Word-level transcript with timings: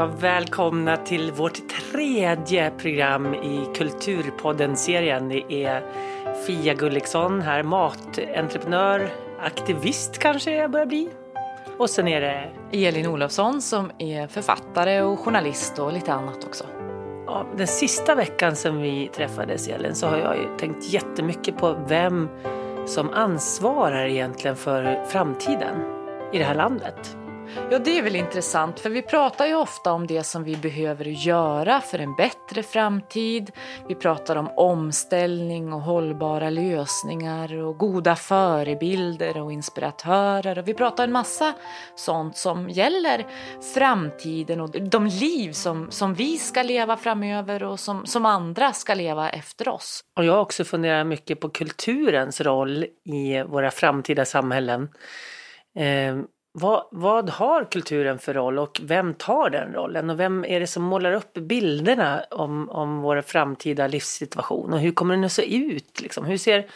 Ja, 0.00 0.06
välkomna 0.06 0.96
till 0.96 1.32
vårt 1.32 1.58
tredje 1.68 2.70
program 2.70 3.34
i 3.34 3.66
Kulturpodden-serien. 3.74 5.28
Det 5.28 5.52
är 5.52 5.82
Fia 6.46 6.74
Gulliksson 6.74 7.42
här, 7.42 7.62
matentreprenör, 7.62 9.10
aktivist 9.40 10.18
kanske 10.18 10.56
jag 10.56 10.70
börjar 10.70 10.86
bli. 10.86 11.08
Och 11.78 11.90
sen 11.90 12.08
är 12.08 12.20
det 12.20 12.50
Elin 12.86 13.06
Olofsson 13.06 13.62
som 13.62 13.90
är 13.98 14.26
författare 14.26 15.02
och 15.02 15.18
journalist 15.18 15.78
och 15.78 15.92
lite 15.92 16.12
annat 16.12 16.44
också. 16.44 16.64
ja, 17.26 17.46
den 17.56 17.66
sista 17.66 18.14
veckan 18.14 18.56
som 18.56 18.80
vi 18.80 19.10
träffades 19.14 19.68
Elin 19.68 19.94
så 19.94 20.06
har 20.06 20.18
jag 20.18 20.36
ju 20.36 20.56
tänkt 20.58 20.92
jättemycket 20.92 21.58
på 21.58 21.76
vem 21.88 22.28
som 22.86 23.10
ansvarar 23.10 24.06
egentligen 24.06 24.56
för 24.56 25.04
framtiden 25.04 25.76
i 26.32 26.38
det 26.38 26.44
här 26.44 26.54
landet. 26.54 27.16
Ja, 27.70 27.78
det 27.78 27.98
är 27.98 28.02
väl 28.02 28.16
intressant 28.16 28.80
för 28.80 28.90
vi 28.90 29.02
pratar 29.02 29.46
ju 29.46 29.54
ofta 29.54 29.92
om 29.92 30.06
det 30.06 30.22
som 30.22 30.44
vi 30.44 30.56
behöver 30.56 31.04
göra 31.04 31.80
för 31.80 31.98
en 31.98 32.14
bättre 32.14 32.62
framtid. 32.62 33.50
Vi 33.88 33.94
pratar 33.94 34.36
om 34.36 34.48
omställning 34.56 35.72
och 35.72 35.80
hållbara 35.80 36.50
lösningar 36.50 37.56
och 37.56 37.78
goda 37.78 38.16
förebilder 38.16 39.40
och 39.40 39.52
inspiratörer 39.52 40.58
och 40.58 40.68
vi 40.68 40.74
pratar 40.74 41.04
en 41.04 41.12
massa 41.12 41.52
sånt 41.94 42.36
som 42.36 42.68
gäller 42.68 43.26
framtiden 43.74 44.60
och 44.60 44.70
de 44.70 45.06
liv 45.06 45.52
som, 45.52 45.90
som 45.90 46.14
vi 46.14 46.38
ska 46.38 46.62
leva 46.62 46.96
framöver 46.96 47.62
och 47.62 47.80
som, 47.80 48.06
som 48.06 48.26
andra 48.26 48.72
ska 48.72 48.94
leva 48.94 49.30
efter 49.30 49.68
oss. 49.68 50.04
Och 50.16 50.24
jag 50.24 50.32
har 50.32 50.40
också 50.40 50.64
funderat 50.64 51.06
mycket 51.06 51.40
på 51.40 51.48
kulturens 51.48 52.40
roll 52.40 52.84
i 53.04 53.42
våra 53.42 53.70
framtida 53.70 54.24
samhällen. 54.24 54.88
Ehm, 55.74 56.26
vad, 56.52 56.88
vad 56.90 57.30
har 57.30 57.64
kulturen 57.64 58.18
för 58.18 58.34
roll 58.34 58.58
och 58.58 58.80
vem 58.82 59.14
tar 59.14 59.50
den 59.50 59.72
rollen? 59.72 60.10
Och 60.10 60.20
vem 60.20 60.44
är 60.44 60.60
det 60.60 60.66
som 60.66 60.82
målar 60.82 61.12
upp 61.12 61.34
bilderna 61.34 62.24
om, 62.30 62.70
om 62.70 63.00
vår 63.00 63.22
framtida 63.22 63.86
livssituation? 63.86 64.72
Och 64.72 64.80
hur 64.80 64.92
kommer 64.92 65.14
den 65.14 65.24
att 65.24 65.32
se 65.32 65.56
ut? 65.56 66.00
Liksom? 66.00 66.24
Hur 66.24 66.36
ser 66.36 66.70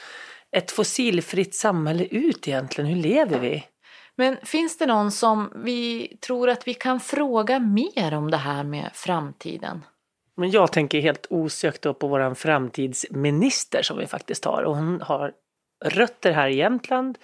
ett 0.56 0.70
fossilfritt 0.70 1.54
samhälle 1.54 2.04
ut 2.04 2.48
egentligen? 2.48 2.90
Hur 2.90 3.02
lever 3.02 3.38
vi? 3.38 3.64
Men 4.16 4.36
finns 4.42 4.78
det 4.78 4.86
någon 4.86 5.10
som 5.10 5.52
vi 5.54 6.16
tror 6.26 6.48
att 6.48 6.68
vi 6.68 6.74
kan 6.74 7.00
fråga 7.00 7.58
mer 7.58 8.14
om 8.14 8.30
det 8.30 8.36
här 8.36 8.64
med 8.64 8.90
framtiden? 8.94 9.84
Men 10.36 10.50
jag 10.50 10.72
tänker 10.72 11.00
helt 11.00 11.26
osökt 11.30 11.82
på 11.98 12.08
våran 12.08 12.34
framtidsminister 12.34 13.82
som 13.82 13.98
vi 13.98 14.06
faktiskt 14.06 14.44
har. 14.44 14.62
Och 14.62 14.76
hon 14.76 15.00
har 15.00 15.32
rötter 15.84 16.32
här 16.32 16.48
i 16.48 16.56
Jämtland. 16.56 17.18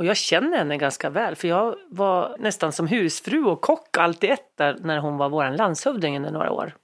Och 0.00 0.06
jag 0.06 0.16
känner 0.16 0.58
henne 0.58 0.76
ganska 0.76 1.10
väl 1.10 1.36
för 1.36 1.48
jag 1.48 1.76
var 1.88 2.36
nästan 2.38 2.72
som 2.72 2.86
husfru 2.86 3.44
och 3.44 3.60
kock 3.60 3.96
allt 3.96 4.24
i 4.24 4.28
ett 4.28 4.56
där 4.56 4.76
när 4.80 4.98
hon 4.98 5.16
var 5.16 5.28
vår 5.28 5.56
landshövding 5.56 6.16
under 6.16 6.30
några 6.30 6.52
år. 6.52 6.74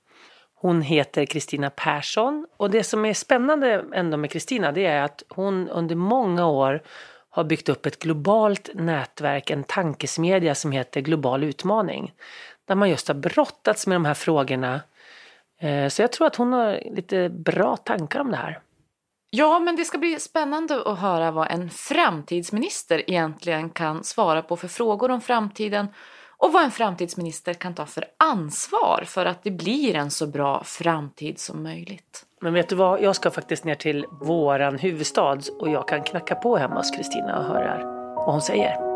Hon 0.55 0.83
heter 0.83 1.27
Kristina 1.27 1.71
Persson 1.71 2.47
och 2.57 2.71
det 2.71 2.85
som 2.85 3.05
är 3.05 3.15
spännande 3.15 3.85
ändå 3.95 4.17
med 4.17 4.31
Kristina 4.31 4.73
det 4.73 4.87
är 4.87 5.03
att 5.03 5.23
hon 5.29 5.69
under 5.69 5.95
många 5.95 6.47
år 6.47 6.83
har 7.31 7.45
byggt 7.45 7.69
upp 7.69 7.87
ett 7.87 7.99
globalt 7.99 8.71
nätverk, 8.75 9.51
en 9.51 9.65
tankesmedja 9.65 10.55
som 10.55 10.73
heter 10.73 11.01
Global 11.01 11.45
utmaning. 11.45 12.13
Där 12.65 12.75
man 12.75 12.91
just 12.91 13.09
har 13.09 13.15
brottats 13.15 13.87
med 13.87 13.97
de 13.97 14.05
här 14.05 14.15
frågorna. 14.15 14.81
Eh, 15.61 15.89
så 15.89 16.03
jag 16.03 16.13
tror 16.13 16.27
att 16.27 16.37
hon 16.37 16.53
har 16.53 16.81
lite 16.97 17.29
bra 17.29 17.77
tankar 17.77 18.21
om 18.21 18.31
det 18.31 18.37
här. 18.37 18.61
Ja, 19.31 19.59
men 19.59 19.77
det 19.77 19.85
ska 19.85 19.99
bli 19.99 20.21
spännande 20.21 20.83
att 20.83 20.99
höra 20.99 21.31
vad 21.31 21.51
en 21.51 21.71
framtidsminister 21.71 23.11
egentligen 23.11 23.71
kan 23.71 24.05
svara 24.05 24.43
på 24.43 24.57
för 24.57 24.69
frågor 24.69 25.11
om 25.11 25.21
framtiden 25.21 25.87
och 26.39 26.53
vad 26.53 26.65
en 26.65 26.71
framtidsminister 26.71 27.55
kan 27.55 27.75
ta 27.75 27.87
för 27.87 28.05
ansvar 28.17 29.05
för 29.07 29.27
att 29.27 29.43
det 29.43 29.51
blir 29.51 29.95
en 29.95 30.11
så 30.11 30.27
bra 30.27 30.65
framtid 30.65 31.39
som 31.39 31.63
möjligt. 31.63 32.27
Men 32.41 32.55
vet 32.55 32.69
du 32.69 32.75
vad, 32.75 33.03
jag 33.03 33.17
ska 33.17 33.31
faktiskt 33.31 33.65
ner 33.65 33.75
till 33.75 34.07
våran 34.21 34.79
huvudstad 34.79 35.39
och 35.61 35.71
jag 35.71 35.89
kan 35.89 36.03
knacka 36.03 36.35
på 36.35 36.57
hemma 36.57 36.75
hos 36.75 36.91
Kristina 36.91 37.39
och 37.39 37.45
höra 37.45 37.85
vad 38.15 38.33
hon 38.33 38.43
säger. 38.43 38.96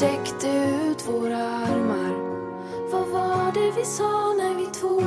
Sträckte 0.00 0.48
ut 0.48 1.08
våra 1.08 1.36
armar? 1.36 2.14
Vad 2.90 3.08
var 3.08 3.52
det 3.52 3.70
vi 3.76 3.84
sa 3.84 4.32
när 4.38 4.54
vi 4.54 4.66
två 4.66 5.02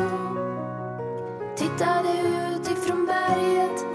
tittade 1.56 2.10
ut 2.10 2.72
ifrån 2.72 3.06
berget? 3.06 3.86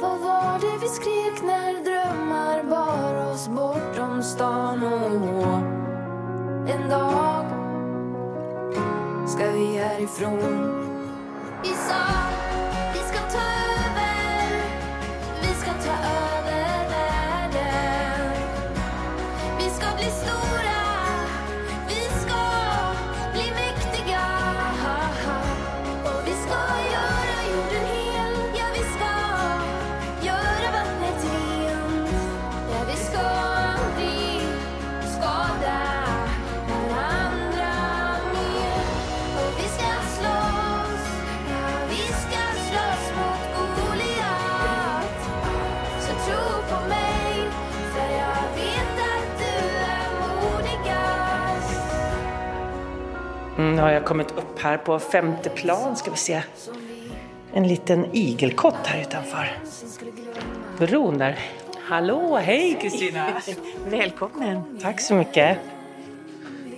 Vad 0.00 0.18
var 0.20 0.58
det 0.60 0.78
vi 0.80 0.88
skrek 0.88 1.42
när 1.42 1.84
drömmar 1.84 2.62
bar 2.62 3.32
oss 3.32 3.48
bortom 3.48 4.22
stan? 4.22 4.84
Och 4.84 5.58
en 6.70 6.90
dag 6.90 7.44
ska 9.26 9.50
vi 9.50 9.76
härifrån. 9.76 10.82
Vi 11.62 11.68
sa 11.68 12.04
vi 12.94 12.98
ska 12.98 13.18
ta 13.38 13.61
har 54.02 54.08
kommit 54.08 54.30
upp 54.30 54.58
här 54.58 54.76
på 54.76 54.98
femte 54.98 55.50
plan, 55.50 55.96
ska 55.96 56.10
vi 56.10 56.16
se. 56.16 56.42
En 57.52 57.68
liten 57.68 58.06
igelkott 58.12 58.86
här 58.86 59.00
utanför. 59.00 59.58
Bron 60.78 61.18
där. 61.18 61.38
Hallå, 61.78 62.36
hej 62.36 62.78
Kristina! 62.80 63.40
Välkommen! 63.86 64.78
Tack 64.82 65.00
så 65.00 65.14
mycket. 65.14 65.58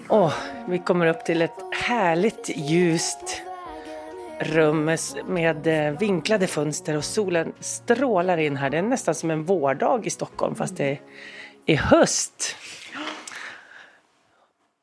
Åh, 0.08 0.34
vi 0.68 0.78
kommer 0.78 1.06
upp 1.06 1.24
till 1.24 1.42
ett 1.42 1.58
härligt 1.72 2.50
ljust 2.56 3.42
rum 4.38 4.84
med, 4.84 4.98
med 5.26 5.66
eh, 5.66 5.98
vinklade 5.98 6.46
fönster 6.46 6.96
och 6.96 7.04
solen 7.04 7.52
strålar 7.60 8.38
in 8.38 8.56
här. 8.56 8.70
Det 8.70 8.78
är 8.78 8.82
nästan 8.82 9.14
som 9.14 9.30
en 9.30 9.44
vårdag 9.44 10.06
i 10.06 10.10
Stockholm 10.10 10.54
fast 10.54 10.76
det 10.76 10.98
är 11.66 11.76
höst. 11.76 12.56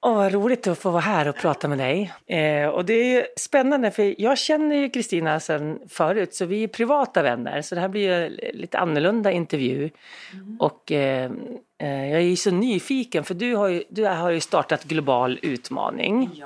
Åh, 0.03 0.15
vad 0.15 0.33
roligt 0.33 0.67
att 0.67 0.79
få 0.79 0.91
vara 0.91 1.01
här 1.01 1.27
och 1.27 1.35
prata 1.35 1.67
med 1.67 1.77
dig. 1.77 2.13
Eh, 2.27 2.67
och 2.67 2.85
det 2.85 2.93
är 2.93 3.27
spännande 3.37 3.91
för 3.91 4.21
jag 4.21 4.37
känner 4.37 4.75
ju 4.75 4.89
Kristina 4.89 5.39
sedan 5.39 5.79
förut 5.89 6.33
så 6.33 6.45
vi 6.45 6.63
är 6.63 6.67
privata 6.67 7.21
vänner 7.21 7.61
så 7.61 7.75
det 7.75 7.81
här 7.81 7.87
blir 7.87 8.01
ju 8.01 8.25
en 8.25 8.31
lite 8.53 8.79
annorlunda 8.79 9.31
intervju. 9.31 9.89
Och 10.59 10.91
eh, 10.91 11.31
eh, 11.77 12.09
jag 12.11 12.21
är 12.21 12.25
ju 12.25 12.35
så 12.35 12.51
nyfiken 12.51 13.23
för 13.23 13.33
du 13.33 13.55
har 13.55 13.67
ju, 13.67 13.83
du 13.89 14.05
har 14.05 14.29
ju 14.29 14.39
startat 14.39 14.83
Global 14.83 15.39
utmaning 15.41 16.43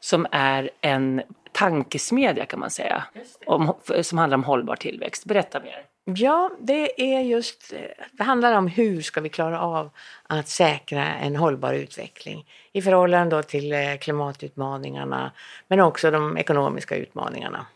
som 0.00 0.26
är 0.30 0.70
en 0.80 1.22
tankesmedja 1.52 2.46
kan 2.46 2.60
man 2.60 2.70
säga 2.70 3.04
om, 3.46 3.74
som 4.02 4.18
handlar 4.18 4.38
om 4.38 4.44
hållbar 4.44 4.76
tillväxt. 4.76 5.24
Berätta 5.24 5.60
mer. 5.60 5.95
Ja, 6.14 6.50
det 6.58 7.14
är 7.14 7.20
just, 7.20 7.72
det 8.12 8.22
handlar 8.22 8.52
om 8.52 8.66
hur 8.66 9.02
ska 9.02 9.20
vi 9.20 9.28
klara 9.28 9.60
av 9.60 9.90
att 10.22 10.48
säkra 10.48 11.14
en 11.14 11.36
hållbar 11.36 11.72
utveckling 11.72 12.46
i 12.72 12.82
förhållande 12.82 13.42
till 13.42 13.72
eh, 13.72 13.96
klimatutmaningarna 14.00 15.32
men 15.68 15.80
också 15.80 16.10
de 16.10 16.38
ekonomiska 16.38 16.96
utmaningarna. 16.96 17.66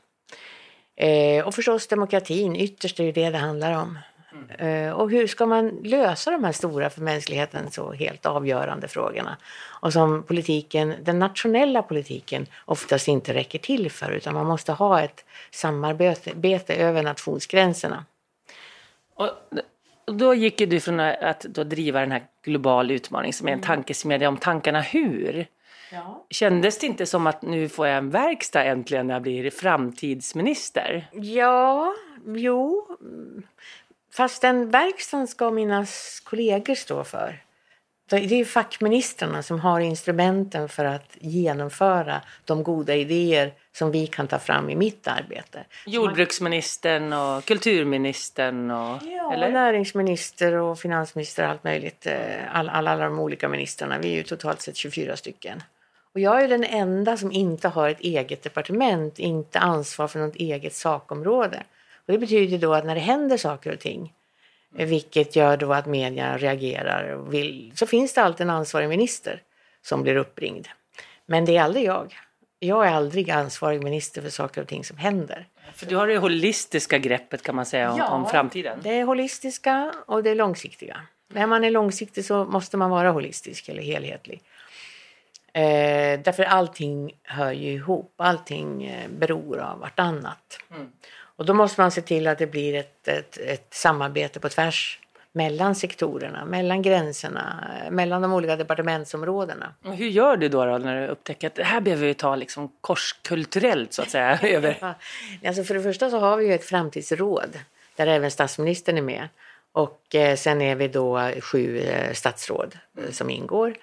Eh, 0.97 1.47
och 1.47 1.55
förstås 1.55 1.87
demokratin, 1.87 2.57
ytterst 2.57 3.01
är 3.01 3.05
det 3.05 3.13
det 3.13 3.31
det 3.31 3.39
handlar 3.39 3.73
om. 3.83 3.99
Eh, 4.59 4.91
och 4.91 5.11
hur 5.11 5.27
ska 5.27 5.47
man 5.47 5.69
lösa 5.69 6.31
de 6.31 6.45
här 6.45 6.53
stora 6.53 6.91
för 6.91 7.01
mänskligheten 7.01 7.71
så 7.71 7.93
helt 7.93 8.27
avgörande 8.27 8.89
frågorna? 8.89 9.37
Och 9.81 9.93
som 9.93 10.23
politiken, 10.23 10.95
den 11.03 11.19
nationella 11.19 11.83
politiken 11.83 12.47
oftast 12.65 13.09
inte 13.09 13.35
räcker 13.35 13.59
till 13.59 13.91
för 13.91 14.11
utan 14.11 14.35
man 14.35 14.47
måste 14.47 14.73
ha 14.73 15.03
ett 15.03 15.25
samarbete 15.51 16.75
över 16.75 17.03
nationsgränserna. 17.03 18.05
Och 19.21 20.15
då 20.15 20.35
gick 20.35 20.61
ju 20.61 20.67
du 20.67 20.81
från 20.81 21.01
att 21.01 21.41
då 21.41 21.65
driva 21.65 22.01
den 22.01 22.13
här 22.13 22.23
global 22.43 22.91
utmaning 22.91 23.33
som 23.33 23.49
är 23.49 23.53
en 23.53 23.61
tankesmedja 23.61 24.29
om 24.29 24.37
tankarna 24.37 24.81
hur. 24.81 25.47
Kändes 26.31 26.79
det 26.79 26.87
inte 26.87 27.07
som 27.07 27.27
att 27.27 27.43
nu 27.43 27.69
får 27.69 27.87
jag 27.87 27.99
en 27.99 28.11
verkstad 28.11 28.65
äntligen 28.65 29.07
när 29.07 29.15
jag 29.15 29.23
blir 29.23 29.51
framtidsminister? 29.51 31.09
Ja, 31.13 31.95
jo. 32.27 32.87
Fast 34.13 34.43
den 34.43 34.71
verkstaden 34.71 35.27
ska 35.27 35.51
mina 35.51 35.87
kollegor 36.25 36.75
stå 36.75 37.05
för. 37.05 37.43
Det 38.11 38.41
är 38.41 38.45
fackministrarna 38.45 39.43
som 39.43 39.61
har 39.61 39.81
instrumenten 39.81 40.69
för 40.69 40.85
att 40.85 41.17
genomföra 41.21 42.21
de 42.45 42.63
goda 42.63 42.95
idéer 42.95 43.53
som 43.73 43.91
vi 43.91 44.07
kan 44.07 44.27
ta 44.29 44.39
fram 44.39 44.71
i 44.71 44.77
mitt 44.77 45.09
arbete. 45.09 45.65
Jordbruksministern 45.87 47.13
och 47.13 47.45
kulturministern 47.45 48.71
och... 48.71 48.99
Ja, 49.03 49.33
eller? 49.35 49.51
näringsminister 49.51 50.53
och 50.55 50.79
finansminister 50.79 51.45
och 51.45 51.51
allt 51.51 51.65
möjligt. 51.65 52.07
eh, 52.07 52.15
Alla, 52.53 52.73
alla, 52.73 52.91
alla 52.91 53.05
de 53.05 53.19
olika 53.19 53.49
ministrarna. 53.49 53.99
Vi 53.99 54.13
är 54.13 54.17
ju 54.17 54.23
totalt 54.23 54.61
sett 54.61 54.77
24 54.77 55.17
stycken. 55.17 55.63
Och 56.15 56.21
jag 56.21 56.43
är 56.45 56.49
den 56.49 56.65
enda 56.65 57.17
som 57.17 57.33
inte 57.33 57.69
har 57.69 57.89
ett 57.89 58.01
eget 58.01 58.43
departement, 58.43 59.19
inte 59.19 59.59
ansvar 59.59 60.09
för 60.09 60.19
något 60.19 60.37
eget 60.37 60.75
sakområde. 60.75 61.63
Och 62.07 62.13
det 62.13 62.19
betyder 62.19 62.59
då 62.59 62.75
att 62.75 62.85
när 62.87 62.95
det 62.95 63.01
händer 63.01 63.37
saker 63.37 63.73
och 63.73 63.79
ting, 63.81 64.13
vilket 64.71 65.37
gör 65.37 65.57
då 65.57 65.73
att 65.73 65.87
media 65.87 66.39
reagerar, 66.39 67.15
och 67.15 67.35
vill, 67.35 67.73
så 67.75 67.87
finns 67.87 68.15
det 68.15 68.23
alltid 68.23 68.45
en 68.45 68.51
ansvarig 68.51 68.89
minister 68.89 69.43
som 69.83 70.03
blir 70.03 70.17
uppringd. 70.17 70.69
Men 71.27 71.45
det 71.45 71.57
är 71.57 71.63
aldrig 71.63 71.85
jag. 71.85 72.15
Jag 72.59 72.87
är 72.87 72.91
aldrig 72.91 73.31
ansvarig 73.31 73.85
minister 73.85 74.23
för 74.23 74.31
saker 74.31 74.63
och 74.63 74.69
ting 74.69 74.85
som 74.85 74.97
händer. 74.97 75.47
För 75.75 75.87
du 75.87 75.97
har 75.97 76.07
det 76.07 76.19
holistiska 76.19 76.99
greppet 76.99 77.43
kan 77.43 77.57
man 77.57 77.67
säga 77.67 77.93
om, 77.93 78.01
om 78.01 78.27
framtiden. 78.27 78.79
Det 78.83 78.99
är 78.99 79.05
holistiska 79.05 79.95
och 80.07 80.23
det 80.23 80.31
är 80.31 80.35
långsiktiga. 80.35 81.01
När 81.29 81.47
man 81.47 81.65
är 81.65 81.71
långsiktig 81.71 82.25
så 82.25 82.45
måste 82.45 82.77
man 82.77 82.91
vara 82.91 83.11
holistisk 83.11 83.69
eller 83.69 83.83
helhetlig. 83.83 84.43
Eh, 85.53 86.21
därför 86.21 86.45
allting 86.45 87.13
hör 87.23 87.53
ju 87.53 87.73
ihop, 87.73 88.15
allting 88.17 88.85
eh, 88.85 89.09
beror 89.09 89.59
av 89.59 89.79
vartannat. 89.79 90.59
Och 91.41 91.47
då 91.47 91.55
måste 91.55 91.81
man 91.81 91.91
se 91.91 92.01
till 92.01 92.27
att 92.27 92.39
det 92.39 92.47
blir 92.47 92.75
ett, 92.75 93.09
ett, 93.09 93.39
ett 93.39 93.67
samarbete 93.71 94.41
på 94.41 94.49
tvärs 94.49 94.99
mellan 95.33 95.75
sektorerna, 95.75 96.45
mellan 96.45 96.83
gränserna, 96.83 97.65
mellan 97.91 98.23
de 98.23 98.33
olika 98.33 98.57
departementsområdena. 98.57 99.75
Hur 99.83 100.09
gör 100.09 100.37
du 100.37 100.49
då, 100.49 100.65
då 100.65 100.79
när 100.79 101.01
du 101.01 101.07
upptäcker 101.07 101.47
att 101.47 101.55
det 101.55 101.65
här 101.65 101.81
behöver 101.81 102.07
vi 102.07 102.15
ta 102.15 102.37
liksom 102.37 102.73
korskulturellt 102.81 103.93
så 103.93 104.03
att 104.03 104.11
säga 104.11 104.39
över? 104.43 104.95
Alltså 105.47 105.65
för 105.65 105.75
det 105.75 105.83
första 105.83 106.11
så 106.11 106.19
har 106.19 106.37
vi 106.37 106.47
ju 106.47 106.55
ett 106.55 106.65
framtidsråd 106.65 107.59
där 107.97 108.07
även 108.07 108.31
statsministern 108.31 108.99
är 108.99 109.03
med. 109.03 109.29
Och 109.73 110.15
eh, 110.15 110.37
sen 110.37 110.63
är 110.63 110.75
vi 110.75 110.89
då 110.89 111.31
sju 111.41 111.79
eh, 111.79 112.13
statsråd 112.13 112.79
eh, 112.99 113.11
som 113.11 113.31
ingår. 113.31 113.75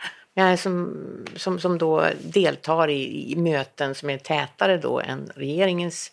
Som, 0.58 0.98
som, 1.36 1.60
som 1.60 1.78
då 1.78 2.06
deltar 2.22 2.90
i, 2.90 3.32
i 3.32 3.36
möten 3.36 3.96
som 3.96 4.10
är 4.10 4.18
tätare 4.18 4.78
då 4.78 5.00
än 5.00 5.32
regeringens. 5.36 6.12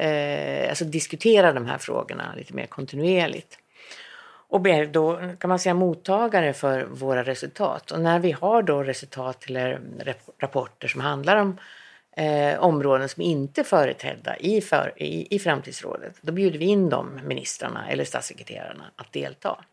Eh, 0.00 0.68
alltså 0.68 0.84
diskutera 0.84 1.52
de 1.52 1.66
här 1.66 1.78
frågorna 1.78 2.34
lite 2.36 2.54
mer 2.54 2.66
kontinuerligt. 2.66 3.58
Och 4.48 4.60
blir 4.60 4.86
då 4.86 5.20
kan 5.38 5.48
man 5.48 5.58
säga 5.58 5.74
mottagare 5.74 6.52
för 6.52 6.84
våra 6.84 7.22
resultat. 7.22 7.90
Och 7.90 8.00
när 8.00 8.18
vi 8.18 8.32
har 8.32 8.62
då 8.62 8.82
resultat 8.82 9.44
eller 9.46 9.80
rapporter 10.38 10.88
som 10.88 11.00
handlar 11.00 11.36
om 11.36 11.58
eh, 12.16 12.60
områden 12.60 13.08
som 13.08 13.22
inte 13.22 13.60
är 13.60 13.64
företrädda 13.64 14.36
i, 14.36 14.60
för, 14.60 14.92
i, 14.96 15.36
i 15.36 15.38
framtidsrådet, 15.38 16.14
då 16.20 16.32
bjuder 16.32 16.58
vi 16.58 16.64
in 16.64 16.88
de 16.88 17.20
ministrarna 17.24 17.88
eller 17.90 18.04
statssekreterarna 18.04 18.84
att 18.96 19.12
delta. 19.12 19.64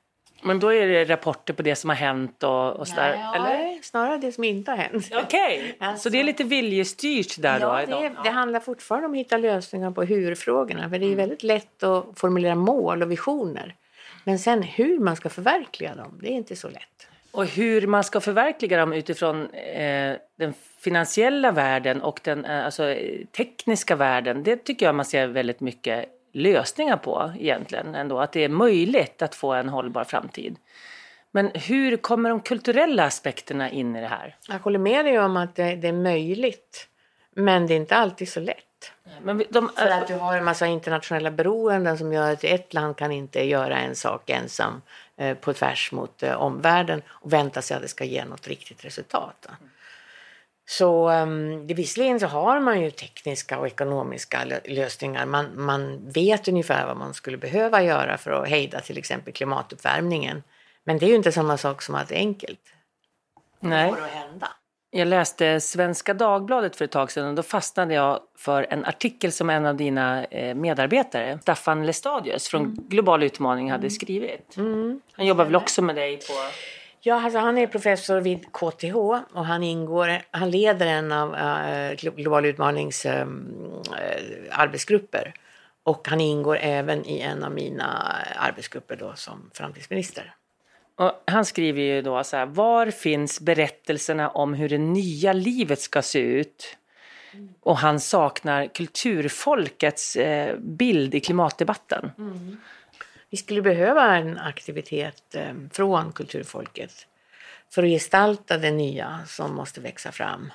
Men 0.43 0.59
då 0.59 0.73
är 0.73 0.87
det 0.87 1.05
rapporter 1.05 1.53
på 1.53 1.61
det 1.61 1.75
som 1.75 1.89
har 1.89 1.97
hänt 1.97 2.43
och, 2.43 2.73
och 2.75 2.87
sådär? 2.87 3.31
eller? 3.35 3.43
Nej, 3.57 3.79
snarare 3.83 4.17
det 4.17 4.31
som 4.31 4.43
inte 4.43 4.71
har 4.71 4.77
hänt. 4.77 5.11
Okej, 5.23 5.75
Alltså- 5.79 6.03
så 6.03 6.09
det 6.09 6.19
är 6.19 6.23
lite 6.23 6.43
viljestyrt 6.43 7.41
där 7.41 7.59
Ja, 7.59 7.85
då? 7.87 7.99
det, 7.99 8.11
det 8.23 8.29
handlar 8.29 8.59
fortfarande 8.59 9.05
om 9.07 9.11
att 9.13 9.17
hitta 9.19 9.37
lösningar 9.37 9.91
på 9.91 10.03
hur-frågorna. 10.03 10.89
För 10.89 10.99
det 10.99 11.11
är 11.11 11.15
väldigt 11.15 11.43
lätt 11.43 11.83
att 11.83 12.05
formulera 12.19 12.55
mål 12.55 13.01
och 13.03 13.11
visioner. 13.11 13.75
Men 14.23 14.39
sen 14.39 14.63
hur 14.63 14.99
man 14.99 15.15
ska 15.15 15.29
förverkliga 15.29 15.95
dem, 15.95 16.19
det 16.21 16.27
är 16.27 16.31
inte 16.35 16.55
så 16.55 16.69
lätt. 16.69 17.07
Och 17.31 17.45
hur 17.45 17.87
man 17.87 18.03
ska 18.03 18.21
förverkliga 18.21 18.77
dem 18.77 18.93
utifrån 18.93 19.49
eh, 19.53 20.15
den 20.37 20.53
finansiella 20.79 21.51
världen 21.51 22.01
och 22.01 22.19
den 22.23 22.45
eh, 22.45 22.65
alltså, 22.65 22.89
eh, 22.89 23.25
tekniska 23.25 23.95
världen, 23.95 24.43
det 24.43 24.55
tycker 24.55 24.85
jag 24.85 24.95
man 24.95 25.05
ser 25.05 25.27
väldigt 25.27 25.59
mycket 25.59 26.05
lösningar 26.37 26.97
på 26.97 27.31
egentligen 27.39 27.95
ändå. 27.95 28.19
Att 28.19 28.31
det 28.31 28.43
är 28.43 28.49
möjligt 28.49 29.21
att 29.21 29.35
få 29.35 29.53
en 29.53 29.69
hållbar 29.69 30.03
framtid. 30.03 30.55
Men 31.31 31.51
hur 31.53 31.97
kommer 31.97 32.29
de 32.29 32.39
kulturella 32.39 33.03
aspekterna 33.03 33.71
in 33.71 33.95
i 33.95 34.01
det 34.01 34.07
här? 34.07 34.35
Jag 34.47 34.59
håller 34.59 34.79
med 34.79 35.05
dig 35.05 35.19
om 35.19 35.37
att 35.37 35.55
det, 35.55 35.75
det 35.75 35.87
är 35.87 35.93
möjligt. 35.93 36.87
Men 37.35 37.67
det 37.67 37.73
är 37.73 37.75
inte 37.75 37.95
alltid 37.95 38.29
så 38.29 38.39
lätt. 38.39 38.91
Men 39.21 39.43
de, 39.49 39.69
För 39.75 39.87
att 39.87 40.07
du 40.07 40.15
har 40.15 40.37
en 40.37 40.43
massa 40.43 40.67
internationella 40.67 41.31
beroenden 41.31 41.97
som 41.97 42.13
gör 42.13 42.33
att 42.33 42.43
ett 42.43 42.73
land 42.73 42.97
kan 42.97 43.11
inte 43.11 43.43
göra 43.43 43.79
en 43.79 43.95
sak 43.95 44.29
ensam 44.29 44.81
eh, 45.17 45.37
på 45.37 45.53
tvärs 45.53 45.91
mot 45.91 46.23
eh, 46.23 46.41
omvärlden 46.41 47.01
och 47.07 47.33
vänta 47.33 47.61
sig 47.61 47.75
att 47.75 47.81
det 47.81 47.87
ska 47.87 48.03
ge 48.03 48.25
något 48.25 48.47
riktigt 48.47 48.85
resultat. 48.85 49.35
då. 49.41 49.49
Så 50.69 51.09
um, 51.09 51.67
det, 51.67 51.73
visserligen 51.73 52.19
så 52.19 52.27
har 52.27 52.59
man 52.59 52.81
ju 52.81 52.91
tekniska 52.91 53.59
och 53.59 53.67
ekonomiska 53.67 54.45
lö- 54.45 54.75
lösningar. 54.75 55.25
Man, 55.25 55.61
man 55.61 56.11
vet 56.11 56.47
ungefär 56.47 56.85
vad 56.85 56.97
man 56.97 57.13
skulle 57.13 57.37
behöva 57.37 57.83
göra 57.83 58.17
för 58.17 58.31
att 58.31 58.49
hejda 58.49 58.79
till 58.79 58.97
exempel 58.97 59.33
klimatuppvärmningen. 59.33 60.43
Men 60.83 60.97
det 60.97 61.05
är 61.05 61.09
ju 61.09 61.15
inte 61.15 61.31
samma 61.31 61.57
sak 61.57 61.81
som 61.81 61.95
att 61.95 62.07
det 62.07 62.15
är 62.15 62.19
enkelt. 62.19 62.59
nej. 63.59 63.89
Får 63.89 63.97
det 63.97 64.05
att 64.05 64.11
hända. 64.11 64.47
Jag 64.91 65.07
läste 65.07 65.59
Svenska 65.59 66.13
Dagbladet 66.13 66.75
för 66.75 66.85
ett 66.85 66.91
tag 66.91 67.11
sedan 67.11 67.27
och 67.27 67.35
då 67.35 67.43
fastnade 67.43 67.93
jag 67.93 68.19
för 68.37 68.67
en 68.69 68.85
artikel 68.85 69.31
som 69.31 69.49
en 69.49 69.65
av 69.65 69.75
dina 69.75 70.25
eh, 70.25 70.55
medarbetare, 70.55 71.39
Staffan 71.41 71.85
Lestadius 71.85 72.47
från 72.47 72.75
Global 72.89 73.23
Utmaning 73.23 73.71
hade 73.71 73.89
skrivit. 73.89 74.53
Han 75.11 75.25
jobbar 75.25 75.45
väl 75.45 75.55
också 75.55 75.81
med 75.81 75.95
dig 75.95 76.17
på... 76.17 76.33
Ja, 77.07 77.21
alltså 77.21 77.39
han 77.39 77.57
är 77.57 77.67
professor 77.67 78.21
vid 78.21 78.45
KTH 78.53 78.95
och 79.33 79.45
han 79.45 79.63
ingår, 79.63 80.21
han 80.31 80.51
leder 80.51 80.85
en 80.85 81.11
av 81.11 81.29
uh, 81.29 82.11
Global 82.11 82.45
utmanings 82.45 83.05
eh, 83.05 83.27
arbetsgrupper. 84.51 85.33
Och 85.83 86.07
han 86.07 86.21
ingår 86.21 86.57
även 86.57 87.05
i 87.05 87.19
en 87.19 87.43
av 87.43 87.51
mina 87.51 88.15
arbetsgrupper 88.35 88.95
då 88.95 89.13
som 89.15 89.49
framtidsminister. 89.53 90.35
Och 90.95 91.23
han 91.25 91.45
skriver 91.45 91.81
ju 91.81 92.01
då 92.01 92.23
så 92.23 92.37
här, 92.37 92.45
var 92.45 92.91
finns 92.91 93.39
berättelserna 93.41 94.29
om 94.29 94.53
hur 94.53 94.69
det 94.69 94.77
nya 94.77 95.33
livet 95.33 95.79
ska 95.79 96.01
se 96.01 96.19
ut? 96.19 96.77
Och 97.61 97.77
han 97.77 97.99
saknar 97.99 98.67
kulturfolkets 98.67 100.15
eh, 100.15 100.57
bild 100.59 101.15
i 101.15 101.19
klimatdebatten. 101.19 102.11
Vi 103.29 103.37
skulle 103.37 103.61
behöva 103.61 104.17
en 104.17 104.37
aktivitet 104.37 105.35
eh, 105.35 105.53
från 105.71 106.11
kulturfolket 106.11 107.07
för 107.69 107.83
att 107.83 107.89
gestalta 107.89 108.57
det 108.57 108.71
nya 108.71 109.19
som 109.27 109.55
måste 109.55 109.81
växa 109.81 110.11
fram. 110.11 110.51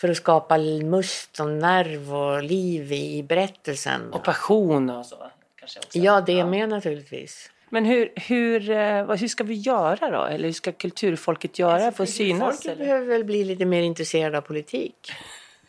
för 0.00 0.08
att 0.08 0.16
skapa 0.16 0.58
must 0.58 1.40
och 1.40 1.50
nerv 1.50 2.14
och 2.14 2.42
liv 2.42 2.92
i 2.92 3.22
berättelsen. 3.22 4.12
Och 4.12 4.24
passion 4.24 4.90
och 4.90 5.06
så. 5.06 5.30
Kanske 5.56 5.78
också. 5.78 5.98
Ja, 5.98 6.20
det 6.20 6.44
med 6.44 6.68
naturligtvis. 6.68 7.50
Men 7.68 7.84
hur, 7.84 8.12
hur, 8.16 8.70
eh, 8.70 9.16
hur 9.16 9.28
ska 9.28 9.44
vi 9.44 9.54
göra 9.54 10.10
då? 10.10 10.24
Eller 10.24 10.44
hur 10.44 10.52
ska 10.52 10.72
kulturfolket 10.72 11.58
göra 11.58 11.92
för 11.92 12.04
att 12.04 12.10
synas? 12.10 12.56
Folket 12.56 12.78
behöver 12.78 13.06
väl 13.06 13.24
bli 13.24 13.44
lite 13.44 13.64
mer 13.64 13.82
intresserade 13.82 14.38
av 14.38 14.42
politik. 14.42 15.12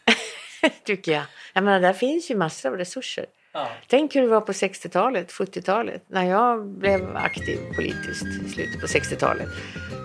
Tycker 0.83 1.11
jag. 1.11 1.23
Jag 1.53 1.63
menar, 1.63 1.79
där 1.79 1.93
finns 1.93 2.31
ju 2.31 2.35
massor 2.35 2.69
av 2.69 2.77
resurser. 2.77 3.25
Ja. 3.55 3.67
Tänk 3.87 4.15
hur 4.15 4.21
det 4.21 4.27
var 4.27 4.41
på 4.41 4.51
60-talet, 4.51 5.31
70-talet. 5.31 6.03
När 6.07 6.23
jag 6.23 6.65
blev 6.67 7.17
aktiv 7.17 7.59
politiskt 7.75 8.25
i 8.45 8.49
slutet 8.49 8.81
på 8.81 8.87
60-talet. 8.87 9.47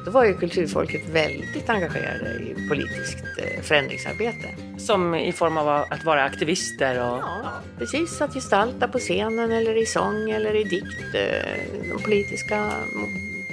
Då 0.04 0.10
var 0.10 0.24
ju 0.24 0.34
kulturfolket 0.34 1.08
väldigt 1.08 1.70
engagerade 1.70 2.30
i 2.30 2.68
politiskt 2.68 3.24
eh, 3.38 3.62
förändringsarbete. 3.62 4.48
Som 4.78 5.14
i 5.14 5.32
form 5.32 5.56
av 5.56 5.68
att 5.68 6.04
vara 6.04 6.24
aktivister 6.24 6.94
och... 6.98 7.18
Ja, 7.18 7.52
precis. 7.78 8.20
Att 8.20 8.34
gestalta 8.34 8.88
på 8.88 8.98
scenen 8.98 9.52
eller 9.52 9.82
i 9.82 9.86
sång 9.86 10.30
eller 10.30 10.56
i 10.56 10.64
dikt 10.64 11.14
eh, 11.14 11.92
de 11.96 12.02
politiska 12.02 12.70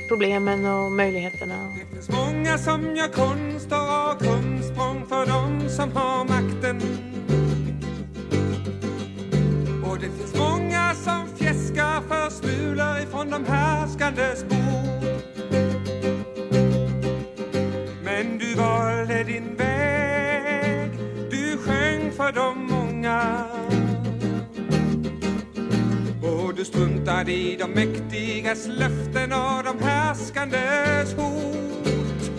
problemen 0.08 0.66
och 0.66 0.92
möjligheterna. 0.92 1.56
Det 1.80 1.96
finns 1.96 2.10
många 2.10 2.58
som 2.58 2.96
gör 2.96 3.08
konster 3.08 4.12
och 4.12 4.22
krumsprång 4.22 5.06
för 5.10 5.25
de 5.25 5.70
som 5.70 5.92
har 5.92 6.25
makten. 6.25 6.82
Och 9.89 10.00
det 10.00 10.10
finns 10.10 10.36
många 10.36 10.94
som 10.96 11.27
fjäskar 11.36 12.01
för 12.01 12.29
smulor 12.29 12.98
ifrån 13.03 13.29
de 13.29 13.46
härskandes 13.46 14.44
bord. 14.44 15.22
Men 18.03 18.38
du 18.38 18.56
valde 18.56 19.24
din 19.24 19.56
väg, 19.56 20.91
du 21.32 21.58
sjöng 21.58 22.12
för 22.12 22.32
de 22.32 22.65
många. 22.65 23.46
Och 26.22 26.56
du 26.56 26.65
struntade 26.65 27.32
i 27.32 27.56
de 27.56 27.72
mäktigas 27.72 28.67
löften 28.67 29.34
och 29.34 29.63
de 29.63 29.86
härskandes 29.86 31.13
hot. 31.13 32.32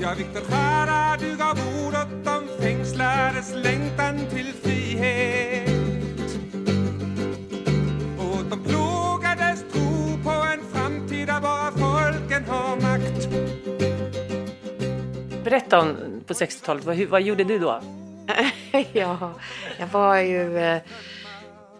Ja, 0.00 0.14
Viktor 0.18 0.42
Jara, 0.50 1.16
du 1.20 1.36
gav 1.36 1.58
ord 1.84 1.94
åt 1.94 2.24
fängslades 2.98 3.54
längtan 3.54 4.16
till 4.30 4.52
frihet. 4.62 5.70
Åt 8.18 8.50
de 8.50 8.64
plågades 8.64 9.64
tro 9.72 10.18
på 10.24 10.30
en 10.30 10.64
framtid 10.72 11.26
där 11.26 11.40
bara 11.40 11.70
folken 11.70 12.44
har 12.44 12.76
makt. 12.76 13.28
Berätta 15.44 15.80
om 15.80 15.96
på 16.26 16.32
60-talet, 16.32 16.84
vad, 16.84 16.98
vad 16.98 17.22
gjorde 17.22 17.44
du 17.44 17.58
då? 17.58 17.80
ja, 18.92 19.32
jag 19.78 19.86
var 19.86 20.16
ju 20.16 20.58
eh, 20.58 20.78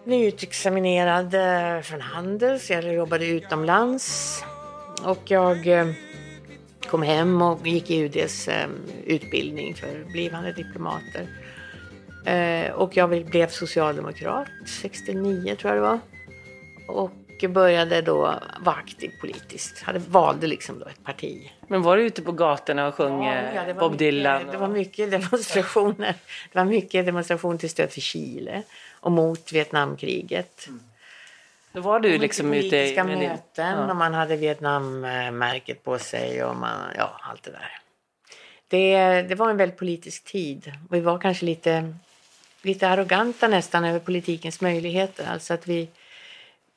nyutexaminerad 0.04 1.34
eh, 1.34 1.82
från 1.82 2.00
Handels. 2.00 2.70
Jag 2.70 2.94
jobbade 2.94 3.26
utomlands. 3.26 4.44
Och 5.04 5.22
jag 5.24 5.66
eh, 5.66 5.86
kom 6.88 7.02
hem 7.02 7.42
och 7.42 7.66
gick 7.66 7.90
i 7.90 8.00
UDs 8.00 8.48
eh, 8.48 8.68
utbildning 9.06 9.74
för 9.74 10.04
blivande 10.12 10.52
diplomater. 10.52 11.26
Eh, 12.26 12.72
och 12.72 12.96
jag 12.96 13.26
blev 13.26 13.48
socialdemokrat 13.48 14.48
69 14.66 15.56
tror 15.56 15.74
jag 15.74 15.82
det 15.82 15.88
var. 15.88 16.00
Och 16.88 17.12
började 17.46 18.02
då 18.02 18.34
vara 18.60 18.76
aktiv 18.76 19.10
politiskt. 19.20 19.82
Hade, 19.82 19.98
valde 19.98 20.46
liksom 20.46 20.78
då 20.78 20.86
ett 20.86 21.04
parti. 21.04 21.52
Men 21.68 21.82
var 21.82 21.96
du 21.96 22.02
ute 22.02 22.22
på 22.22 22.32
gatorna 22.32 22.88
och 22.88 22.94
sjöng 22.94 23.24
Ja, 23.24 23.34
eh, 23.34 23.66
det 23.66 23.72
var 23.72 23.80
Bob 23.80 23.92
mycket, 23.92 23.98
Dylan? 23.98 24.46
Det 24.50 24.56
var 24.56 24.68
mycket 24.68 25.10
demonstrationer. 25.10 26.14
Det 26.52 26.58
var 26.58 26.64
mycket 26.64 27.06
demonstration 27.06 27.58
till 27.58 27.70
stöd 27.70 27.90
för 27.90 28.00
Chile 28.00 28.62
och 29.00 29.12
mot 29.12 29.52
Vietnamkriget. 29.52 30.68
Då 31.78 31.82
var 31.82 32.00
du 32.00 32.18
liksom 32.18 32.52
ute 32.54 32.68
Politiska 32.68 33.04
med 33.04 33.18
din- 33.18 33.28
möten 33.28 33.78
Ja. 33.78 33.90
och 33.90 33.96
man 33.96 34.14
hade 34.14 34.36
Vietnammärket 34.36 35.84
på 35.84 35.98
sig 35.98 36.44
och 36.44 36.56
man, 36.56 36.78
ja, 36.96 37.20
allt 37.22 37.42
det 37.42 37.50
där. 37.50 37.78
Det, 38.68 39.22
det 39.22 39.34
var 39.34 39.50
en 39.50 39.56
väldigt 39.56 39.78
politisk 39.78 40.24
tid. 40.24 40.72
Vi 40.90 41.00
var 41.00 41.18
kanske 41.18 41.44
lite, 41.46 41.94
lite 42.62 42.88
arroganta 42.88 43.48
nästan 43.48 43.84
över 43.84 43.98
politikens 43.98 44.60
möjligheter. 44.60 45.26
Alltså 45.32 45.54
att 45.54 45.66
vi, 45.68 45.88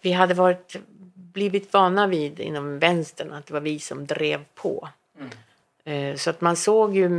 vi 0.02 0.12
hade 0.12 0.34
varit, 0.34 0.76
blivit 1.14 1.74
vana 1.74 2.08
vid 2.08 2.40
inom 2.40 2.80
vänstern 2.80 3.34
att 3.34 3.46
det 3.46 3.54
var 3.54 3.62
vi 3.62 3.80
som 3.80 4.06
drev 4.08 4.44
på. 4.56 4.90
Eh, 5.84 6.16
Så 6.16 6.30
att 6.30 6.42
man 6.42 6.56
såg 6.56 6.96
ju, 6.96 7.10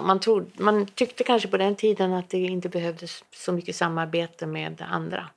man, 0.00 0.20
trodde, 0.20 0.46
man 0.62 0.86
tyckte 0.86 1.24
kanske 1.24 1.48
på 1.48 1.56
den 1.56 1.74
tiden 1.76 2.12
att 2.12 2.30
det 2.30 2.38
inte 2.38 2.68
behövdes 2.68 3.24
så 3.34 3.52
mycket 3.52 3.76
samarbete 3.76 4.46
med 4.46 4.82
andra. 4.90 5.28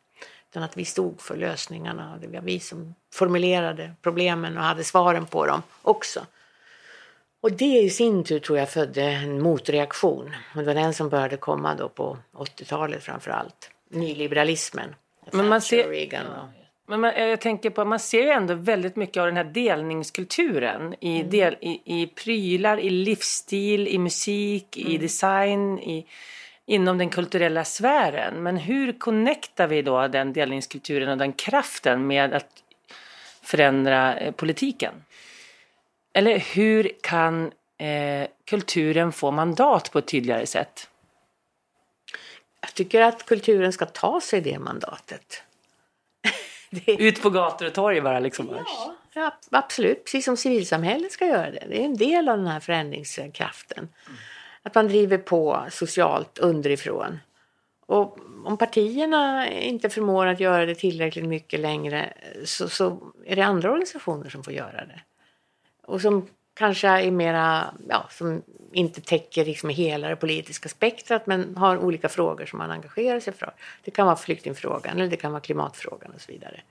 Utan 0.56 0.64
att 0.64 0.78
vi 0.78 0.86
stod 0.86 1.22
för 1.22 1.36
lösningarna. 1.38 2.18
Det 2.22 2.28
var 2.28 2.42
vi 2.42 2.60
som 2.60 2.96
formulerade 3.14 3.92
problemen 4.02 4.58
och 4.58 4.64
hade 4.64 4.84
svaren 4.84 5.26
på 5.26 5.46
dem 5.46 5.62
också. 5.82 6.26
Och 7.42 7.52
det 7.52 7.66
i 7.82 7.90
sin 7.90 8.24
tur 8.24 8.40
tror 8.40 8.58
jag 8.60 8.70
födde 8.70 9.02
en 9.04 9.42
motreaktion. 9.42 10.36
Och 10.56 10.60
det 10.60 10.66
var 10.66 10.74
den 10.74 10.94
som 10.94 11.10
började 11.10 11.38
komma 11.38 11.76
då 11.76 11.90
på 11.90 12.18
80-talet 12.34 13.04
framför 13.04 13.32
allt. 13.32 13.70
Nyliberalismen. 13.90 14.96
Men 15.32 15.48
man 15.48 15.62
ser- 15.62 15.90
Reagan. 15.90 16.26
Men 16.88 17.00
man, 17.00 17.14
jag 17.16 17.42
tänker 17.42 17.70
på, 17.70 17.86
man 17.86 18.00
ser 18.00 18.22
ju 18.22 18.30
ändå 18.30 18.54
väldigt 18.54 18.96
mycket 18.96 19.18
av 19.22 19.26
den 19.28 19.38
här 19.38 19.44
delningskulturen 19.44 20.96
i, 21.00 21.16
Mm. 21.20 21.30
del, 21.30 21.58
i, 21.62 21.82
i 22.02 22.08
prylar, 22.08 22.78
i 22.80 22.90
livsstil, 22.90 23.88
i 23.88 23.98
musik, 23.98 24.78
Mm. 24.78 24.92
i 24.92 24.98
design, 24.98 25.80
i, 25.80 26.06
inom 26.66 26.98
den 26.98 27.10
kulturella 27.10 27.66
sfären. 27.66 28.44
Men 28.44 28.58
hur 28.58 29.00
connectar 29.00 29.68
vi 29.68 29.82
då 29.82 30.08
den 30.08 30.34
delningskulturen 30.34 31.10
och 31.10 31.18
den 31.18 31.34
kraften 31.34 32.08
med 32.08 32.34
att 32.34 32.64
förändra 33.42 34.18
eh, 34.18 34.32
politiken? 34.32 34.94
Eller 36.14 36.40
hur 36.40 36.92
kan 37.02 37.52
eh, 37.78 38.28
kulturen 38.46 39.12
få 39.12 39.32
mandat 39.32 39.92
på 39.92 40.00
ett 40.00 40.08
tydligare 40.08 40.46
sätt? 40.46 40.90
Jag 42.62 42.74
tycker 42.74 43.02
att 43.02 43.26
kulturen 43.26 43.74
ska 43.74 43.86
ta 43.86 44.22
sig 44.22 44.42
det 44.42 44.60
mandatet. 44.60 45.44
det, 46.70 46.92
Ut 46.92 47.22
på 47.22 47.30
gator 47.30 47.68
och 47.68 47.74
torg 47.74 48.02
bara 48.02 48.20
liksom? 48.20 48.50
Ja, 49.14 49.38
absolut. 49.52 50.04
Precis 50.04 50.26
som 50.26 50.38
civilsamhället 50.38 51.12
ska 51.12 51.26
göra 51.26 51.52
det. 51.52 51.66
Det 51.70 51.82
är 51.82 51.86
en 51.86 51.98
del 51.98 52.30
av 52.30 52.38
den 52.38 52.48
här 52.48 52.60
förändringskraften. 52.60 53.90
Att 54.66 54.76
man 54.76 54.88
driver 54.88 55.18
på 55.18 55.66
socialt 55.72 56.38
underifrån. 56.38 57.20
Och 57.86 58.18
om 58.46 58.58
partierna 58.58 59.50
inte 59.52 59.90
förmår 59.90 60.26
att 60.26 60.40
göra 60.40 60.66
det 60.66 60.76
tillräckligt 60.76 61.26
mycket 61.26 61.60
längre 61.60 62.14
så, 62.46 62.70
så 62.70 62.98
är 63.26 63.36
det 63.36 63.42
andra 63.42 63.70
organisationer 63.70 64.30
som 64.30 64.44
får 64.44 64.54
göra 64.54 64.86
det. 64.86 65.02
Och 65.84 66.02
som 66.02 66.28
kanske 66.54 66.88
är 66.88 67.12
mera, 67.12 67.74
ja, 67.90 68.08
som 68.12 68.42
inte 68.72 69.02
täcker 69.02 69.46
liksom 69.46 69.70
hela 69.70 70.10
det 70.10 70.16
politiska 70.16 70.70
spektrat 70.70 71.28
men 71.28 71.58
har 71.58 71.78
olika 71.78 72.10
frågor 72.10 72.46
som 72.46 72.60
man 72.60 72.72
engagerar 72.72 73.20
sig 73.20 73.34
för. 73.34 73.54
Det 73.84 73.92
kan 73.92 74.06
vara 74.06 74.16
flyktingfrågan 74.16 74.98
eller 74.98 75.10
det 75.10 75.18
kan 75.18 75.32
vara 75.32 75.42
klimatfrågan 75.42 76.12
och 76.16 76.22
så 76.22 76.32
vidare. 76.32 76.62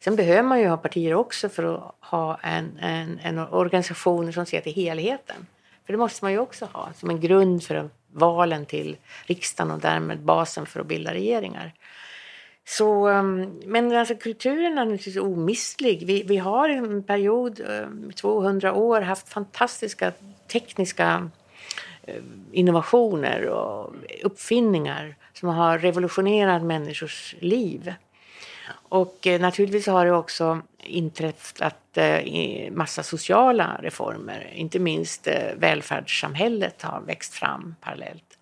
Sen 0.00 0.16
behöver 0.16 0.42
man 0.42 0.60
ju 0.60 0.68
ha 0.68 0.76
partier 0.76 1.14
också 1.14 1.48
för 1.48 1.74
att 1.74 1.94
ha 2.00 2.38
en, 2.42 2.78
en, 2.78 3.18
en 3.22 3.38
organisation 3.38 4.32
som 4.32 4.46
ser 4.46 4.60
till 4.60 4.74
helheten. 4.74 5.46
För 5.90 5.92
det 5.92 5.98
måste 5.98 6.24
man 6.24 6.32
ju 6.32 6.38
också 6.38 6.68
ha 6.72 6.92
som 6.96 7.10
en 7.10 7.20
grund 7.20 7.62
för 7.62 7.90
valen 8.12 8.66
till 8.66 8.96
riksdagen 9.26 9.70
och 9.70 9.80
därmed 9.80 10.20
basen 10.20 10.66
för 10.66 10.80
att 10.80 10.86
bilda 10.86 11.14
regeringar. 11.14 11.72
Så, 12.64 13.08
ehm, 13.08 13.60
men 13.66 13.96
alltså 13.96 14.14
kulturen 14.14 14.78
är 14.78 14.84
naturligtvis 14.84 15.16
omistlig. 15.16 16.06
Vi, 16.06 16.22
vi 16.22 16.36
har 16.36 16.68
i 16.68 16.74
en 16.74 17.02
period, 17.02 17.60
eh, 17.60 18.10
200 18.14 18.74
år, 18.74 19.00
haft 19.00 19.28
fantastiska 19.28 20.12
tekniska 20.52 21.30
eh, 22.02 22.22
innovationer 22.52 23.46
och 23.46 23.94
uppfinningar 24.22 25.16
som 25.32 25.48
har 25.48 25.78
revolutionerat 25.78 26.62
människors 26.62 27.34
liv. 27.40 27.94
Och 28.88 29.26
eh, 29.26 29.40
naturligtvis 29.40 29.86
har 29.86 30.06
det 30.06 30.12
också 30.12 30.60
inträffat 30.82 31.96
eh, 31.96 32.72
massa 32.72 33.02
sociala 33.02 33.80
reformer. 33.82 34.50
Inte 34.54 34.78
minst 34.78 35.26
eh, 35.26 35.54
välfärdssamhället 35.56 36.82
har 36.82 37.00
växt 37.00 37.34
fram 37.34 37.74
parallellt. 37.80 38.38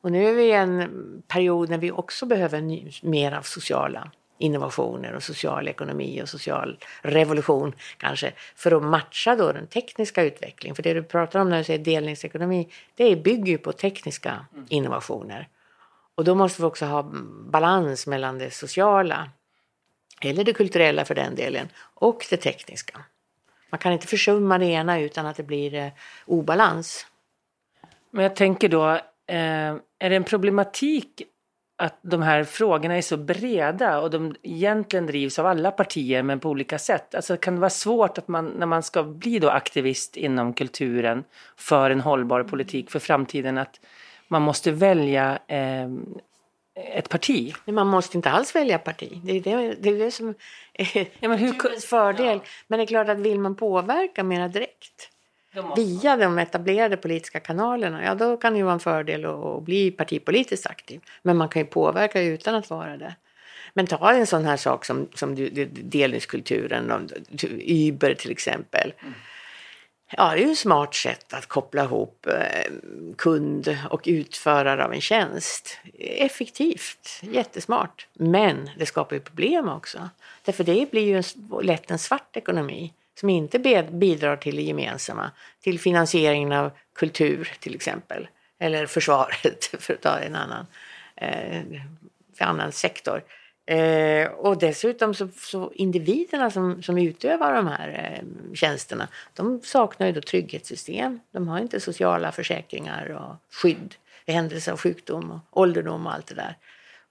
Och 0.00 0.12
nu 0.12 0.28
är 0.28 0.34
vi 0.34 0.42
i 0.42 0.52
en 0.52 1.22
period 1.28 1.70
när 1.70 1.78
vi 1.78 1.90
också 1.90 2.26
behöver 2.26 2.82
mer 3.06 3.32
av 3.32 3.42
sociala 3.42 4.10
innovationer 4.38 5.12
och 5.12 5.22
social 5.22 5.68
ekonomi 5.68 6.22
och 6.22 6.28
social 6.28 6.78
revolution 7.02 7.72
kanske 7.96 8.32
för 8.56 8.72
att 8.72 8.82
matcha 8.82 9.36
då 9.36 9.52
den 9.52 9.66
tekniska 9.66 10.22
utvecklingen. 10.22 10.76
För 10.76 10.82
det 10.82 10.94
du 10.94 11.02
pratar 11.02 11.40
om 11.40 11.50
när 11.50 11.58
du 11.58 11.64
säger 11.64 11.84
delningsekonomi, 11.84 12.68
det 12.94 13.16
bygger 13.16 13.52
ju 13.52 13.58
på 13.58 13.72
tekniska 13.72 14.46
innovationer. 14.68 15.48
Och 16.14 16.24
då 16.24 16.34
måste 16.34 16.62
vi 16.62 16.66
också 16.66 16.86
ha 16.86 17.02
balans 17.46 18.06
mellan 18.06 18.38
det 18.38 18.50
sociala 18.50 19.30
eller 20.24 20.44
det 20.44 20.52
kulturella 20.52 21.04
för 21.04 21.14
den 21.14 21.34
delen, 21.34 21.68
och 21.94 22.26
det 22.30 22.36
tekniska. 22.36 23.00
Man 23.70 23.78
kan 23.78 23.92
inte 23.92 24.06
försumma 24.06 24.58
det 24.58 24.66
ena 24.66 25.00
utan 25.00 25.26
att 25.26 25.36
det 25.36 25.42
blir 25.42 25.74
eh, 25.74 25.88
obalans. 26.26 27.06
Men 28.10 28.22
jag 28.22 28.36
tänker 28.36 28.68
då, 28.68 28.90
eh, 29.26 29.74
är 29.98 30.10
det 30.10 30.16
en 30.16 30.24
problematik 30.24 31.22
att 31.76 31.98
de 32.02 32.22
här 32.22 32.44
frågorna 32.44 32.96
är 32.96 33.02
så 33.02 33.16
breda 33.16 34.00
och 34.00 34.10
de 34.10 34.36
egentligen 34.42 35.06
drivs 35.06 35.38
av 35.38 35.46
alla 35.46 35.70
partier 35.70 36.22
men 36.22 36.40
på 36.40 36.48
olika 36.48 36.78
sätt. 36.78 37.14
Alltså 37.14 37.36
kan 37.36 37.54
det 37.54 37.60
vara 37.60 37.70
svårt 37.70 38.18
att 38.18 38.28
man 38.28 38.46
när 38.46 38.66
man 38.66 38.82
ska 38.82 39.02
bli 39.02 39.38
då 39.38 39.50
aktivist 39.50 40.16
inom 40.16 40.52
kulturen 40.52 41.24
för 41.56 41.90
en 41.90 42.00
hållbar 42.00 42.42
politik 42.42 42.90
för 42.90 42.98
framtiden 42.98 43.58
att 43.58 43.80
man 44.28 44.42
måste 44.42 44.70
välja 44.70 45.38
eh, 45.46 45.88
ett 46.74 47.08
parti? 47.08 47.54
Man 47.64 47.86
måste 47.86 48.18
inte 48.18 48.30
alls 48.30 48.54
välja 48.54 48.78
parti. 48.78 49.20
Det 49.24 49.32
är 49.32 49.40
det, 49.40 49.74
det, 49.80 49.88
är 49.88 49.98
det 49.98 50.10
som 50.10 50.34
är 50.72 51.06
Ja, 51.20 51.28
men 51.28 51.38
hur- 51.38 51.80
fördel. 51.80 52.40
Men 52.66 52.78
det 52.78 52.84
är 52.84 52.86
klart 52.86 53.08
att 53.08 53.18
vill 53.18 53.40
man 53.40 53.54
påverka 53.56 54.22
mera 54.22 54.48
direkt 54.48 55.10
via 55.76 56.16
de 56.16 56.38
etablerade 56.38 56.96
politiska 56.96 57.40
kanalerna, 57.40 58.04
ja 58.04 58.14
då 58.14 58.36
kan 58.36 58.52
det 58.52 58.56
ju 58.56 58.62
vara 58.64 58.74
en 58.74 58.80
fördel 58.80 59.24
att, 59.24 59.44
att 59.44 59.62
bli 59.62 59.90
partipolitiskt 59.90 60.66
aktiv. 60.66 61.00
Men 61.22 61.36
man 61.36 61.48
kan 61.48 61.62
ju 61.62 61.66
påverka 61.66 62.22
utan 62.22 62.54
att 62.54 62.70
vara 62.70 62.96
det. 62.96 63.14
Men 63.74 63.86
ta 63.86 64.12
en 64.12 64.26
sån 64.26 64.44
här 64.44 64.56
sak 64.56 64.84
som, 64.84 65.08
som 65.14 65.34
delningskulturen, 65.72 67.08
Uber 67.66 68.14
till 68.14 68.30
exempel. 68.30 68.92
Ja, 70.10 70.30
det 70.34 70.42
är 70.42 70.46
ju 70.46 70.52
ett 70.52 70.58
smart 70.58 70.94
sätt 70.94 71.34
att 71.34 71.46
koppla 71.46 71.84
ihop 71.84 72.26
eh, 72.26 72.72
kund 73.18 73.78
och 73.90 74.02
utförare 74.04 74.84
av 74.84 74.92
en 74.92 75.00
tjänst. 75.00 75.78
Effektivt, 75.98 77.20
jättesmart. 77.22 78.06
Men 78.12 78.70
det 78.78 78.86
skapar 78.86 79.16
ju 79.16 79.20
problem 79.20 79.68
också. 79.68 80.08
Därför 80.44 80.64
det 80.64 80.90
blir 80.90 81.02
ju 81.02 81.16
en, 81.16 81.24
lätt 81.62 81.90
en 81.90 81.98
svart 81.98 82.36
ekonomi 82.36 82.92
som 83.20 83.30
inte 83.30 83.58
bidrar 83.90 84.36
till 84.36 84.56
det 84.56 84.62
gemensamma. 84.62 85.30
Till 85.60 85.80
finansieringen 85.80 86.52
av 86.52 86.70
kultur 86.94 87.52
till 87.60 87.74
exempel. 87.74 88.28
Eller 88.58 88.86
försvaret, 88.86 89.64
för 89.78 89.94
att 89.94 90.02
ta 90.02 90.18
en 90.18 90.36
annan, 90.36 90.66
eh, 91.16 91.62
för 92.38 92.44
annan 92.44 92.72
sektor. 92.72 93.22
Eh, 93.66 94.26
och 94.30 94.58
dessutom 94.58 95.14
så, 95.14 95.28
så 95.36 95.72
individerna 95.74 96.50
som, 96.50 96.82
som 96.82 96.98
utövar 96.98 97.54
de 97.54 97.66
här 97.66 97.88
eh, 97.88 98.54
tjänsterna, 98.54 99.08
de 99.34 99.60
saknar 99.62 100.06
ju 100.06 100.12
då 100.12 100.20
trygghetssystem. 100.20 101.20
De 101.30 101.48
har 101.48 101.58
inte 101.58 101.80
sociala 101.80 102.32
försäkringar 102.32 103.08
och 103.08 103.54
skydd 103.54 103.94
i 104.26 104.32
händelse 104.32 104.72
av 104.72 104.78
sjukdom 104.78 105.30
och 105.30 105.60
ålderdom 105.60 106.06
och 106.06 106.12
allt 106.12 106.26
det 106.26 106.34
där. 106.34 106.56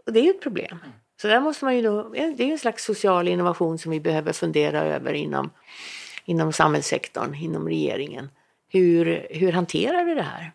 Och 0.06 0.14
det 0.14 0.20
är 0.20 0.24
ju 0.24 0.30
ett 0.30 0.42
problem. 0.42 0.78
Så 1.22 1.28
där 1.28 1.40
måste 1.40 1.66
man 1.66 1.76
ju 1.76 1.82
då, 1.82 2.00
eh, 2.00 2.34
det 2.38 2.44
är 2.44 2.52
en 2.52 2.60
slags 2.60 2.86
social 2.86 3.28
innovation 3.28 3.78
som 3.78 3.92
vi 3.92 4.00
behöver 4.00 4.34
fundera 4.34 4.82
över 4.84 5.14
inom, 5.14 5.50
inom 6.26 6.54
samhällssektorn, 6.54 7.36
inom 7.36 7.68
regeringen. 7.68 8.30
Hur, 8.70 9.28
hur 9.30 9.52
hanterar 9.52 10.06
vi 10.06 10.14
det 10.14 10.22
här? 10.22 10.52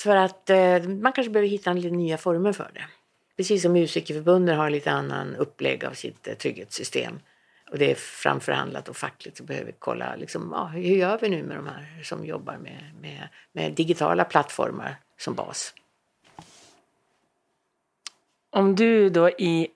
För 0.00 0.16
att 0.16 0.50
eh, 0.50 0.82
man 0.82 1.12
kanske 1.12 1.30
behöver 1.30 1.48
hitta 1.48 1.72
lite 1.72 1.90
nya 1.90 2.18
former 2.18 2.52
för 2.52 2.70
det. 2.74 2.84
Precis 3.42 3.62
som 3.62 3.72
Musikerförbundet 3.72 4.56
har 4.56 4.70
lite 4.70 4.90
annan 4.90 5.36
upplägg 5.36 5.84
av 5.84 5.92
sitt 5.92 6.28
eh, 6.28 6.34
trygghetssystem. 6.34 7.20
Och 7.70 7.78
det 7.78 7.90
är 7.90 7.94
framförhandlat 7.94 8.88
och 8.88 8.96
fackligt 8.96 9.36
så 9.36 9.44
behöver 9.44 9.66
vi 9.66 9.74
kolla 9.78 10.16
liksom, 10.16 10.52
ja, 10.54 10.64
hur 10.66 10.96
gör 10.96 11.18
vi 11.22 11.28
nu 11.28 11.42
med 11.42 11.56
de 11.56 11.66
här 11.66 12.02
som 12.02 12.24
jobbar 12.24 12.56
med, 12.56 12.90
med, 13.00 13.28
med 13.52 13.72
digitala 13.72 14.24
plattformar 14.24 14.96
som 15.18 15.34
bas. 15.34 15.74
Om 18.50 18.74
du 18.74 19.08
då 19.08 19.30
i, 19.30 19.68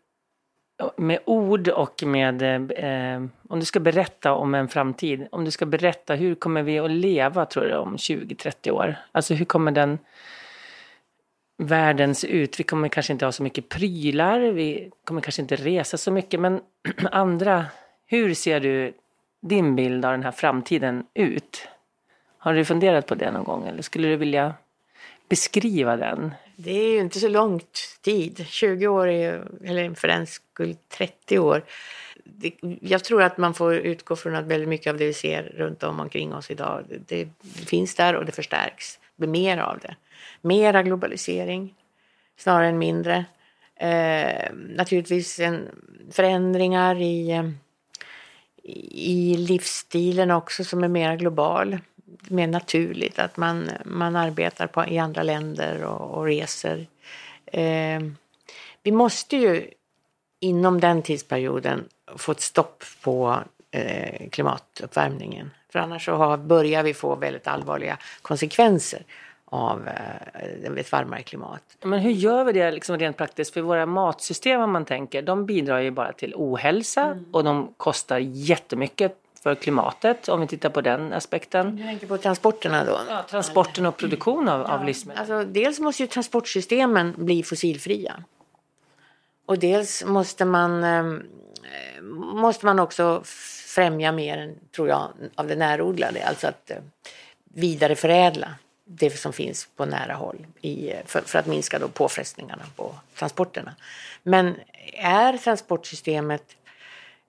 med 0.96 1.18
ord 1.24 1.68
och 1.68 2.02
med, 2.02 2.42
eh, 2.42 2.84
eh 2.88 3.22
om 3.48 3.60
du 3.60 3.64
ska 3.64 3.80
berätta 3.80 4.32
om 4.32 4.54
en 4.54 4.68
framtid, 4.68 5.28
om 5.30 5.44
du 5.44 5.50
ska 5.50 5.66
berätta 5.66 6.14
hur 6.14 6.34
kommer 6.34 6.62
vi 6.62 6.78
att 6.78 6.90
leva 6.90 7.46
tror 7.46 7.64
du 7.64 7.76
om 7.76 7.96
20-30 7.96 8.70
år? 8.70 8.96
Alltså 9.12 9.34
hur 9.34 9.44
kommer 9.44 9.72
den 9.72 9.98
världens 11.58 12.24
ut? 12.24 12.60
Vi 12.60 12.64
kommer 12.64 12.88
kanske 12.88 13.12
inte 13.12 13.24
ha 13.24 13.32
så 13.32 13.42
mycket 13.42 13.68
prylar, 13.68 14.40
vi 14.40 14.90
kommer 15.04 15.20
kanske 15.20 15.42
inte 15.42 15.56
resa 15.56 15.96
så 15.96 16.10
mycket, 16.10 16.40
men 16.40 16.60
andra, 17.12 17.66
hur 18.06 18.34
ser 18.34 18.60
du 18.60 18.92
din 19.42 19.76
bild 19.76 20.04
av 20.04 20.12
den 20.12 20.22
här 20.22 20.32
framtiden 20.32 21.04
ut? 21.14 21.68
Har 22.38 22.54
du 22.54 22.64
funderat 22.64 23.06
på 23.06 23.14
det 23.14 23.30
någon 23.30 23.44
gång 23.44 23.68
eller 23.68 23.82
skulle 23.82 24.08
du 24.08 24.16
vilja 24.16 24.54
beskriva 25.28 25.96
den? 25.96 26.34
Det 26.56 26.70
är 26.70 26.92
ju 26.92 26.98
inte 26.98 27.20
så 27.20 27.28
långt 27.28 27.98
tid. 28.02 28.46
20 28.48 28.86
år, 28.86 29.08
är, 29.08 29.32
ju- 29.32 29.68
eller 29.70 29.94
för 29.94 30.08
den 30.08 30.26
skull 30.26 30.76
30 30.88 31.38
år. 31.38 31.64
Det, 32.24 32.52
jag 32.80 33.04
tror 33.04 33.22
att 33.22 33.38
man 33.38 33.54
får 33.54 33.74
utgå 33.74 34.16
från 34.16 34.34
att 34.36 34.44
väldigt 34.44 34.68
mycket 34.68 34.90
av 34.90 34.98
det 34.98 35.06
vi 35.06 35.12
ser 35.12 35.42
runt 35.42 35.82
om 35.82 36.00
omkring 36.00 36.34
oss 36.34 36.50
idag, 36.50 36.84
det, 36.88 37.24
det 37.24 37.28
finns 37.66 37.94
där 37.94 38.16
och 38.16 38.24
det 38.24 38.32
förstärks. 38.32 38.98
Blir 39.16 39.28
mer 39.28 39.58
av 39.58 39.78
det. 39.78 39.96
Mera 40.40 40.82
globalisering 40.82 41.74
snarare 42.36 42.68
än 42.68 42.78
mindre. 42.78 43.24
Eh, 43.76 44.52
naturligtvis 44.54 45.40
en, 45.40 45.68
förändringar 46.10 47.00
i, 47.00 47.30
eh, 47.30 47.50
i 48.90 49.36
livsstilen 49.36 50.30
också 50.30 50.64
som 50.64 50.84
är 50.84 50.88
mer 50.88 51.16
global. 51.16 51.78
Mer 52.28 52.46
naturligt 52.46 53.18
att 53.18 53.36
man, 53.36 53.70
man 53.84 54.16
arbetar 54.16 54.66
på, 54.66 54.86
i 54.86 54.98
andra 54.98 55.22
länder 55.22 55.84
och, 55.84 56.18
och 56.18 56.24
reser. 56.24 56.86
Eh, 57.46 58.00
vi 58.82 58.92
måste 58.92 59.36
ju 59.36 59.70
inom 60.40 60.80
den 60.80 61.02
tidsperioden 61.02 61.88
få 62.16 62.32
ett 62.32 62.40
stopp 62.40 62.84
på 63.02 63.38
eh, 63.70 64.28
klimatuppvärmningen. 64.30 65.50
För 65.76 65.80
annars 65.80 66.04
så 66.04 66.12
har, 66.12 66.36
börjar 66.36 66.82
vi 66.82 66.94
få 66.94 67.14
väldigt 67.14 67.46
allvarliga 67.46 67.98
konsekvenser 68.22 69.02
av 69.44 69.88
eh, 69.88 70.78
ett 70.78 70.92
varmare 70.92 71.22
klimat. 71.22 71.62
Men 71.82 71.98
hur 71.98 72.10
gör 72.10 72.44
vi 72.44 72.52
det 72.52 72.70
liksom 72.70 72.98
rent 72.98 73.16
praktiskt? 73.16 73.54
För 73.54 73.60
våra 73.60 73.86
matsystem 73.86 74.60
om 74.60 74.72
man 74.72 74.84
tänker, 74.84 75.22
de 75.22 75.46
bidrar 75.46 75.80
ju 75.80 75.90
bara 75.90 76.12
till 76.12 76.34
ohälsa 76.36 77.18
och 77.32 77.44
de 77.44 77.74
kostar 77.76 78.18
jättemycket 78.18 79.16
för 79.42 79.54
klimatet 79.54 80.28
om 80.28 80.40
vi 80.40 80.46
tittar 80.46 80.70
på 80.70 80.80
den 80.80 81.12
aspekten. 81.12 81.76
Du 81.76 81.82
tänker 81.82 82.06
på 82.06 82.18
transporterna 82.18 82.84
då? 82.84 82.98
Ja, 83.08 83.22
transporten 83.30 83.86
och 83.86 83.96
produktion 83.96 84.48
av, 84.48 84.66
av 84.66 84.84
livsmedel. 84.84 85.20
Alltså, 85.20 85.44
dels 85.44 85.80
måste 85.80 86.02
ju 86.02 86.06
transportsystemen 86.06 87.14
bli 87.16 87.42
fossilfria. 87.42 88.24
Och 89.46 89.58
dels 89.58 90.04
måste 90.04 90.44
man, 90.44 90.84
eh, 90.84 91.04
Eh, 91.72 92.02
måste 92.02 92.66
man 92.66 92.78
också 92.78 93.22
främja 93.74 94.12
mer, 94.12 94.38
än, 94.38 94.58
tror 94.74 94.88
jag, 94.88 95.12
av 95.34 95.46
det 95.46 95.56
närodlade. 95.56 96.26
Alltså 96.26 96.46
att 96.46 96.70
eh, 96.70 96.76
vidareförädla 97.44 98.54
det 98.84 99.18
som 99.18 99.32
finns 99.32 99.68
på 99.76 99.84
nära 99.84 100.14
håll 100.14 100.46
i, 100.60 100.90
eh, 100.90 100.98
för, 101.06 101.20
för 101.20 101.38
att 101.38 101.46
minska 101.46 101.78
då 101.78 101.88
påfrestningarna 101.88 102.64
på 102.76 102.94
transporterna. 103.14 103.74
Men 104.22 104.54
är 104.92 105.38
transportsystemet 105.38 106.56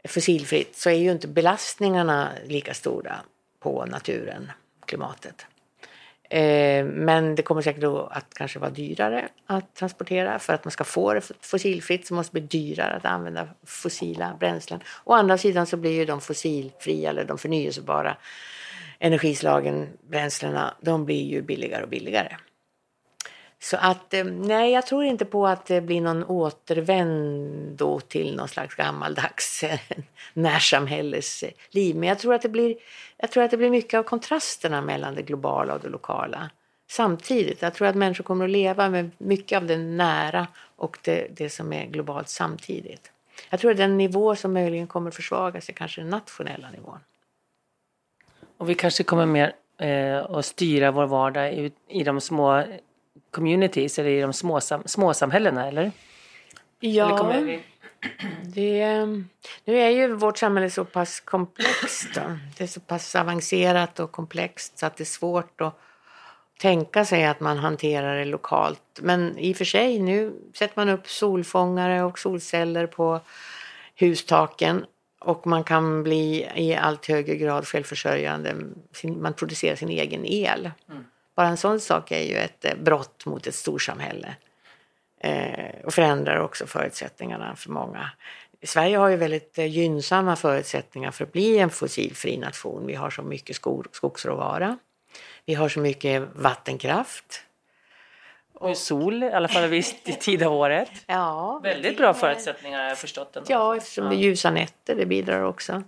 fossilfritt 0.03 0.77
så 0.77 0.89
är 0.89 0.93
ju 0.93 1.11
inte 1.11 1.27
belastningarna 1.27 2.31
lika 2.45 2.73
stora 2.73 3.15
på 3.59 3.85
naturen, 3.85 4.51
klimatet. 4.85 5.45
Eh, 6.29 6.85
men 6.85 7.35
det 7.35 7.41
kommer 7.41 7.61
säkert 7.61 7.81
då 7.81 8.07
att 8.11 8.33
kanske 8.33 8.59
vara 8.59 8.71
dyrare 8.71 9.27
att 9.45 9.75
transportera. 9.75 10.39
För 10.39 10.53
att 10.53 10.65
man 10.65 10.71
ska 10.71 10.83
få 10.83 11.13
det 11.13 11.21
fossilfritt 11.41 12.07
så 12.07 12.13
måste 12.13 12.37
det 12.37 12.41
bli 12.41 12.59
dyrare 12.59 12.95
att 12.95 13.05
använda 13.05 13.47
fossila 13.65 14.37
bränslen. 14.39 14.79
Å 15.03 15.13
andra 15.13 15.37
sidan 15.37 15.65
så 15.65 15.77
blir 15.77 15.91
ju 15.91 16.05
de 16.05 16.21
fossilfria 16.21 17.09
eller 17.09 17.23
de 17.23 17.37
förnyelsebara 17.37 18.17
energislagen, 18.99 19.87
bränslena, 20.09 20.73
de 20.81 21.05
blir 21.05 21.23
ju 21.23 21.41
billigare 21.41 21.83
och 21.83 21.89
billigare. 21.89 22.37
Så 23.59 23.77
att 23.77 24.13
eh, 24.13 24.23
nej, 24.25 24.71
jag 24.71 24.85
tror 24.85 25.03
inte 25.03 25.25
på 25.25 25.47
att 25.47 25.65
det 25.65 25.81
blir 25.81 26.01
någon 26.01 26.23
återvändo 26.23 27.99
till 27.99 28.35
någon 28.35 28.47
slags 28.47 28.75
gammaldags 28.75 29.63
närsamhällesliv. 29.63 29.99
Eh, 29.99 30.03
närsamhälles 30.33 31.43
eh, 31.43 31.51
liv. 31.69 31.95
Men 31.95 32.09
jag 32.09 32.19
tror, 32.19 32.33
att 32.33 32.41
det 32.41 32.49
blir, 32.49 32.75
jag 33.17 33.31
tror 33.31 33.43
att 33.43 33.51
det 33.51 33.57
blir 33.57 33.69
mycket 33.69 33.97
av 33.97 34.03
kontrasterna 34.03 34.81
mellan 34.81 35.15
det 35.15 35.21
globala 35.21 35.73
och 35.73 35.79
det 35.79 35.89
lokala. 35.89 36.49
Samtidigt, 36.89 37.61
jag 37.61 37.73
tror 37.73 37.87
att 37.87 37.95
människor 37.95 38.23
kommer 38.23 38.45
att 38.45 38.51
leva 38.51 38.89
med 38.89 39.11
mycket 39.17 39.57
av 39.57 39.65
det 39.65 39.77
nära 39.77 40.47
och 40.75 40.99
det, 41.01 41.27
det 41.31 41.49
som 41.49 41.73
är 41.73 41.85
globalt 41.85 42.29
samtidigt. 42.29 43.11
Jag 43.49 43.59
tror 43.59 43.71
att 43.71 43.77
den 43.77 43.97
nivå 43.97 44.35
som 44.35 44.53
möjligen 44.53 44.87
kommer 44.87 45.09
att 45.09 45.15
försvagas 45.15 45.69
är 45.69 45.73
kanske 45.73 46.01
den 46.01 46.09
nationella 46.09 46.69
nivån. 46.69 46.99
Och 48.57 48.69
vi 48.69 48.75
kanske 48.75 49.03
kommer 49.03 49.25
mer 49.25 49.53
eh, 49.77 50.17
att 50.17 50.45
styra 50.45 50.91
vår 50.91 51.05
vardag 51.05 51.53
i, 51.53 51.71
i 51.87 52.03
de 52.03 52.21
små 52.21 52.63
communities 53.31 53.99
eller 53.99 54.09
i 54.09 54.21
de 54.21 54.33
små, 54.33 54.61
sam, 54.61 54.83
småsamhällena, 54.85 55.67
eller? 55.67 55.91
Eller 56.81 57.17
kommer 57.17 57.41
vi... 57.41 57.59
Det, 58.43 59.05
nu 59.65 59.79
är 59.79 59.89
ju 59.89 60.13
vårt 60.13 60.37
samhälle 60.37 60.69
så 60.69 60.85
pass 60.85 61.19
komplext. 61.19 62.09
Då. 62.15 62.21
Det 62.57 62.63
är 62.63 62.67
så 62.67 62.79
pass 62.79 63.15
avancerat 63.15 63.99
och 63.99 64.11
komplext 64.11 64.77
så 64.77 64.85
att 64.85 64.97
det 64.97 65.03
är 65.03 65.05
svårt 65.05 65.61
att 65.61 65.79
tänka 66.59 67.05
sig 67.05 67.25
att 67.25 67.39
man 67.39 67.57
hanterar 67.57 68.17
det 68.17 68.25
lokalt. 68.25 68.99
Men 69.01 69.37
i 69.37 69.53
och 69.53 69.57
för 69.57 69.65
sig, 69.65 69.99
nu 69.99 70.33
sätter 70.53 70.73
man 70.75 70.89
upp 70.89 71.07
solfångare 71.07 72.03
och 72.03 72.19
solceller 72.19 72.87
på 72.87 73.19
hustaken 73.95 74.85
och 75.19 75.47
man 75.47 75.63
kan 75.63 76.03
bli 76.03 76.49
i 76.55 76.75
allt 76.75 77.05
högre 77.05 77.35
grad 77.35 77.67
självförsörjande. 77.67 78.55
Man 79.03 79.33
producerar 79.33 79.75
sin 79.75 79.89
egen 79.89 80.25
el 80.25 80.71
Bara 81.37 81.47
en 81.47 81.57
sån 81.57 81.79
sak 81.79 82.11
är 82.11 82.21
ju 82.21 82.35
ett 82.35 82.65
eh, 82.65 82.75
brott 82.75 83.25
mot 83.25 83.47
ett 83.47 83.55
storsamhälle. 83.55 84.35
Eh, 85.19 85.85
och 85.85 85.93
förändrar 85.93 86.37
också 86.37 86.67
förutsättningarna 86.67 87.55
för 87.55 87.69
många. 87.69 88.11
Sverige 88.63 88.97
har 88.97 89.07
ju 89.07 89.15
väldigt 89.15 89.57
eh, 89.57 89.65
gynnsamma 89.65 90.35
förutsättningar 90.35 91.11
för 91.11 91.23
att 91.23 91.31
bli 91.31 91.57
en 91.57 91.69
fossilfri 91.69 92.37
nation. 92.37 92.87
Vi 92.87 92.95
har 92.95 93.09
så 93.09 93.21
mycket 93.21 93.55
skog, 93.55 93.85
skogsråvara. 93.91 94.77
Vi 95.45 95.53
har 95.53 95.69
så 95.69 95.79
mycket 95.79 96.23
vattenkraft. 96.35 97.41
Och 98.53 98.77
sol, 98.77 99.23
i 99.23 99.31
alla 99.31 99.47
fall 99.47 99.67
viss 99.67 99.95
tid 100.19 100.43
av 100.43 100.53
året. 100.53 100.91
Ja, 101.05 101.59
Väldigt 101.63 101.97
bra 101.97 102.13
förutsättningar 102.13 102.79
har 102.79 102.89
jag 102.89 102.97
förstått. 102.97 103.35
Ändå. 103.35 103.47
Ja, 103.51 103.77
eftersom 103.77 104.09
det 104.09 104.15
är 104.15 104.17
ljusa 104.17 104.51
nätter, 104.51 104.95
det 104.95 105.05
bidrar 105.05 105.43
också 105.43 105.83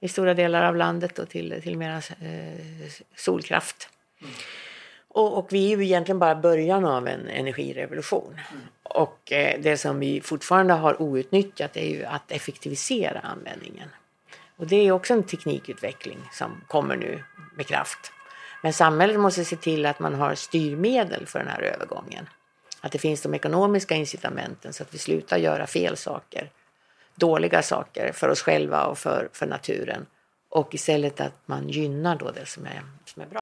i 0.00 0.08
stora 0.08 0.34
delar 0.34 0.64
av 0.64 0.76
landet 0.76 1.18
och 1.18 1.28
till, 1.28 1.60
till 1.62 1.78
mera 1.78 1.96
eh, 1.96 2.90
solkraft. 3.16 3.88
Mm. 4.20 4.32
Och, 5.14 5.38
och, 5.38 5.46
vi 5.50 5.72
är 5.72 5.76
ju 5.76 5.84
egentligen 5.84 6.18
bara 6.18 6.34
början 6.34 6.84
av 6.84 7.08
en 7.08 7.28
energirevolution. 7.28 8.40
Mm. 8.50 8.62
Och 8.82 9.32
eh, 9.32 9.60
det 9.60 9.76
som 9.76 10.00
vi 10.00 10.20
fortfarande 10.20 10.74
har 10.74 11.02
outnyttjat 11.02 11.76
är 11.76 11.86
ju 11.86 12.04
att 12.04 12.32
effektivisera 12.32 13.20
användningen. 13.20 13.88
Och 14.56 14.66
det 14.66 14.76
är 14.76 14.92
också 14.92 15.14
en 15.14 15.22
teknikutveckling 15.22 16.18
som 16.32 16.60
kommer 16.68 16.96
nu 16.96 17.24
med 17.56 17.66
kraft. 17.66 18.12
Men 18.62 18.72
samhället 18.72 19.20
måste 19.20 19.44
se 19.44 19.56
till 19.56 19.86
att 19.86 19.98
man 19.98 20.14
har 20.14 20.34
styrmedel 20.34 21.26
för 21.26 21.38
den 21.38 21.48
här 21.48 21.62
övergången. 21.62 22.28
Att 22.80 22.92
det 22.92 22.98
finns 22.98 23.22
de 23.22 23.34
ekonomiska 23.34 23.94
incitamenten 23.94 24.72
så 24.72 24.82
att 24.82 24.94
vi 24.94 24.98
slutar 24.98 25.36
göra 25.36 25.66
fel 25.66 25.96
saker, 25.96 26.50
dåliga 27.14 27.62
saker 27.62 28.12
för 28.12 28.28
oss 28.28 28.42
själva 28.42 28.84
och 28.84 28.98
för, 28.98 29.28
för 29.32 29.46
naturen. 29.46 30.06
Och 30.48 30.74
istället 30.74 31.20
att 31.20 31.34
man 31.46 31.68
gynnar 31.68 32.16
då 32.16 32.30
det 32.30 32.46
som 32.46 32.66
är, 32.66 32.82
som 33.04 33.22
är 33.22 33.26
bra. 33.26 33.41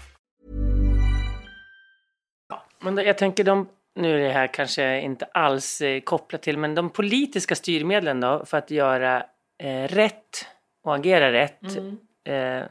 Men 2.81 2.97
jag 2.97 3.17
tänker 3.17 3.43
de, 3.43 3.67
nu 3.95 4.15
är 4.15 4.27
det 4.27 4.33
här 4.33 4.47
kanske 4.47 5.01
inte 5.01 5.25
alls 5.25 5.81
eh, 5.81 6.01
kopplat 6.01 6.41
till, 6.41 6.57
men 6.57 6.75
de 6.75 6.89
politiska 6.89 7.55
styrmedlen 7.55 8.19
då 8.19 8.45
för 8.45 8.57
att 8.57 8.71
göra 8.71 9.23
eh, 9.57 9.83
rätt 9.83 10.45
och 10.83 10.95
agera 10.95 11.31
rätt. 11.31 11.77
Mm. 11.77 11.97
Eh, 12.23 12.67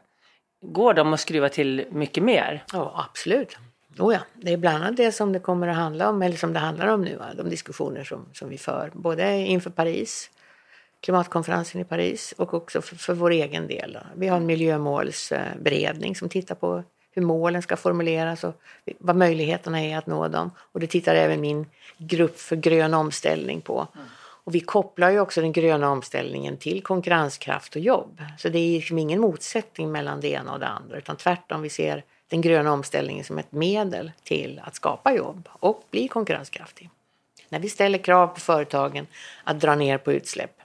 går 0.62 0.94
de 0.94 1.12
att 1.12 1.20
skruva 1.20 1.48
till 1.48 1.86
mycket 1.90 2.22
mer? 2.22 2.64
Ja, 2.72 3.06
absolut. 3.10 3.56
Oh 3.98 4.14
ja, 4.14 4.20
det 4.34 4.52
är 4.52 4.56
bland 4.56 4.84
annat 4.84 4.96
det 4.96 5.12
som 5.12 5.32
det 5.32 5.40
kommer 5.40 5.68
att 5.68 5.76
handla 5.76 6.08
om, 6.08 6.22
eller 6.22 6.36
som 6.36 6.52
det 6.52 6.58
handlar 6.58 6.86
om 6.86 7.02
nu, 7.02 7.18
de 7.36 7.50
diskussioner 7.50 8.04
som, 8.04 8.28
som 8.32 8.48
vi 8.48 8.58
för, 8.58 8.90
både 8.94 9.36
inför 9.36 9.70
Paris, 9.70 10.30
klimatkonferensen 11.00 11.80
i 11.80 11.84
Paris 11.84 12.34
och 12.38 12.54
också 12.54 12.82
för, 12.82 12.96
för 12.96 13.14
vår 13.14 13.30
egen 13.30 13.66
del. 13.66 13.98
Vi 14.14 14.28
har 14.28 14.36
en 14.36 14.46
miljömålsberedning 14.46 16.16
som 16.16 16.28
tittar 16.28 16.54
på 16.54 16.84
hur 17.10 17.22
målen 17.22 17.62
ska 17.62 17.76
formuleras 17.76 18.44
och 18.44 18.54
vad 18.98 19.16
möjligheterna 19.16 19.80
är 19.80 19.98
att 19.98 20.06
nå 20.06 20.28
dem. 20.28 20.50
Och 20.58 20.80
det 20.80 20.86
tittar 20.86 21.14
även 21.14 21.40
min 21.40 21.66
grupp 21.98 22.38
för 22.38 22.56
grön 22.56 22.94
omställning 22.94 23.60
på. 23.60 23.86
Mm. 23.94 24.06
Och 24.44 24.54
vi 24.54 24.60
kopplar 24.60 25.10
ju 25.10 25.20
också 25.20 25.40
den 25.40 25.52
gröna 25.52 25.90
omställningen 25.90 26.56
till 26.56 26.82
konkurrenskraft 26.82 27.76
och 27.76 27.82
jobb. 27.82 28.22
Så 28.38 28.48
det 28.48 28.58
är 28.58 28.72
liksom 28.72 28.98
ingen 28.98 29.20
motsättning 29.20 29.92
mellan 29.92 30.20
det 30.20 30.28
ena 30.28 30.52
och 30.52 30.60
det 30.60 30.66
andra 30.66 30.98
utan 30.98 31.16
tvärtom, 31.16 31.62
vi 31.62 31.70
ser 31.70 32.04
den 32.28 32.40
gröna 32.40 32.72
omställningen 32.72 33.24
som 33.24 33.38
ett 33.38 33.52
medel 33.52 34.12
till 34.22 34.60
att 34.64 34.74
skapa 34.74 35.14
jobb 35.14 35.48
och 35.52 35.82
bli 35.90 36.08
konkurrenskraftig. 36.08 36.90
När 37.48 37.58
vi 37.58 37.68
ställer 37.68 37.98
krav 37.98 38.26
på 38.26 38.40
företagen 38.40 39.06
att 39.44 39.60
dra 39.60 39.74
ner 39.74 39.98
på 39.98 40.12
utsläpp 40.12 40.59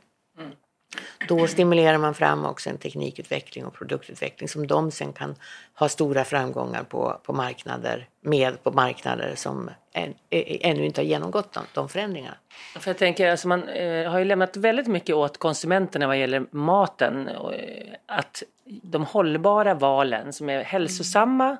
då 1.28 1.48
stimulerar 1.48 1.98
man 1.98 2.14
fram 2.14 2.46
också 2.46 2.70
en 2.70 2.78
teknikutveckling 2.78 3.66
och 3.66 3.74
produktutveckling 3.74 4.50
som 4.50 4.68
de 4.68 4.92
sen 4.92 5.14
kan 5.14 5.36
ha 5.74 5.90
stora 5.90 6.24
framgångar 6.24 6.84
på, 6.84 7.20
på 7.24 7.34
marknader 7.34 8.08
med 8.22 8.64
på 8.64 8.72
marknader 8.72 9.34
som 9.36 9.70
än, 9.94 10.14
ännu 10.30 10.86
inte 10.86 11.02
har 11.02 11.06
genomgått 11.06 11.54
de, 11.54 11.64
de 11.74 11.90
förändringarna. 11.90 12.38
För 12.80 12.90
jag 12.90 12.98
tänker, 12.98 13.32
alltså 13.32 13.48
man 13.48 13.70
eh, 13.70 14.12
har 14.12 14.20
ju 14.20 14.26
lämnat 14.26 14.58
väldigt 14.58 14.88
mycket 14.88 15.16
åt 15.16 15.38
konsumenterna 15.38 16.08
vad 16.08 16.20
gäller 16.20 16.46
maten. 16.52 17.28
Och, 17.28 17.54
eh, 17.54 17.94
att 18.06 18.44
de 18.66 19.06
hållbara 19.06 19.74
valen 19.74 20.34
som 20.34 20.50
är 20.50 20.64
hälsosamma 20.64 21.58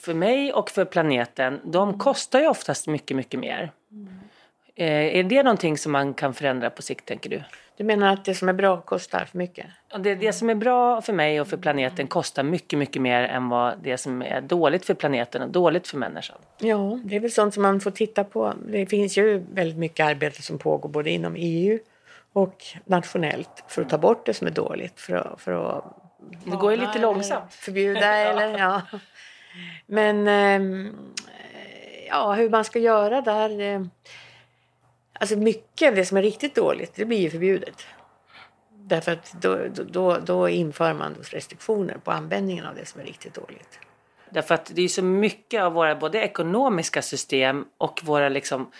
för 0.00 0.14
mig 0.14 0.52
och 0.52 0.70
för 0.70 0.84
planeten, 0.84 1.60
de 1.64 1.98
kostar 1.98 2.40
ju 2.40 2.48
oftast 2.48 2.86
mycket, 2.86 3.16
mycket 3.16 3.40
mer. 3.40 3.72
Mm. 3.92 4.20
Eh, 4.80 5.16
är 5.16 5.22
det 5.22 5.42
någonting 5.42 5.78
som 5.78 5.92
man 5.92 6.14
kan 6.14 6.34
förändra 6.34 6.70
på 6.70 6.82
sikt, 6.82 7.06
tänker 7.06 7.30
du? 7.30 7.42
Du 7.76 7.84
menar 7.84 8.12
att 8.12 8.24
det 8.24 8.34
som 8.34 8.48
är 8.48 8.52
bra 8.52 8.80
kostar 8.80 9.24
för 9.24 9.38
mycket? 9.38 9.66
Det, 9.98 10.14
det 10.14 10.32
som 10.32 10.50
är 10.50 10.54
bra 10.54 11.02
för 11.02 11.12
mig 11.12 11.40
och 11.40 11.48
för 11.48 11.56
planeten 11.56 12.06
kostar 12.06 12.42
mycket, 12.42 12.78
mycket 12.78 13.02
mer 13.02 13.22
än 13.22 13.48
vad 13.48 13.78
det 13.82 13.98
som 13.98 14.22
är 14.22 14.40
dåligt 14.40 14.84
för 14.84 14.94
planeten 14.94 15.42
och 15.42 15.48
dåligt 15.48 15.88
för 15.88 15.96
människan. 15.96 16.36
Ja, 16.58 16.98
det 17.04 17.16
är 17.16 17.20
väl 17.20 17.30
sånt 17.30 17.54
som 17.54 17.62
man 17.62 17.80
får 17.80 17.90
titta 17.90 18.24
på. 18.24 18.54
Det 18.68 18.86
finns 18.86 19.18
ju 19.18 19.44
väldigt 19.52 19.78
mycket 19.78 20.06
arbete 20.06 20.42
som 20.42 20.58
pågår 20.58 20.88
både 20.88 21.10
inom 21.10 21.34
EU 21.36 21.78
och 22.32 22.64
nationellt 22.84 23.64
för 23.68 23.82
att 23.82 23.88
ta 23.88 23.98
bort 23.98 24.26
det 24.26 24.34
som 24.34 24.46
är 24.46 24.50
dåligt. 24.50 25.00
För 25.00 25.16
att, 25.16 25.40
för 25.40 25.78
att 25.78 25.84
det 26.44 26.56
går 26.56 26.70
ju 26.70 26.76
lite 26.76 26.98
långsamt. 26.98 27.54
Förbjuda 27.54 28.06
eller 28.16 28.58
ja. 28.58 28.82
Men 29.86 30.28
ehm, 30.28 30.96
ja, 32.08 32.32
hur 32.32 32.50
man 32.50 32.64
ska 32.64 32.78
göra 32.78 33.20
där 33.20 33.60
eh, 33.60 33.80
Alltså 35.20 35.36
mycket 35.36 35.88
av 35.88 35.94
det 35.94 36.04
som 36.04 36.16
är 36.16 36.22
riktigt 36.22 36.54
dåligt, 36.54 36.94
det 36.94 37.04
blir 37.04 37.18
ju 37.18 37.30
förbjudet. 37.30 37.86
Därför 38.70 39.12
att 39.12 39.32
då, 39.42 39.58
då, 39.88 40.18
då 40.18 40.48
inför 40.48 40.94
man 40.94 41.16
restriktioner 41.30 41.98
på 42.04 42.10
användningen 42.10 42.66
av 42.66 42.74
det 42.74 42.86
som 42.86 43.00
är 43.00 43.04
riktigt 43.04 43.34
dåligt. 43.34 43.78
Därför 44.30 44.54
att 44.54 44.70
det 44.74 44.82
är 44.82 44.88
så 44.88 45.02
mycket 45.02 45.62
av 45.62 45.72
våra 45.72 45.96
både 45.96 46.18
ekonomiska 46.18 47.02
system 47.02 47.64
och 47.78 48.00
våra 48.04 48.28
liksom 48.28 48.70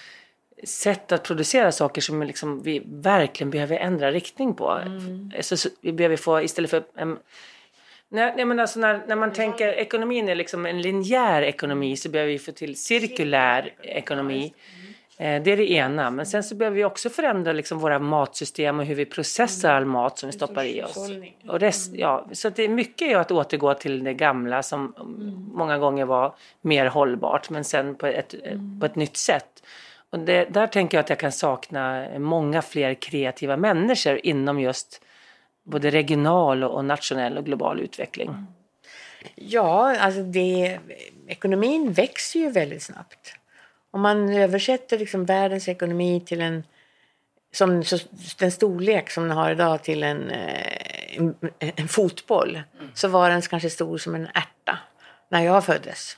sätt 0.65 1.13
att 1.13 1.25
producera 1.25 1.73
saker 1.73 2.01
som 2.01 2.23
liksom 2.23 2.63
vi 2.63 2.83
verkligen 2.87 3.51
behöver 3.51 3.77
ändra 3.77 4.11
riktning 4.11 4.55
på. 4.55 4.71
Mm. 4.71 5.33
Så, 5.41 5.57
så, 5.57 5.69
vi 5.81 5.93
behöver 5.93 6.17
få 6.17 6.43
istället 6.43 6.71
för 6.71 6.85
um, 6.95 7.19
Nej, 8.09 8.45
men 8.45 8.61
alltså 8.61 8.81
när, 8.81 9.03
när 9.07 9.17
man 9.17 9.33
tänker 9.33 9.69
ekonomin 9.69 10.29
är 10.29 10.35
liksom 10.35 10.67
en 10.67 10.83
linjär 10.83 11.43
ekonomi 11.43 11.97
så 11.97 12.09
behöver 12.09 12.33
vi 12.33 12.39
få 12.39 12.53
till 12.53 12.77
cirkulär 12.77 13.75
ekonomi. 13.83 14.45
Eh, 14.45 14.91
Det 15.21 15.53
är 15.53 15.57
det 15.57 15.71
ena. 15.71 16.11
Men 16.11 16.27
sen 16.27 16.43
så 16.43 16.55
behöver 16.55 16.77
vi 16.77 16.85
också 16.85 17.11
förändra 17.11 17.53
liksom 17.53 17.79
våra 17.79 17.99
matsystem 17.99 18.79
och 18.79 18.85
hur 18.85 18.95
vi 18.95 19.05
processar 19.05 19.75
all 19.75 19.85
mat 19.85 20.19
som 20.19 20.27
vi 20.27 20.33
stoppar 20.33 20.65
i 20.65 20.83
oss. 20.83 21.11
Och 21.49 21.61
rest, 21.61 21.93
ja, 21.95 22.27
så 22.33 22.51
det 22.51 22.65
är 22.65 22.69
mycket 22.69 23.09
är 23.09 23.17
att 23.17 23.31
återgå 23.31 23.75
till 23.75 24.05
det 24.05 24.15
gamla 24.15 24.63
som 24.63 24.95
många 25.55 25.79
gånger 25.79 26.05
var 26.05 26.35
mer 26.61 26.87
hållbart 26.87 27.51
men 27.51 27.65
sen 27.65 27.95
på 27.95 28.07
ett, 28.07 28.35
på 28.81 28.87
ett 28.87 28.97
nytt 28.97 29.17
sätt. 29.17 29.63
Och 30.11 30.19
det, 30.19 30.45
där 30.45 30.67
tänker 30.67 30.97
jag 30.97 31.03
att 31.03 31.11
jag 31.11 31.19
kan 31.19 31.33
sakna 31.33 32.07
många 32.19 32.63
fler 32.63 32.95
kreativa 32.95 33.57
människor 33.57 34.21
inom 34.23 34.61
just 34.61 35.03
både 35.63 35.91
regional 35.91 36.65
och 36.65 36.85
nationell 36.85 37.39
och 37.39 37.45
global 37.45 37.81
utveckling. 37.81 38.47
Ja, 39.35 39.97
alltså 39.99 40.23
det, 40.23 40.79
ekonomin 41.27 41.93
växer 41.93 42.41
ju 42.41 42.51
väldigt 42.51 42.83
snabbt. 42.83 43.40
Om 43.91 44.01
man 44.01 44.29
översätter 44.29 44.99
liksom 44.99 45.25
världens 45.25 45.69
ekonomi 45.69 46.23
till 46.27 46.41
en, 46.41 46.65
som, 47.53 47.83
den 48.39 48.53
storlek 48.53 49.11
som 49.11 49.29
den 49.29 49.37
har 49.37 49.51
idag 49.51 49.83
till 49.83 50.03
en, 50.03 50.31
eh, 50.31 51.17
en, 51.17 51.35
en 51.59 51.89
fotboll 51.89 52.63
så 52.95 53.09
var 53.09 53.31
den 53.31 53.43
kanske 53.43 53.71
stor 53.71 53.99
som 53.99 54.15
en 54.15 54.27
ärta 54.27 54.79
när 55.29 55.45
jag 55.45 55.65
föddes. 55.65 56.17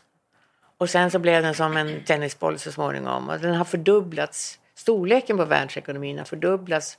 Och 0.79 0.91
sen 0.91 1.11
så 1.11 1.19
blev 1.19 1.43
den 1.43 1.55
som 1.55 1.77
en 1.77 2.05
tennisboll 2.05 2.59
så 2.59 2.73
småningom 2.73 3.29
och 3.29 3.41
den 3.41 3.55
har 3.55 3.65
fördubblats. 3.65 4.59
Storleken 4.75 5.37
på 5.37 5.45
världsekonomin 5.45 6.19
har 6.19 6.25
fördubblats 6.25 6.99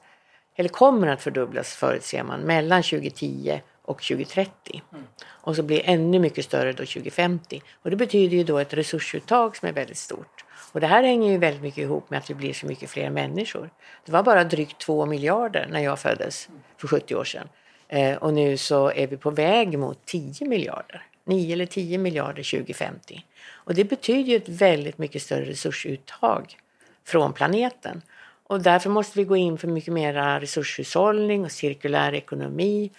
eller 0.55 0.69
kommer 0.69 1.07
att 1.07 1.21
fördubblas 1.21 1.75
förutser 1.75 2.23
man 2.23 2.39
mellan 2.39 2.83
2010 2.83 3.61
och 3.81 4.01
2030. 4.01 4.81
Och 5.25 5.55
så 5.55 5.63
blir 5.63 5.81
ännu 5.85 6.19
mycket 6.19 6.45
större 6.45 6.71
då 6.71 6.77
2050. 6.77 7.61
Och 7.81 7.89
det 7.89 7.95
betyder 7.95 8.37
ju 8.37 8.43
då 8.43 8.59
ett 8.59 8.73
resursuttag 8.73 9.57
som 9.57 9.67
är 9.67 9.73
väldigt 9.73 9.97
stort. 9.97 10.42
Och 10.73 10.79
det 10.79 10.87
här 10.87 11.03
hänger 11.03 11.31
ju 11.31 11.37
väldigt 11.37 11.61
mycket 11.61 11.83
ihop 11.83 12.09
med 12.09 12.19
att 12.19 12.29
vi 12.29 12.33
blir 12.33 12.53
så 12.53 12.65
mycket 12.65 12.89
fler 12.89 13.09
människor. 13.09 13.69
Det 14.05 14.11
var 14.11 14.23
bara 14.23 14.43
drygt 14.43 14.81
två 14.81 15.05
miljarder 15.05 15.67
när 15.71 15.79
jag 15.79 15.99
föddes 15.99 16.49
för 16.77 16.87
70 16.87 17.15
år 17.15 17.23
sedan. 17.23 17.47
Eh, 17.87 18.17
och 18.17 18.33
nu 18.33 18.57
så 18.57 18.91
är 18.91 19.07
vi 19.07 19.17
på 19.17 19.29
väg 19.29 19.79
mot 19.79 20.05
10 20.05 20.47
miljarder. 20.47 21.05
9 21.25 21.53
eller 21.53 21.65
10 21.65 21.97
miljarder 21.97 22.43
2050. 22.43 23.25
Och 23.49 23.73
det 23.73 23.83
betyder 23.83 24.31
ju 24.31 24.35
ett 24.35 24.49
väldigt 24.49 24.97
mycket 24.97 25.21
större 25.21 25.45
resursuttag 25.45 26.57
från 27.05 27.33
planeten. 27.33 28.01
Och 28.47 28.61
därför 28.61 28.89
måste 28.89 29.19
vi 29.19 29.25
gå 29.25 29.35
in 29.35 29.57
för 29.57 29.67
mycket 29.67 29.93
mer 29.93 30.39
resurshushållning 30.39 31.45
och 31.45 31.51
cirkulär 31.51 32.13
ekonomi. 32.13 32.91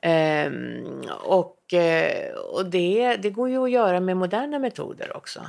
Ehm, 0.00 1.02
och 1.24 1.74
eh, 1.74 2.34
och 2.34 2.66
det, 2.66 3.16
det 3.16 3.30
går 3.30 3.48
ju 3.48 3.64
att 3.64 3.70
göra 3.70 4.00
med 4.00 4.16
moderna 4.16 4.58
metoder 4.58 5.16
också. 5.16 5.40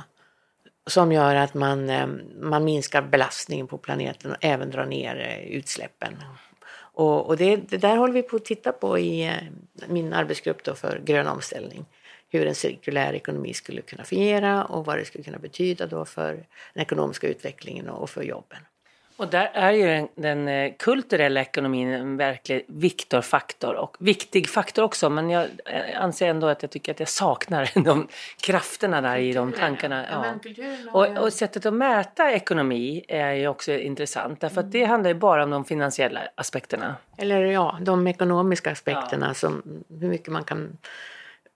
Som 0.86 1.12
gör 1.12 1.34
att 1.34 1.54
man, 1.54 1.90
ehm, 1.90 2.20
man 2.40 2.64
minskar 2.64 3.02
belastningen 3.02 3.66
på 3.66 3.78
planeten 3.78 4.30
och 4.30 4.36
även 4.40 4.70
drar 4.70 4.86
ner 4.86 5.16
eh, 5.16 5.56
utsläppen. 5.56 6.16
Och, 6.72 7.26
och 7.26 7.36
det, 7.36 7.56
det 7.56 7.76
där 7.76 7.96
håller 7.96 8.14
vi 8.14 8.22
på 8.22 8.36
att 8.36 8.44
titta 8.44 8.72
på 8.72 8.98
i 8.98 9.26
eh, 9.28 9.34
min 9.88 10.12
arbetsgrupp 10.12 10.64
då 10.64 10.74
för 10.74 11.00
grön 11.04 11.26
omställning. 11.26 11.84
Hur 12.28 12.46
en 12.46 12.54
cirkulär 12.54 13.12
ekonomi 13.12 13.54
skulle 13.54 13.82
kunna 13.82 14.04
fungera 14.04 14.64
och 14.64 14.84
vad 14.84 14.98
det 14.98 15.04
skulle 15.04 15.24
kunna 15.24 15.38
betyda 15.38 15.86
då 15.86 16.04
för 16.04 16.46
den 16.74 16.82
ekonomiska 16.82 17.28
utvecklingen 17.28 17.88
och 17.88 18.10
för 18.10 18.22
jobben. 18.22 18.58
Och 19.20 19.28
där 19.28 19.50
är 19.54 19.72
ju 19.72 19.86
den, 19.86 20.08
den 20.14 20.48
eh, 20.48 20.72
kulturella 20.78 21.40
ekonomin 21.40 21.88
en 21.88 22.16
verklig 22.16 22.64
viktig 22.68 23.24
faktor 23.24 23.74
och 23.74 23.96
viktig 23.98 24.48
faktor 24.48 24.82
också. 24.82 25.10
Men 25.10 25.30
jag 25.30 25.42
eh, 25.42 26.02
anser 26.02 26.28
ändå 26.28 26.46
att 26.46 26.62
jag 26.62 26.70
tycker 26.70 26.92
att 26.92 27.00
jag 27.00 27.08
saknar 27.08 27.70
de 27.84 28.08
krafterna 28.40 29.00
där 29.00 29.16
i 29.16 29.32
de 29.32 29.52
tankarna. 29.52 30.06
Ja. 30.10 30.24
Och, 30.92 31.24
och 31.24 31.32
sättet 31.32 31.66
att 31.66 31.74
mäta 31.74 32.32
ekonomi 32.32 33.04
är 33.08 33.32
ju 33.32 33.48
också 33.48 33.72
intressant 33.72 34.40
därför 34.40 34.60
att 34.60 34.72
det 34.72 34.84
handlar 34.84 35.10
ju 35.10 35.14
bara 35.14 35.44
om 35.44 35.50
de 35.50 35.64
finansiella 35.64 36.20
aspekterna. 36.34 36.96
Eller 37.16 37.44
ja, 37.44 37.78
de 37.80 38.06
ekonomiska 38.06 38.70
aspekterna, 38.70 39.34
som 39.34 39.62
hur 40.00 40.08
mycket 40.08 40.28
man 40.28 40.44
kan 40.44 40.78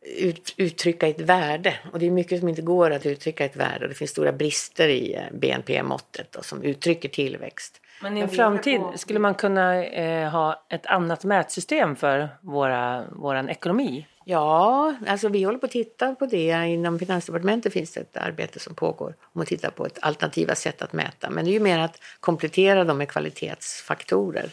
ut, 0.04 0.54
uttrycka 0.56 1.06
ett 1.06 1.20
värde. 1.20 1.74
Och 1.92 1.98
det 1.98 2.06
är 2.06 2.10
mycket 2.10 2.38
som 2.38 2.48
inte 2.48 2.62
går 2.62 2.90
att 2.90 3.06
uttrycka 3.06 3.44
ett 3.44 3.56
värde 3.56 3.84
och 3.84 3.88
det 3.88 3.94
finns 3.94 4.10
stora 4.10 4.32
brister 4.32 4.88
i 4.88 5.14
eh, 5.14 5.22
BNP-måttet 5.32 6.32
då, 6.32 6.42
som 6.42 6.62
uttrycker 6.62 7.08
tillväxt. 7.08 7.80
Men 8.02 8.16
i 8.16 8.20
en 8.20 8.28
framtid 8.28 8.80
skulle 8.96 9.18
man 9.18 9.34
kunna 9.34 9.84
eh, 9.84 10.30
ha 10.30 10.66
ett 10.68 10.86
annat 10.86 11.24
mätsystem 11.24 11.96
för 11.96 12.28
våra, 12.40 13.04
våran 13.12 13.48
ekonomi? 13.48 14.06
Ja, 14.24 14.94
alltså 15.06 15.28
vi 15.28 15.42
håller 15.42 15.58
på 15.58 15.66
att 15.66 15.72
titta 15.72 16.14
på 16.14 16.26
det. 16.26 16.66
Inom 16.66 16.98
Finansdepartementet 16.98 17.72
finns 17.72 17.92
det 17.92 18.00
ett 18.00 18.16
arbete 18.16 18.58
som 18.58 18.74
pågår 18.74 19.14
om 19.32 19.40
att 19.40 19.48
titta 19.48 19.70
på 19.70 19.86
ett 19.86 19.98
alternativa 20.02 20.54
sätt 20.54 20.82
att 20.82 20.92
mäta. 20.92 21.30
Men 21.30 21.44
det 21.44 21.50
är 21.50 21.52
ju 21.52 21.60
mer 21.60 21.78
att 21.78 22.00
komplettera 22.20 22.84
dem 22.84 22.98
med 22.98 23.08
kvalitetsfaktorer. 23.08 24.50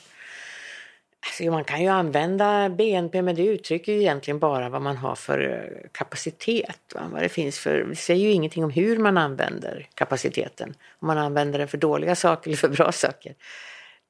Så 1.38 1.52
man 1.52 1.64
kan 1.64 1.82
ju 1.82 1.88
använda 1.88 2.70
BNP 2.70 3.22
men 3.22 3.36
det 3.36 3.46
uttrycker 3.46 3.92
ju 3.92 4.00
egentligen 4.00 4.40
bara 4.40 4.70
vad 4.70 4.82
man 4.82 4.98
har 4.98 5.16
för 5.16 5.40
eh, 5.40 5.90
kapacitet. 5.92 6.80
Va? 6.96 7.02
Vad 7.12 7.22
det, 7.22 7.30
finns 7.30 7.60
för, 7.60 7.84
det 7.84 7.96
säger 7.96 8.26
ju 8.26 8.32
ingenting 8.32 8.64
om 8.64 8.70
hur 8.70 8.98
man 8.98 9.18
använder 9.18 9.88
kapaciteten. 9.94 10.74
Om 11.00 11.08
man 11.08 11.18
använder 11.18 11.60
den 11.60 11.68
för 11.68 11.78
dåliga 11.78 12.16
saker 12.16 12.50
eller 12.50 12.58
för 12.58 12.70
bra 12.70 12.92
saker. 12.92 13.36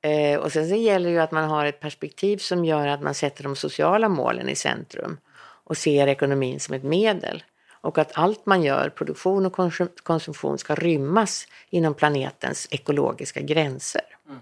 Eh, 0.02 0.40
och 0.40 0.52
sen 0.52 0.70
så 0.70 0.76
gäller 0.76 1.10
det 1.10 1.14
ju 1.14 1.22
att 1.22 1.32
man 1.32 1.50
har 1.50 1.66
ett 1.66 1.80
perspektiv 1.80 2.38
som 2.38 2.66
gör 2.66 2.88
att 2.88 3.02
man 3.02 3.14
sätter 3.14 3.44
de 3.44 3.56
sociala 3.56 4.10
målen 4.10 4.50
i 4.50 4.56
centrum 4.56 5.18
och 5.64 5.78
ser 5.78 6.08
ekonomin 6.08 6.60
som 6.60 6.76
ett 6.76 6.84
medel. 6.84 7.44
Och 7.82 7.98
att 7.98 8.12
allt 8.14 8.46
man 8.46 8.64
gör, 8.64 8.90
produktion 8.90 9.46
och 9.46 9.54
konsum- 9.54 10.02
konsumtion, 10.04 10.58
ska 10.58 10.76
rymmas 10.76 11.48
inom 11.70 11.94
planetens 11.94 12.68
ekologiska 12.72 13.42
gränser. 13.42 14.02
Mm. 14.28 14.40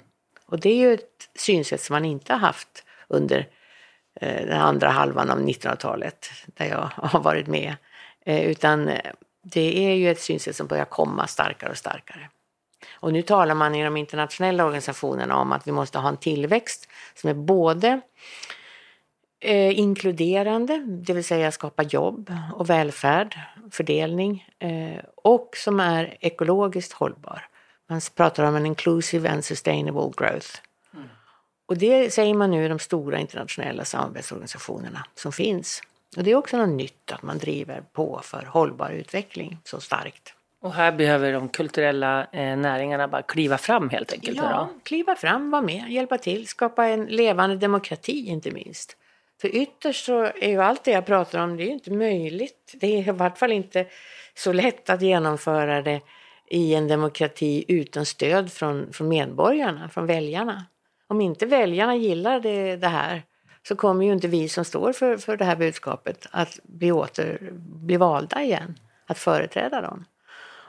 Och 0.50 0.60
det 0.60 0.70
är 0.70 0.76
ju 0.76 0.94
ett 0.94 1.30
synsätt 1.36 1.82
som 1.82 1.94
man 1.94 2.06
inte 2.06 2.34
har 2.34 2.40
haft 2.40 2.84
under 3.08 3.48
eh, 4.22 4.46
den 4.46 4.62
andra 4.62 4.90
halvan 4.90 5.30
av 5.30 5.40
1900-talet 5.40 6.30
där 6.46 6.66
jag 6.66 6.90
har 6.96 7.20
varit 7.20 7.48
med. 7.48 7.76
Eh, 8.26 8.46
utan 8.46 8.88
eh, 8.88 9.12
det 9.42 9.86
är 9.86 9.94
ju 9.94 10.12
ett 10.12 10.22
synsätt 10.22 10.56
som 10.56 10.68
börjar 10.68 10.86
komma 10.86 11.28
starkare 11.28 11.72
och 11.72 11.78
starkare. 11.78 12.30
Och 12.92 13.14
nu 13.14 13.22
talar 13.22 13.56
man 13.56 13.76
i 13.76 13.84
de 13.84 13.98
internationella 13.98 14.66
organisationerna 14.66 15.38
om 15.38 15.52
att 15.52 15.68
vi 15.68 15.72
måste 15.72 16.00
ha 16.00 16.10
en 16.10 16.18
tillväxt 16.18 16.90
som 17.16 17.30
är 17.30 17.34
både 17.34 18.02
eh, 19.40 19.80
inkluderande, 19.80 20.78
det 20.78 21.14
vill 21.14 21.24
säga 21.24 21.52
skapa 21.52 21.84
jobb 21.84 22.34
och 22.56 22.70
välfärd, 22.70 23.40
fördelning, 23.72 24.48
eh, 24.60 25.04
och 25.16 25.50
som 25.58 25.80
är 25.80 26.18
ekologiskt 26.20 26.94
hållbar. 26.94 27.50
Man 27.90 28.02
pratar 28.16 28.44
om 28.44 28.56
en 28.56 28.66
inclusive 28.66 29.30
and 29.30 29.46
sustainable 29.46 30.12
growth. 30.18 30.50
Och 31.66 31.78
det 31.78 32.14
säger 32.14 32.34
man 32.34 32.52
nu 32.52 32.66
i 32.66 32.68
de 32.68 32.80
stora 32.80 33.20
internationella 33.20 33.86
samarbetsorganisationerna 33.86 35.06
som 35.16 35.32
finns. 35.32 35.82
Och 36.18 36.24
det 36.24 36.32
är 36.32 36.36
också 36.36 36.58
något 36.58 36.70
nytt 36.70 37.12
att 37.12 37.22
man 37.22 37.38
driver 37.38 37.84
på 37.94 38.20
för 38.24 38.46
hållbar 38.46 38.90
utveckling 38.90 39.58
så 39.64 39.80
starkt. 39.80 40.34
Och 40.62 40.74
här 40.74 40.92
behöver 40.92 41.34
de 41.34 41.50
kulturella 41.50 42.28
eh, 42.32 42.58
näringarna 42.58 43.08
bara 43.08 43.22
kliva 43.22 43.58
fram 43.58 43.90
helt 43.90 44.14
enkelt. 44.14 44.38
Ja, 44.38 44.70
då. 44.74 44.80
kliva 44.84 45.16
fram, 45.16 45.52
vara 45.52 45.62
med, 45.62 45.90
hjälpa 45.90 46.18
till, 46.18 46.48
skapa 46.48 46.88
en 46.88 47.06
levande 47.06 47.56
demokrati 47.56 48.28
inte 48.28 48.52
minst. 48.52 48.98
För 49.42 49.56
ytterst 49.56 50.06
så 50.06 50.24
är 50.24 50.50
ju 50.50 50.62
allt 50.62 50.84
det 50.84 50.92
jag 50.92 51.06
pratar 51.06 51.40
om, 51.40 51.58
det 51.58 51.64
är 51.64 51.66
ju 51.66 51.74
inte 51.74 51.92
möjligt. 51.92 52.74
Det 52.74 52.88
är 52.88 53.08
i 53.08 53.12
vart 53.12 53.38
fall 53.38 53.52
inte 53.52 53.86
så 54.34 54.54
lätt 54.54 54.90
att 54.90 55.02
genomföra 55.02 55.82
det 55.82 56.02
i 56.50 56.76
en 56.76 56.88
demokrati 56.88 57.66
utan 57.68 58.06
stöd 58.06 58.52
från, 58.52 58.94
från 58.94 59.08
medborgarna, 59.08 59.90
från 59.90 60.06
väljarna. 60.06 60.66
Om 61.08 61.22
inte 61.22 61.46
väljarna 61.46 61.96
gillar 61.96 62.40
det, 62.40 62.76
det 62.76 62.88
här 62.88 63.24
så 63.68 63.76
kommer 63.76 64.06
ju 64.06 64.12
inte 64.12 64.28
vi 64.28 64.50
som 64.50 64.66
står 64.66 64.94
för, 64.94 65.18
för 65.18 65.38
det 65.38 65.46
här 65.46 65.56
budskapet 65.56 66.28
att 66.32 66.60
bli, 66.64 66.92
åter, 66.92 67.52
bli 67.62 67.98
valda 67.98 68.44
igen, 68.44 68.80
att 69.06 69.18
företräda 69.18 69.82
dem. 69.82 70.06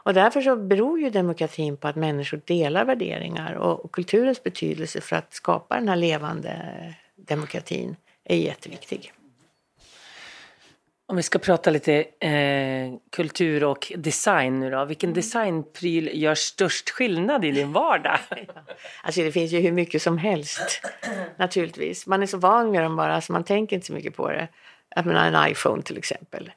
Och 0.03 0.15
därför 0.15 0.41
så 0.41 0.57
beror 0.57 1.01
ju 1.01 1.11
demokratin 1.11 1.77
på 1.77 1.89
att 1.89 1.97
människor 1.97 2.41
delar 2.45 2.85
värderingar 2.85 3.55
och, 3.55 3.85
och 3.85 3.93
kulturens 3.93 4.43
betydelse 4.43 5.01
för 5.01 5.17
att 5.17 5.35
skapa 5.35 5.75
den 5.75 5.89
här 5.89 5.97
levande 5.97 6.55
demokratin 7.17 7.97
är 8.25 8.37
jätteviktig. 8.37 9.13
Om 11.11 11.17
vi 11.17 11.23
ska 11.23 11.39
prata 11.39 11.71
lite 11.71 11.95
eh, 12.21 12.93
kultur 13.11 13.65
och 13.65 13.93
design 13.97 14.61
nu 14.61 14.71
då. 14.71 14.85
Vilken 14.85 15.13
designpryl 15.13 16.11
gör 16.23 16.35
störst 16.35 16.91
skillnad 16.91 17.45
i 17.45 17.51
din 17.51 17.73
vardag? 17.73 18.19
Alltså 19.03 19.21
det 19.21 19.33
finns 19.33 19.53
ju 19.53 19.61
hur 19.61 19.73
mycket 19.73 20.03
som 20.03 20.19
helst 20.19 20.83
naturligtvis. 21.37 22.07
Man 22.07 22.23
är 22.23 22.27
så 22.27 22.39
van 22.39 22.71
med 22.71 22.83
dem 22.83 22.97
bara 22.97 23.21
så 23.21 23.33
man 23.33 23.45
tänker 23.45 23.77
inte 23.77 23.87
så 23.87 23.93
mycket 23.93 24.17
på 24.17 24.29
det. 24.29 24.49
Jag 24.97 25.07
menar 25.07 25.27
en 25.27 25.53
iPhone 25.53 25.83
till 25.83 25.99
exempel. 25.99 26.51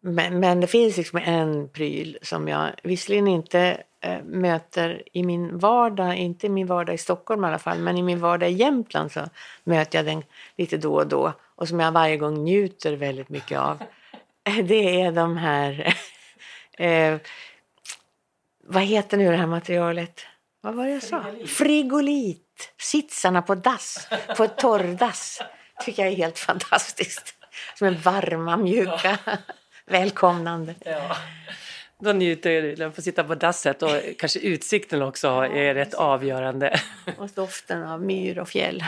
Men, 0.00 0.40
men 0.40 0.60
det 0.60 0.66
finns 0.66 0.96
liksom 0.96 1.20
en 1.24 1.68
pryl 1.68 2.18
som 2.22 2.48
jag 2.48 2.70
visserligen 2.82 3.28
inte 3.28 3.82
eh, 4.00 4.22
möter 4.24 5.02
i 5.12 5.22
min 5.22 5.58
vardag, 5.58 6.16
inte 6.16 6.46
i 6.46 6.50
min 6.50 6.66
vardag 6.66 6.94
i 6.94 6.98
Stockholm 6.98 7.44
i 7.44 7.46
alla 7.46 7.58
fall, 7.58 7.78
men 7.78 7.96
i 7.96 8.02
min 8.02 8.20
vardag 8.20 8.50
i 8.50 8.52
Jämtland 8.52 9.12
så 9.12 9.20
möter 9.64 9.98
jag 9.98 10.06
den 10.06 10.22
lite 10.56 10.76
då 10.76 10.94
och 10.94 11.06
då 11.06 11.32
och 11.56 11.68
som 11.68 11.80
jag 11.80 11.92
varje 11.92 12.16
gång 12.16 12.44
njuter 12.44 12.92
väldigt 12.92 13.28
mycket 13.28 13.58
av. 13.58 13.78
Det 14.64 15.00
är 15.02 15.12
de 15.12 15.36
här, 15.36 15.94
eh, 16.78 17.16
vad 18.64 18.82
heter 18.82 19.16
nu 19.16 19.30
det 19.30 19.36
här 19.36 19.46
materialet? 19.46 20.26
Vad 20.60 20.74
var 20.74 20.84
det 20.84 20.90
jag 20.90 21.02
sa? 21.02 21.24
Frigolit. 21.46 22.72
Sitsarna 22.80 23.42
på 23.42 23.54
dass, 23.54 24.08
på 24.36 24.44
ett 24.44 24.58
torrdass. 24.58 25.42
tycker 25.84 26.02
jag 26.02 26.12
är 26.12 26.16
helt 26.16 26.38
fantastiskt. 26.38 27.34
Som 27.74 27.86
är 27.86 27.90
varma, 27.92 28.56
mjuka, 28.56 29.18
välkomnande. 29.86 30.74
Ja. 30.84 31.16
Då 31.98 32.12
njuter 32.12 32.62
du, 32.62 32.74
de 32.74 32.92
får 32.92 33.02
sitta 33.02 33.24
på 33.24 33.34
dasset 33.34 33.82
och 33.82 33.90
kanske 34.18 34.38
utsikten 34.38 35.02
också 35.02 35.28
är 35.28 35.74
rätt 35.74 35.94
avgörande. 35.94 36.80
Och 37.18 37.28
doften 37.28 37.82
av 37.82 38.02
myr 38.02 38.38
och 38.38 38.48
fjäll. 38.48 38.84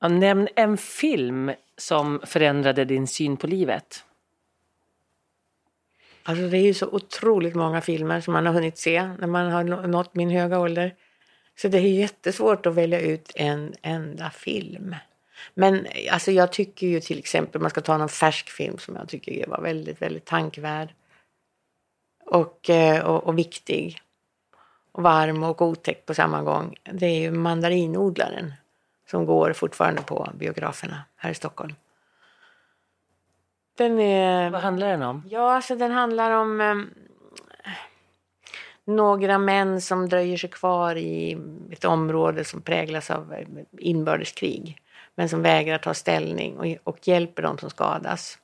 Ja, 0.00 0.08
nämn 0.08 0.48
en 0.56 0.76
film 0.76 1.52
som 1.76 2.20
förändrade 2.24 2.84
din 2.84 3.06
syn 3.06 3.36
på 3.36 3.46
livet. 3.46 4.04
Alltså 6.22 6.48
det 6.48 6.58
är 6.58 6.62
ju 6.62 6.74
så 6.74 6.86
otroligt 6.86 7.54
många 7.54 7.80
filmer 7.80 8.20
som 8.20 8.32
man 8.32 8.46
har 8.46 8.52
hunnit 8.52 8.78
se 8.78 9.02
när 9.18 9.26
man 9.26 9.50
har 9.50 9.64
nått 9.64 10.14
min 10.14 10.30
höga 10.30 10.58
ålder. 10.58 10.94
Så 11.56 11.68
det 11.68 11.78
är 11.78 11.82
jättesvårt 11.82 12.66
att 12.66 12.74
välja 12.74 13.00
ut 13.00 13.32
en 13.34 13.74
enda 13.82 14.30
film. 14.30 14.94
Men 15.54 15.86
alltså 16.10 16.30
jag 16.30 16.52
tycker 16.52 16.86
ju 16.86 17.00
till 17.00 17.18
exempel, 17.18 17.60
man 17.60 17.70
ska 17.70 17.80
ta 17.80 17.98
någon 17.98 18.08
färsk 18.08 18.50
film 18.50 18.78
som 18.78 18.96
jag 18.96 19.08
tycker 19.08 19.46
var 19.46 19.60
väldigt, 19.60 20.02
väldigt 20.02 20.24
tankvärd. 20.24 20.88
Och, 22.24 22.70
eh, 22.70 23.04
och, 23.04 23.24
och 23.24 23.38
viktig. 23.38 24.00
Och 24.92 25.02
varm 25.02 25.42
och 25.42 25.62
otäck 25.62 26.06
på 26.06 26.14
samma 26.14 26.42
gång. 26.42 26.76
Det 26.92 27.06
är 27.06 27.20
ju 27.20 27.30
Mandarinodlaren. 27.30 28.52
Som 29.10 29.26
går 29.26 29.52
fortfarande 29.52 30.02
på 30.02 30.30
biograferna 30.34 31.02
här 31.16 31.30
i 31.30 31.34
Stockholm. 31.34 31.74
Den 33.78 34.00
är... 34.00 34.50
Vad 34.50 34.60
handlar 34.60 34.88
den 34.88 35.02
om? 35.02 35.22
Ja, 35.30 35.54
alltså 35.54 35.76
den 35.76 35.90
handlar 35.90 36.30
om 36.30 36.60
eh, 36.60 36.74
några 38.84 39.38
män 39.38 39.80
som 39.80 40.08
dröjer 40.08 40.36
sig 40.36 40.50
kvar 40.50 40.96
i 40.96 41.38
ett 41.70 41.84
område 41.84 42.44
som 42.44 42.62
präglas 42.62 43.10
av 43.10 43.32
eh, 43.32 43.48
inbördeskrig 43.78 44.82
men 45.14 45.28
som 45.28 45.42
vägrar 45.42 45.78
ta 45.78 45.94
ställning 45.94 46.58
och, 46.58 46.66
och 46.84 47.08
hjälper 47.08 47.42
de 47.42 47.58
som 47.58 47.70
skadas. 47.70 48.38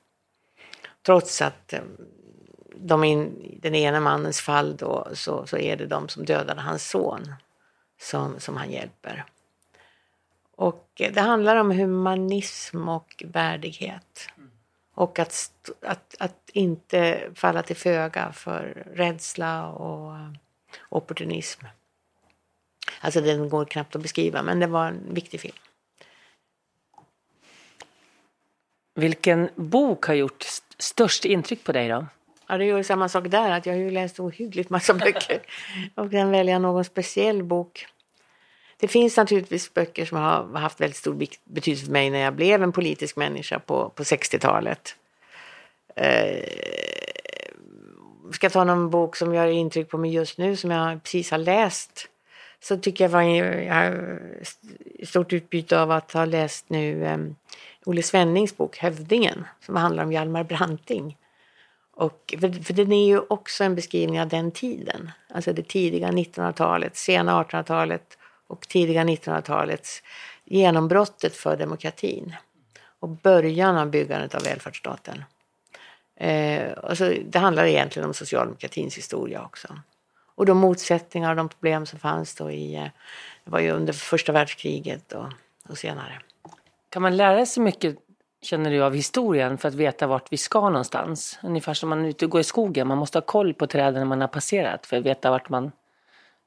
Trots 1.02 1.42
att 1.42 1.72
eh, 1.72 1.80
de 2.76 3.04
in, 3.04 3.50
den 3.62 3.74
ena 3.74 4.00
mannens 4.00 4.40
fall 4.40 4.76
då, 4.76 5.08
så, 5.12 5.46
så 5.46 5.58
är 5.58 5.76
det 5.76 5.86
de 5.86 6.08
som 6.08 6.24
dödade 6.24 6.60
hans 6.60 6.90
son 6.90 7.34
som, 8.00 8.40
som 8.40 8.56
han 8.56 8.70
hjälper. 8.70 9.24
Och 10.56 10.88
det 10.96 11.20
handlar 11.20 11.56
om 11.56 11.70
humanism 11.70 12.88
och 12.88 13.22
värdighet. 13.26 14.28
Och 14.94 15.18
att, 15.18 15.50
att, 15.82 16.14
att 16.18 16.50
inte 16.52 17.30
falla 17.34 17.62
till 17.62 17.76
föga 17.76 18.32
för 18.32 18.86
rädsla 18.94 19.68
och 19.68 20.14
eh, 20.14 20.30
opportunism. 20.88 21.66
Alltså 23.00 23.20
den 23.20 23.48
går 23.48 23.64
knappt 23.64 23.96
att 23.96 24.02
beskriva, 24.02 24.42
men 24.42 24.60
det 24.60 24.66
var 24.66 24.86
en 24.86 25.14
viktig 25.14 25.40
film. 25.40 25.56
Vilken 28.94 29.48
bok 29.54 30.04
har 30.04 30.14
gjort 30.14 30.44
störst 30.78 31.24
intryck 31.24 31.64
på 31.64 31.72
dig 31.72 31.88
då? 31.88 32.06
Ja, 32.46 32.58
det 32.58 32.64
gör 32.64 32.82
samma 32.82 33.08
sak 33.08 33.28
där, 33.28 33.50
att 33.50 33.66
jag 33.66 33.72
har 33.72 33.78
ju 33.78 33.90
läst 33.90 34.20
ohyggligt 34.20 34.70
massa 34.70 34.94
böcker 34.94 35.42
och 35.94 36.10
kan 36.10 36.30
välja 36.30 36.58
någon 36.58 36.84
speciell 36.84 37.42
bok. 37.42 37.86
Det 38.84 38.88
finns 38.88 39.16
naturligtvis 39.16 39.74
böcker 39.74 40.04
som 40.04 40.18
har 40.18 40.58
haft 40.58 40.80
väldigt 40.80 40.96
stor 40.96 41.26
betydelse 41.44 41.84
för 41.84 41.92
mig 41.92 42.10
när 42.10 42.18
jag 42.18 42.34
blev 42.34 42.62
en 42.62 42.72
politisk 42.72 43.16
människa 43.16 43.58
på, 43.58 43.88
på 43.88 44.02
60-talet. 44.02 44.96
Eh, 45.96 46.44
ska 48.32 48.44
jag 48.44 48.52
ta 48.52 48.64
någon 48.64 48.90
bok 48.90 49.16
som 49.16 49.34
gör 49.34 49.46
intryck 49.46 49.88
på 49.88 49.98
mig 49.98 50.14
just 50.14 50.38
nu 50.38 50.56
som 50.56 50.70
jag 50.70 51.02
precis 51.02 51.30
har 51.30 51.38
läst 51.38 52.08
så 52.60 52.76
tycker 52.76 53.04
jag 53.04 53.08
var 53.08 53.22
jag 53.22 53.74
har 53.74 54.20
stort 55.04 55.32
utbyte 55.32 55.80
av 55.80 55.90
att 55.90 56.12
ha 56.12 56.24
läst 56.24 56.70
nu 56.70 57.04
eh, 57.04 57.18
Olle 57.84 58.02
Svennings 58.02 58.56
bok 58.56 58.78
Hövdingen 58.78 59.44
som 59.60 59.76
handlar 59.76 60.04
om 60.04 60.12
Hjalmar 60.12 60.44
Branting. 60.44 61.16
Och, 61.94 62.34
för, 62.40 62.62
för 62.62 62.72
den 62.72 62.92
är 62.92 63.06
ju 63.06 63.20
också 63.28 63.64
en 63.64 63.74
beskrivning 63.74 64.20
av 64.20 64.28
den 64.28 64.50
tiden, 64.50 65.10
alltså 65.28 65.52
det 65.52 65.68
tidiga 65.68 66.08
1900-talet, 66.08 66.96
sena 66.96 67.42
1800-talet 67.42 68.18
och 68.54 68.68
tidiga 68.68 69.04
1900-talets 69.04 70.02
genombrottet 70.44 71.36
för 71.36 71.56
demokratin 71.56 72.36
och 73.00 73.08
början 73.08 73.76
av 73.76 73.90
byggandet 73.90 74.34
av 74.34 74.42
välfärdsstaten. 74.42 75.24
Eh, 76.16 76.72
alltså, 76.82 77.12
det 77.26 77.38
handlar 77.38 77.64
egentligen 77.64 78.08
om 78.08 78.14
socialdemokratins 78.14 78.98
historia 78.98 79.42
också. 79.44 79.68
Och 80.34 80.46
de 80.46 80.58
motsättningar 80.58 81.30
och 81.30 81.36
de 81.36 81.48
problem 81.48 81.86
som 81.86 81.98
fanns 81.98 82.34
då 82.34 82.50
i, 82.50 82.74
eh, 82.74 82.84
det 83.44 83.50
var 83.50 83.60
ju 83.60 83.70
under 83.70 83.92
första 83.92 84.32
världskriget 84.32 85.12
och, 85.12 85.26
och 85.68 85.78
senare. 85.78 86.20
Kan 86.88 87.02
man 87.02 87.16
lära 87.16 87.46
sig 87.46 87.62
mycket, 87.62 87.96
känner 88.42 88.70
du, 88.70 88.82
av 88.82 88.94
historien 88.94 89.58
för 89.58 89.68
att 89.68 89.74
veta 89.74 90.06
vart 90.06 90.32
vi 90.32 90.36
ska 90.36 90.60
någonstans? 90.60 91.38
Ungefär 91.42 91.74
som 91.74 91.88
man 91.88 92.04
är 92.04 92.08
ute 92.08 92.24
och 92.24 92.30
går 92.30 92.40
i 92.40 92.44
skogen, 92.44 92.86
man 92.88 92.98
måste 92.98 93.18
ha 93.18 93.22
koll 93.22 93.54
på 93.54 93.66
träden 93.66 94.08
man 94.08 94.20
har 94.20 94.28
passerat 94.28 94.86
för 94.86 94.96
att 94.96 95.06
veta 95.06 95.30
vart 95.30 95.48
man 95.48 95.72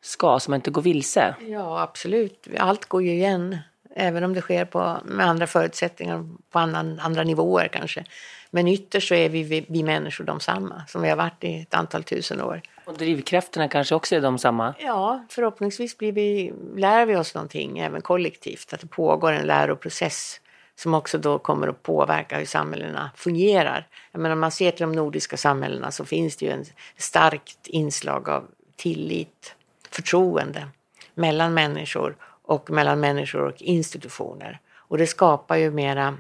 ska, 0.08 0.40
så 0.40 0.52
man 0.52 0.58
inte 0.58 0.72
går 0.72 0.82
vilse. 0.82 1.36
Ja, 1.48 1.82
absolut. 1.82 2.48
Allt 2.58 2.86
går 2.86 3.04
ju 3.04 3.12
igen, 3.12 3.58
även 3.96 4.24
om 4.24 4.34
det 4.34 4.42
sker 4.42 4.66
på, 4.66 4.98
med 5.06 5.28
andra 5.28 5.48
förutsättningar, 5.48 6.30
på 6.50 6.60
annan, 6.60 7.00
andra 7.00 7.24
nivåer 7.24 7.68
kanske. 7.68 8.04
Men 8.52 8.68
ytterst 8.68 9.08
så 9.08 9.16
är 9.16 9.30
vi, 9.30 9.66
vi 9.70 9.84
människor 9.84 10.24
de 10.24 10.40
samma, 10.40 10.84
som 10.88 11.02
vi 11.02 11.10
har 11.10 11.16
varit 11.16 11.44
i 11.44 11.62
ett 11.62 11.74
antal 11.74 12.04
tusen 12.04 12.42
år. 12.42 12.62
Och 12.86 12.98
drivkrafterna 12.98 13.68
kanske 13.68 13.96
också 13.96 14.16
är 14.16 14.22
de 14.22 14.38
samma? 14.38 14.74
Ja, 14.80 15.26
förhoppningsvis 15.30 15.98
blir 15.98 16.12
vi, 16.12 16.54
lär 16.76 17.06
vi 17.06 17.16
oss 17.16 17.36
någonting 17.36 17.80
även 17.80 18.02
kollektivt, 18.02 18.74
att 18.74 18.80
det 18.80 18.88
pågår 18.88 19.32
en 19.32 19.46
läroprocess 19.46 20.42
som 20.76 20.94
också 20.94 21.18
då 21.18 21.40
kommer 21.40 21.68
att 21.68 21.84
påverka 21.84 22.38
hur 22.38 22.46
samhällena 22.46 23.12
fungerar. 23.16 23.88
Jag 24.12 24.22
menar, 24.22 24.34
om 24.34 24.40
man 24.40 24.52
ser 24.52 24.72
till 24.72 24.82
de 24.82 24.92
nordiska 24.92 25.38
samhällena 25.38 25.92
så 25.92 26.06
finns 26.06 26.38
det 26.38 26.46
ju 26.46 26.52
en 26.52 26.66
starkt 26.98 27.68
inslag 27.68 28.30
av 28.30 28.48
tillit, 28.76 29.56
förtroende 29.98 30.68
mellan 31.14 31.54
människor 31.54 32.16
och 32.42 32.70
mellan 32.70 33.00
människor 33.00 33.42
och 33.42 33.62
institutioner. 33.62 34.60
Och 34.76 34.98
det 34.98 35.08
skapar 35.08 35.56
ju 35.56 35.72
mera 35.72 36.18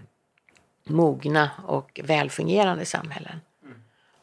mogna 0.83 1.51
och 1.67 1.99
välfungerande 2.03 2.85
samhällen. 2.85 3.39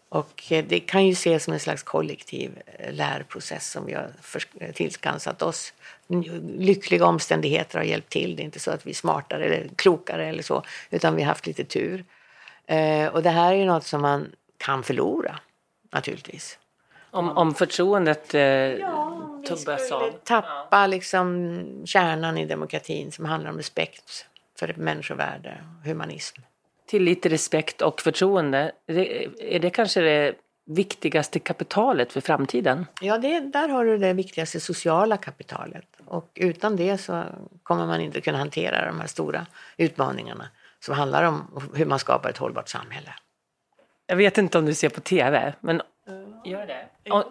Och 0.08 0.42
eh, 0.50 0.64
det 0.68 0.80
kan 0.80 1.06
ju 1.06 1.12
ses 1.12 1.44
som 1.44 1.52
en 1.52 1.60
slags 1.60 1.82
kollektiv 1.82 2.62
eh, 2.66 2.92
lärprocess 2.92 3.70
som 3.70 3.86
vi 3.86 3.94
har 3.94 4.10
tillskansat 4.72 5.42
oss. 5.42 5.72
Lyckliga 6.58 7.06
omständigheter 7.06 7.78
har 7.78 7.84
hjälpt 7.84 8.10
till. 8.10 8.36
Det 8.36 8.42
är 8.42 8.44
inte 8.44 8.60
så 8.60 8.70
att 8.70 8.86
vi 8.86 8.90
är 8.90 8.94
smartare 8.94 9.44
eller 9.44 9.68
klokare 9.76 10.26
eller 10.26 10.42
så, 10.42 10.62
utan 10.90 11.16
vi 11.16 11.22
har 11.22 11.28
haft 11.28 11.46
lite 11.46 11.64
tur. 11.64 12.04
Eh, 12.66 13.06
och 13.06 13.22
det 13.22 13.30
här 13.30 13.52
är 13.52 13.56
ju 13.56 13.64
något 13.64 13.86
som 13.86 14.02
man 14.02 14.32
kan 14.56 14.82
förlora, 14.82 15.38
naturligtvis. 15.92 16.58
Om, 17.10 17.28
om 17.28 17.54
förtroendet 17.54 18.34
eh, 18.34 18.42
ja, 18.42 19.13
tubbas 19.46 19.92
av? 19.92 20.12
tappa 20.24 20.87
liksom 20.87 21.83
kärnan 21.87 22.38
i 22.38 22.46
demokratin 22.46 23.12
som 23.12 23.24
handlar 23.24 23.50
om 23.50 23.57
respekt 23.57 24.26
för 24.59 24.74
människovärde 24.76 25.64
och 25.80 25.88
humanism 25.88 26.40
tillit, 26.87 27.26
respekt 27.26 27.83
och 27.83 28.00
förtroende. 28.00 28.72
Är 29.38 29.59
det 29.59 29.70
kanske 29.70 30.00
det 30.00 30.35
viktigaste 30.66 31.38
kapitalet 31.38 32.12
för 32.12 32.20
framtiden? 32.20 32.87
Ja, 33.00 33.18
det, 33.18 33.40
där 33.40 33.68
har 33.68 33.85
du 33.85 33.98
det 33.98 34.12
viktigaste 34.12 34.61
sociala 34.61 35.16
kapitalet. 35.16 35.87
Och 36.07 36.30
utan 36.35 36.76
det 36.76 36.98
så 36.98 37.24
kommer 37.62 37.87
man 37.87 38.00
inte 38.00 38.20
kunna 38.20 38.38
hantera 38.38 38.87
de 38.87 39.00
här 39.00 39.07
stora 39.07 39.46
utmaningarna 39.76 40.48
som 40.80 40.94
handlar 40.94 41.22
om 41.22 41.62
hur 41.74 41.87
man 41.87 41.98
skapar 41.98 42.30
ett 42.30 42.38
hållbart 42.38 42.68
samhälle. 42.68 43.14
Jag 44.07 44.16
vet 44.16 44.38
inte 44.38 44.59
om 44.59 44.66
du 44.66 44.74
ser 44.74 44.88
på 44.88 45.00
TV, 45.00 45.54
men 45.61 45.83
gör 46.44 46.66
det. 46.66 46.86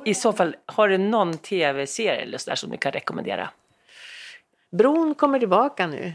I 0.05 0.13
så 0.13 0.33
fall, 0.33 0.55
har 0.65 0.89
du 0.89 0.97
någon 0.97 1.37
TV-serie 1.37 2.21
eller 2.21 2.37
så 2.37 2.49
där 2.49 2.55
som 2.55 2.69
du 2.69 2.77
kan 2.77 2.91
rekommendera? 2.91 3.49
Bron 4.69 5.15
kommer 5.15 5.39
tillbaka 5.39 5.87
nu. 5.87 6.13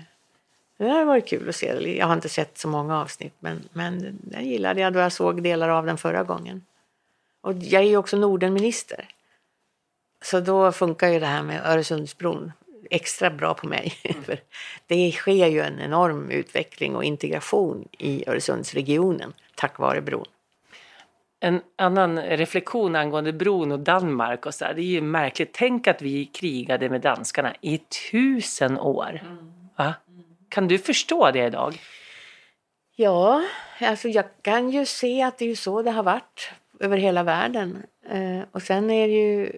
Det 0.77 0.89
har 0.89 1.05
varit 1.05 1.29
kul 1.29 1.49
att 1.49 1.57
se. 1.57 1.97
Jag 1.99 2.07
har 2.07 2.15
inte 2.15 2.29
sett 2.29 2.59
så 2.59 2.69
många 2.69 3.01
avsnitt 3.01 3.35
men, 3.39 3.69
men 3.73 4.19
den 4.23 4.45
gillade 4.45 4.81
jag 4.81 4.93
då 4.93 4.99
jag 4.99 5.13
såg 5.13 5.43
delar 5.43 5.69
av 5.69 5.87
den 5.87 5.99
förra 5.99 6.25
gången. 6.25 6.65
Och 7.41 7.53
jag 7.55 7.83
är 7.83 7.87
ju 7.87 7.97
också 7.97 8.17
Nordenminister. 8.17 9.09
Så 10.23 10.41
då 10.41 10.73
funkar 10.73 11.09
ju 11.09 11.21
det 11.21 11.27
här 11.27 11.43
med 11.43 11.67
Öresundsbron 11.67 12.53
extra 12.91 13.31
bra 13.31 13.55
på 13.55 13.67
mig. 13.67 13.91
För 14.25 14.41
det 14.87 15.13
sker 15.13 15.47
ju 15.47 15.61
en 15.61 15.81
enorm 15.81 16.31
utveckling 16.31 16.97
och 16.97 17.05
integration 17.05 17.89
i 17.99 18.25
Öresundsregionen 18.29 19.33
tack 19.55 19.79
vare 19.79 20.01
bron. 20.01 20.27
En 21.41 21.61
annan 21.77 22.19
reflektion 22.23 22.97
angående 22.97 23.33
bron 23.33 23.73
och 23.73 23.81
Danmark 23.81 24.47
och 24.47 24.55
så 24.55 24.65
här, 24.65 24.75
det 24.75 24.83
är 24.83 24.85
ju 24.85 25.01
märkligt. 25.01 25.51
Tänk 25.53 25.87
att 25.87 26.03
vi 26.03 26.27
krigade 26.27 26.89
med 26.89 27.01
danskarna 27.01 27.55
i 27.61 27.79
tusen 28.11 28.79
år. 28.79 29.23
Va? 29.77 29.95
Kan 30.49 30.69
du 30.69 30.79
förstå 30.79 31.31
det 31.31 31.47
idag? 31.47 31.79
Ja, 32.97 33.45
alltså 33.81 34.09
jag 34.09 34.25
kan 34.43 34.71
ju 34.71 34.87
se 34.87 35.23
att 35.23 35.39
det 35.39 35.51
är 35.51 35.55
så 35.55 35.83
det 35.83 35.91
har 35.91 36.03
varit 36.03 36.51
över 36.81 36.97
hela 36.97 37.23
världen. 37.23 37.83
Eh, 38.11 38.41
och 38.53 38.63
sen 38.63 38.91
är 38.91 39.09
det 39.09 39.15
ju 39.15 39.53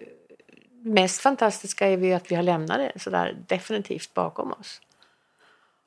mest 0.83 1.21
fantastiska 1.21 1.87
är 1.87 1.97
ju 1.97 2.13
att 2.13 2.31
vi 2.31 2.35
har 2.35 2.43
lämnat 2.43 2.77
det 2.77 2.99
sådär 2.99 3.37
definitivt 3.47 4.13
bakom 4.13 4.51
oss. 4.51 4.81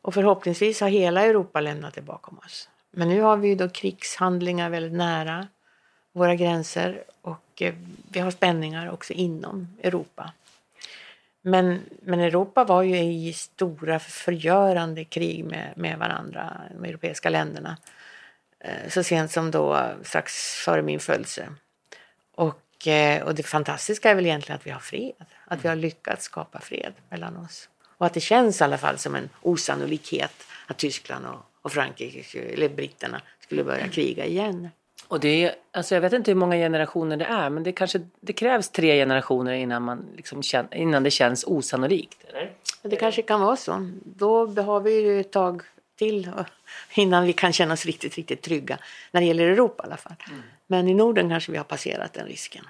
Och 0.03 0.15
förhoppningsvis 0.15 0.81
har 0.81 0.89
hela 0.89 1.23
Europa 1.23 1.61
lämnat 1.61 1.95
det 1.95 2.03
bakom 2.03 2.39
oss. 2.39 2.69
Men 2.91 3.09
nu 3.09 3.21
har 3.21 3.37
vi 3.37 3.49
ju 3.49 3.55
då 3.55 3.69
krigshandlingar 3.69 4.71
väldigt 4.71 4.93
nära 4.93 5.49
våra 6.15 6.35
gränser 6.35 7.05
och 7.23 7.63
eh, 7.63 7.75
vi 8.09 8.21
har 8.21 8.31
spänningar 8.31 8.91
också 8.91 9.13
inom 9.13 9.69
Europa. 9.83 10.33
Men, 11.43 11.81
men 12.03 12.21
Europa 12.21 12.65
var 12.65 12.83
ju 12.83 12.97
i 12.97 13.33
stora 13.33 13.99
förgörande 13.99 15.05
krig 15.05 15.45
med, 15.45 15.73
med 15.77 15.99
varandra, 15.99 16.61
de 16.71 16.89
europeiska 16.89 17.31
länderna. 17.31 17.77
Eh, 18.61 18.89
så 18.91 19.03
sent 19.03 19.33
som 19.33 19.51
då 19.51 19.91
strax 20.03 20.55
före 20.65 20.83
min 20.83 21.01
födelse. 21.01 21.49
Och, 22.35 22.87
eh, 22.87 23.23
och 23.23 23.35
det 23.35 23.43
fantastiska 23.43 24.11
är 24.11 24.15
väl 24.15 24.27
egentligen 24.27 24.57
att 24.57 24.67
vi 24.67 24.71
har 24.71 24.81
fred. 24.81 25.25
Att 25.45 25.65
vi 25.65 25.69
har 25.69 25.77
lyckats 25.77 26.25
skapa 26.25 26.61
fred 26.61 26.93
mellan 27.09 27.37
oss. 27.37 27.69
Och 27.99 28.07
att 28.07 28.15
det 28.15 28.21
känns 28.21 28.61
i 28.61 28.65
alla 28.65 28.79
fall 28.79 28.99
som 28.99 29.15
en 29.15 29.29
osannolikhet 29.43 30.47
att 30.67 30.79
Tyskland 30.79 31.27
och, 31.27 31.47
och 31.63 31.73
Frankrike, 31.73 32.41
eller 32.41 32.69
britterna, 32.69 33.23
skulle 33.41 33.65
börja 33.65 33.89
kriga 33.89 34.25
igen. 34.25 34.69
Och 35.15 35.21
det 35.21 35.45
är, 35.45 35.55
alltså 35.73 35.95
jag 35.95 36.03
vet 36.03 36.13
inte 36.13 36.31
hur 36.31 36.37
många 36.37 36.57
generationer 36.57 37.17
det 37.17 37.25
är, 37.25 37.51
men 37.51 37.63
det 37.63 37.73
kanske 37.73 38.01
det 38.21 38.33
krävs 38.33 38.69
tre 38.69 38.97
generationer 38.97 39.53
innan, 39.53 39.83
man 39.83 40.07
liksom 40.17 40.43
känner, 40.43 40.75
innan 40.75 41.03
det 41.03 41.11
känns 41.11 41.45
osannolikt. 41.45 42.25
Eller? 42.29 42.53
Det 42.83 42.97
kanske 42.97 43.23
kan 43.23 43.41
vara 43.41 43.57
så. 43.57 43.91
Då 44.05 44.47
har 44.47 44.81
vi 44.81 45.01
ju 45.01 45.21
ett 45.21 45.31
tag 45.33 45.63
till 45.99 46.31
innan 46.95 47.25
vi 47.25 47.33
kan 47.33 47.53
känna 47.53 47.75
oss 47.75 47.87
riktigt, 47.87 48.17
riktigt 48.17 48.43
trygga. 48.43 48.79
När 49.11 49.21
det 49.21 49.27
gäller 49.27 49.45
Europa 49.45 49.83
i 49.83 49.87
alla 49.87 49.97
fall. 49.97 50.15
Mm. 50.29 50.43
Men 50.67 50.89
i 50.89 50.95
Norden 50.95 51.29
kanske 51.29 51.53
vi 51.53 51.59
har 51.59 51.65
passerat 51.65 52.13
den 52.13 52.27
risken. 52.27 52.65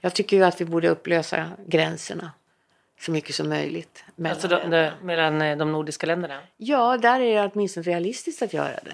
Jag 0.00 0.14
tycker 0.14 0.36
ju 0.36 0.44
att 0.44 0.60
vi 0.60 0.64
borde 0.64 0.88
upplösa 0.88 1.50
gränserna 1.66 2.30
så 3.00 3.10
mycket 3.10 3.34
som 3.34 3.48
möjligt. 3.48 4.04
Mellan, 4.16 4.32
alltså 4.32 4.48
de, 4.48 4.70
de, 4.70 4.90
mellan 5.02 5.42
eh, 5.42 5.58
de 5.58 5.72
nordiska 5.72 6.06
länderna? 6.06 6.40
Ja, 6.56 6.96
där 6.96 7.20
är 7.20 7.42
det 7.42 7.50
åtminstone 7.54 7.84
realistiskt 7.84 8.42
att 8.42 8.52
göra 8.52 8.78
det. 8.84 8.92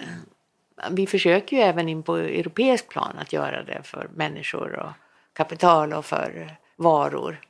Vi 0.91 1.07
försöker 1.07 1.57
ju 1.57 1.63
även 1.63 1.89
in 1.89 2.03
på 2.03 2.17
europeisk 2.17 2.89
plan 2.89 3.19
att 3.19 3.33
göra 3.33 3.63
det 3.63 3.83
för 3.83 4.09
människor 4.15 4.73
och 4.73 4.93
kapital 5.33 5.93
och 5.93 6.05
för 6.05 6.57
varor. 6.77 7.41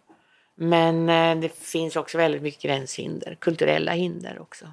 Men 0.54 1.08
eh, 1.08 1.40
det 1.40 1.58
finns 1.58 1.96
också 1.96 2.18
väldigt 2.18 2.42
mycket 2.42 2.62
gränshinder, 2.62 3.36
kulturella 3.40 3.92
hinder 3.92 4.38
också. 4.40 4.66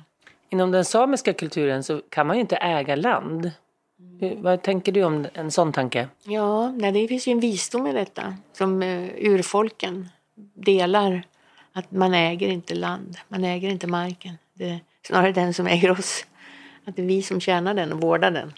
Inom 0.50 0.72
den 0.72 0.86
samiska 0.86 1.34
kulturen 1.34 1.84
så 1.84 2.02
kan 2.10 2.28
man 2.28 2.36
ju 2.36 2.42
inte 2.42 2.56
äga 2.56 2.96
land. 2.96 3.52
Hur, 4.20 4.36
vad 4.36 4.62
tänker 4.62 4.92
du 4.92 5.04
om 5.04 5.28
en 5.34 5.52
sån 5.52 5.74
tanke? 5.74 6.08
Ja, 6.24 6.72
nej, 6.72 6.92
det 6.92 7.08
finns 7.08 7.28
ju 7.28 7.32
en 7.32 7.40
visdom 7.40 7.88
i 7.88 7.94
detta 7.94 8.36
som 8.54 8.84
uh, 8.84 9.10
urfolken 9.18 10.10
delar. 10.54 11.24
Att 11.74 11.92
man 11.92 12.14
äger 12.14 12.48
inte 12.48 12.76
land, 12.76 13.18
man 13.28 13.44
äger 13.44 13.70
inte 13.70 13.88
marken. 13.88 14.38
Det 14.54 14.70
är 14.70 14.80
snarare 15.08 15.32
den 15.32 15.54
som 15.54 15.68
äger 15.68 15.92
oss. 15.92 16.26
Att 16.86 16.96
det 16.96 17.02
är 17.02 17.06
vi 17.06 17.22
som 17.22 17.40
tjänar 17.40 17.74
den 17.74 17.94
och 17.94 18.02
vårdar 18.02 18.32
den. 18.32 18.54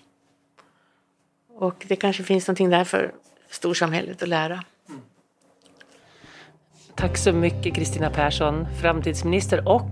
Och 1.57 1.85
det 1.87 1.95
kanske 1.95 2.23
finns 2.23 2.47
någonting 2.47 2.69
där 2.69 2.83
för 2.83 3.11
storsamhället 3.49 4.23
att 4.23 4.29
lära. 4.29 4.63
Tack 6.95 7.17
så 7.17 7.33
mycket 7.33 7.75
Kristina 7.75 8.09
Persson, 8.09 8.67
framtidsminister 8.81 9.67
och 9.67 9.91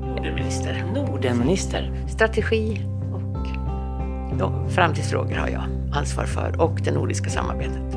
Nordenminister. 0.00 0.84
Nordenminister. 0.94 2.08
Strategi 2.08 2.80
och 3.14 3.46
ja, 4.40 4.68
framtidsfrågor 4.68 5.34
har 5.34 5.48
jag 5.48 5.62
ansvar 5.94 6.24
för 6.24 6.60
och 6.60 6.80
det 6.84 6.90
nordiska 6.90 7.30
samarbetet. 7.30 7.94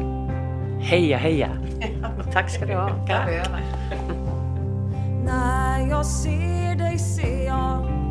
Heja 0.82 1.18
heja! 1.18 1.50
Tack 2.34 2.50
ska 2.50 2.66
du 2.66 2.74
ha. 2.76 2.90
När 5.26 5.90
jag 5.90 6.06
ser 6.06 6.76
dig 6.76 7.00
ser 7.00 7.46
jag 7.46 8.05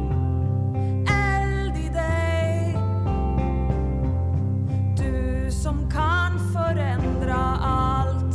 som 5.65 5.91
kan 5.91 6.39
förändra 6.53 7.59
allt. 7.62 8.35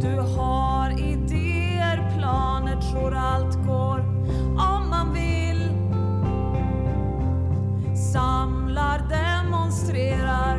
Du 0.00 0.20
har 0.36 0.90
idéer, 0.90 2.16
planer, 2.18 2.80
tror 2.80 3.14
allt 3.14 3.66
går. 3.66 3.98
Om 4.48 4.90
man 4.90 5.12
vill 5.14 5.68
Samlar, 8.12 8.98
demonstrerar. 9.08 10.56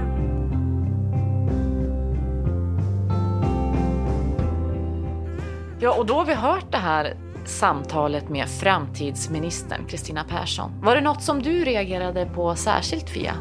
Ja, 5.79 5.95
och 5.97 6.05
då 6.05 6.13
har 6.13 6.25
vi 6.25 6.33
hört 6.33 6.71
det 6.71 6.77
här 6.77 7.30
samtalet 7.51 8.29
med 8.29 8.49
framtidsministern 8.49 9.85
Kristina 9.87 10.23
Persson. 10.23 10.71
Var 10.81 10.95
det 10.95 11.01
något 11.01 11.23
som 11.23 11.41
du 11.41 11.63
reagerade 11.63 12.25
på 12.25 12.55
särskilt 12.55 13.09
Fia? 13.09 13.33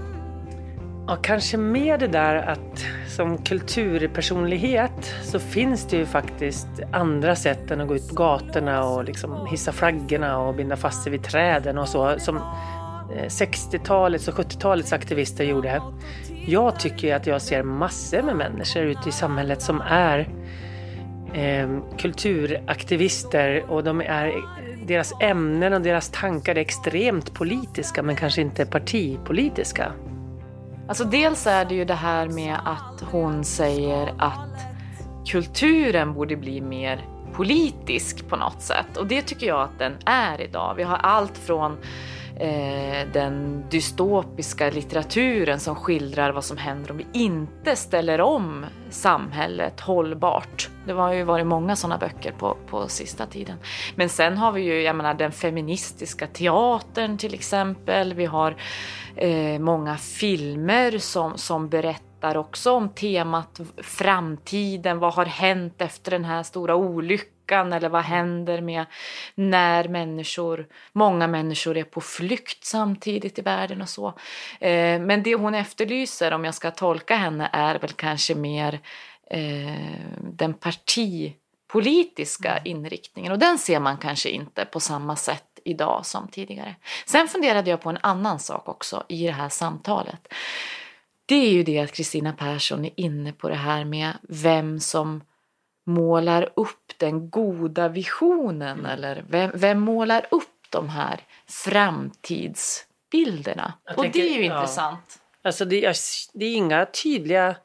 Ja, 1.07 1.17
kanske 1.17 1.57
mer 1.57 1.99
det 1.99 2.07
där 2.07 2.35
att 2.37 2.85
som 3.09 3.39
kulturpersonlighet 3.39 5.15
så 5.23 5.39
finns 5.39 5.87
det 5.87 5.97
ju 5.97 6.07
faktiskt 6.07 6.69
andra 6.93 7.37
sätt 7.37 7.71
än 7.71 7.81
att 7.81 7.89
gå 7.89 7.97
ut 7.97 8.09
på 8.09 8.15
gatorna 8.15 8.85
och 8.85 9.05
liksom 9.05 9.47
hissa 9.47 9.73
flaggorna 9.73 10.39
och 10.39 10.55
binda 10.55 10.77
fast 10.77 11.03
sig 11.03 11.13
vid 11.13 11.23
träden 11.23 11.79
och 11.79 11.89
så 11.89 12.19
som 12.19 12.37
eh, 12.37 13.27
60-talets 13.27 14.29
och 14.29 14.35
70-talets 14.35 14.93
aktivister 14.93 15.45
gjorde. 15.45 15.83
Jag 16.47 16.81
tycker 16.81 17.17
att 17.17 17.27
jag 17.27 17.43
ser 17.43 17.63
massor 17.63 18.23
med 18.23 18.37
människor 18.37 18.83
ute 18.83 19.09
i 19.09 19.13
samhället 19.13 19.63
som 19.63 19.81
är 19.81 20.29
eh, 21.35 21.69
kulturaktivister 21.99 23.65
och 23.69 23.85
de 23.85 24.01
är, 24.01 24.35
deras 24.87 25.13
ämnen 25.21 25.73
och 25.73 25.81
deras 25.81 26.09
tankar 26.09 26.55
är 26.55 26.61
extremt 26.61 27.35
politiska 27.35 28.03
men 28.03 28.17
kanske 28.17 28.41
inte 28.41 28.67
partipolitiska. 28.67 29.93
Alltså 30.89 31.05
dels 31.05 31.47
är 31.47 31.65
det 31.65 31.75
ju 31.75 31.85
det 31.85 31.95
här 31.95 32.29
med 32.29 32.57
att 32.65 33.01
hon 33.11 33.45
säger 33.45 34.15
att 34.19 34.59
kulturen 35.27 36.15
borde 36.15 36.37
bli 36.37 36.61
mer 36.61 37.07
politisk 37.33 38.29
på 38.29 38.37
något 38.37 38.63
sätt 38.63 38.97
och 38.97 39.07
det 39.07 39.23
tycker 39.23 39.47
jag 39.47 39.63
att 39.63 39.79
den 39.79 39.93
är 40.07 40.41
idag. 40.41 40.75
Vi 40.77 40.83
har 40.83 40.97
allt 40.97 41.39
från 41.39 41.77
Eh, 42.41 43.07
den 43.13 43.65
dystopiska 43.71 44.71
litteraturen 44.71 45.61
som 45.61 45.77
skildrar 45.77 46.33
vad 46.33 46.45
som 46.45 46.57
händer 46.57 46.91
om 46.91 46.97
vi 46.97 47.07
inte 47.13 47.77
ställer 47.77 48.21
om 48.21 48.67
samhället 48.91 49.81
hållbart. 49.81 50.69
Det 50.87 50.93
har 50.93 51.13
ju 51.13 51.25
varit 51.25 51.47
många 51.47 51.77
sådana 51.77 51.99
böcker 51.99 52.33
på, 52.33 52.57
på 52.67 52.89
sista 52.89 53.27
tiden. 53.27 53.57
Men 53.95 54.09
sen 54.09 54.39
har 54.39 54.53
vi 54.53 54.63
ju, 54.63 54.83
jag 54.83 54.97
menar 54.97 55.15
den 55.15 55.33
feministiska 55.33 56.27
teatern 56.27 57.19
till 57.19 57.35
exempel. 57.35 58.15
Vi 58.15 58.27
har 58.27 58.57
eh, 59.17 59.59
många 59.59 59.97
filmer 59.97 60.99
som, 60.99 61.39
som 61.39 61.69
berättar 61.69 62.37
också 62.37 62.73
om 62.73 62.89
temat 62.89 63.61
framtiden. 63.77 64.99
Vad 64.99 65.15
har 65.15 65.25
hänt 65.25 65.81
efter 65.83 66.11
den 66.11 66.25
här 66.25 66.43
stora 66.43 66.77
olyckan? 66.77 67.40
Eller 67.53 67.89
vad 67.89 68.03
händer 68.03 68.61
med 68.61 68.87
när 69.35 69.89
människor, 69.89 70.67
många 70.93 71.27
människor 71.27 71.77
är 71.77 71.85
på 71.85 72.01
flykt 72.01 72.65
samtidigt 72.65 73.39
i 73.39 73.43
världen 73.43 73.83
och 73.83 73.89
så. 73.89 74.09
Eh, 74.61 75.01
men 75.01 75.23
det 75.23 75.35
hon 75.35 75.55
efterlyser, 75.55 76.33
om 76.33 76.45
jag 76.45 76.55
ska 76.55 76.71
tolka 76.71 77.17
henne, 77.17 77.51
är 77.53 77.79
väl 77.79 77.93
kanske 77.93 78.35
mer 78.35 78.81
eh, 79.31 79.75
den 80.19 80.55
partipolitiska 80.55 82.59
inriktningen. 82.65 83.33
Och 83.33 83.39
den 83.39 83.59
ser 83.59 83.81
man 83.81 83.97
kanske 83.97 84.29
inte 84.29 84.65
på 84.65 84.81
samma 84.81 85.17
sätt 85.17 85.61
idag 85.65 86.07
som 86.07 86.29
tidigare. 86.29 86.77
Sen 87.07 87.29
funderade 87.29 87.71
jag 87.71 87.81
på 87.81 87.91
en 87.91 87.99
annan 88.01 88.39
sak 88.39 88.69
också 88.69 89.05
i 89.09 89.27
det 89.27 89.33
här 89.33 89.49
samtalet. 89.49 90.33
Det 91.27 91.35
är 91.35 91.51
ju 91.51 91.63
det 91.63 91.79
att 91.79 91.93
Kristina 91.93 92.33
Persson 92.33 92.85
är 92.85 92.91
inne 92.97 93.33
på 93.33 93.49
det 93.49 93.55
här 93.55 93.85
med 93.85 94.13
vem 94.29 94.81
som 94.81 95.23
målar 95.87 96.49
upp 96.57 96.93
den 96.97 97.31
goda 97.31 97.89
visionen 97.89 98.79
mm. 98.79 98.91
eller 98.91 99.25
vem, 99.29 99.51
vem, 99.55 99.81
målar 99.81 100.27
upp 100.31 100.67
de 100.71 100.89
här 100.89 101.21
framtidsbilderna. 101.47 103.73
Jag 103.85 103.99
och 103.99 104.05
tänker, 104.05 104.21
det 104.21 104.29
är 104.29 104.39
ju 104.39 104.47
ja. 104.47 104.57
intressant. 104.57 105.19
Alltså 105.43 105.65
det, 105.65 105.85
är, 105.85 105.97
det 106.33 106.45
är 106.45 106.57
inga 106.57 106.87
tydliga 106.87 107.57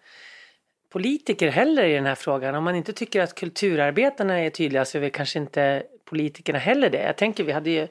politiker 0.91 1.49
heller 1.49 1.83
i 1.83 1.93
den 1.93 2.05
här 2.05 2.15
frågan. 2.15 2.55
Om 2.55 2.63
man 2.63 2.75
inte 2.75 2.93
tycker 2.93 3.21
att 3.21 3.35
kulturarbetarna 3.35 4.39
är 4.39 4.49
tydliga 4.49 4.85
så 4.85 4.97
är 4.97 5.01
väl 5.01 5.11
kanske 5.11 5.39
inte 5.39 5.83
politikerna 6.05 6.59
heller 6.59 6.89
det. 6.89 7.03
Jag 7.03 7.17
tänker 7.17 7.43
vi 7.43 7.51
hade 7.51 7.69
ju 7.69 7.87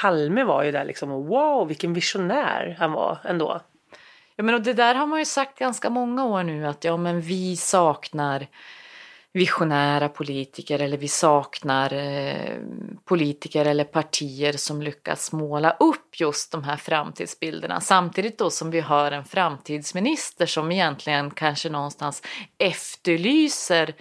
Palme 0.00 0.44
var 0.44 0.62
ju 0.62 0.72
där 0.72 0.84
liksom 0.84 1.10
wow 1.10 1.68
vilken 1.68 1.94
visionär 1.94 2.76
han 2.78 2.92
var 2.92 3.18
ändå. 3.24 3.60
Ja 4.36 4.44
men 4.44 4.54
och 4.54 4.62
det 4.62 4.72
där 4.72 4.94
har 4.94 5.06
man 5.06 5.18
ju 5.18 5.24
sagt 5.24 5.58
ganska 5.58 5.90
många 5.90 6.24
år 6.24 6.42
nu 6.42 6.66
att 6.66 6.84
ja 6.84 6.96
men 6.96 7.20
vi 7.20 7.56
saknar 7.56 8.46
visionära 9.32 10.08
politiker 10.08 10.78
eller 10.78 10.96
vi 10.96 11.08
saknar 11.08 11.92
eh, 11.92 12.56
politiker 13.04 13.64
eller 13.64 13.84
partier 13.84 14.52
som 14.52 14.82
lyckas 14.82 15.32
måla 15.32 15.70
upp 15.70 16.20
just 16.20 16.52
de 16.52 16.64
här 16.64 16.76
framtidsbilderna. 16.76 17.80
Samtidigt 17.80 18.38
då 18.38 18.50
som 18.50 18.70
vi 18.70 18.80
har 18.80 19.12
en 19.12 19.24
framtidsminister 19.24 20.46
som 20.46 20.72
egentligen 20.72 21.30
kanske 21.30 21.68
någonstans 21.68 22.22
efterlyser 22.58 23.94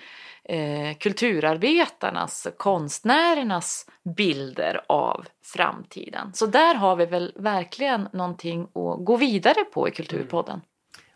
eh, 0.44 0.98
kulturarbetarnas, 0.98 2.48
konstnärernas 2.58 3.86
bilder 4.16 4.82
av 4.88 5.26
framtiden. 5.44 6.34
Så 6.34 6.46
där 6.46 6.76
har 6.76 6.96
vi 6.96 7.06
väl 7.06 7.34
verkligen 7.36 8.08
någonting 8.14 8.64
att 8.64 9.06
gå 9.06 9.16
vidare 9.18 9.64
på 9.74 9.88
i 9.88 9.92
Kulturpodden. 9.92 10.54
Mm. 10.54 10.66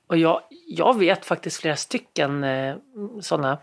Och 0.07 0.17
jag, 0.17 0.41
jag 0.67 0.99
vet 0.99 1.25
faktiskt 1.25 1.61
flera 1.61 1.75
stycken 1.75 2.43
eh, 2.43 2.75
sådana 3.21 3.57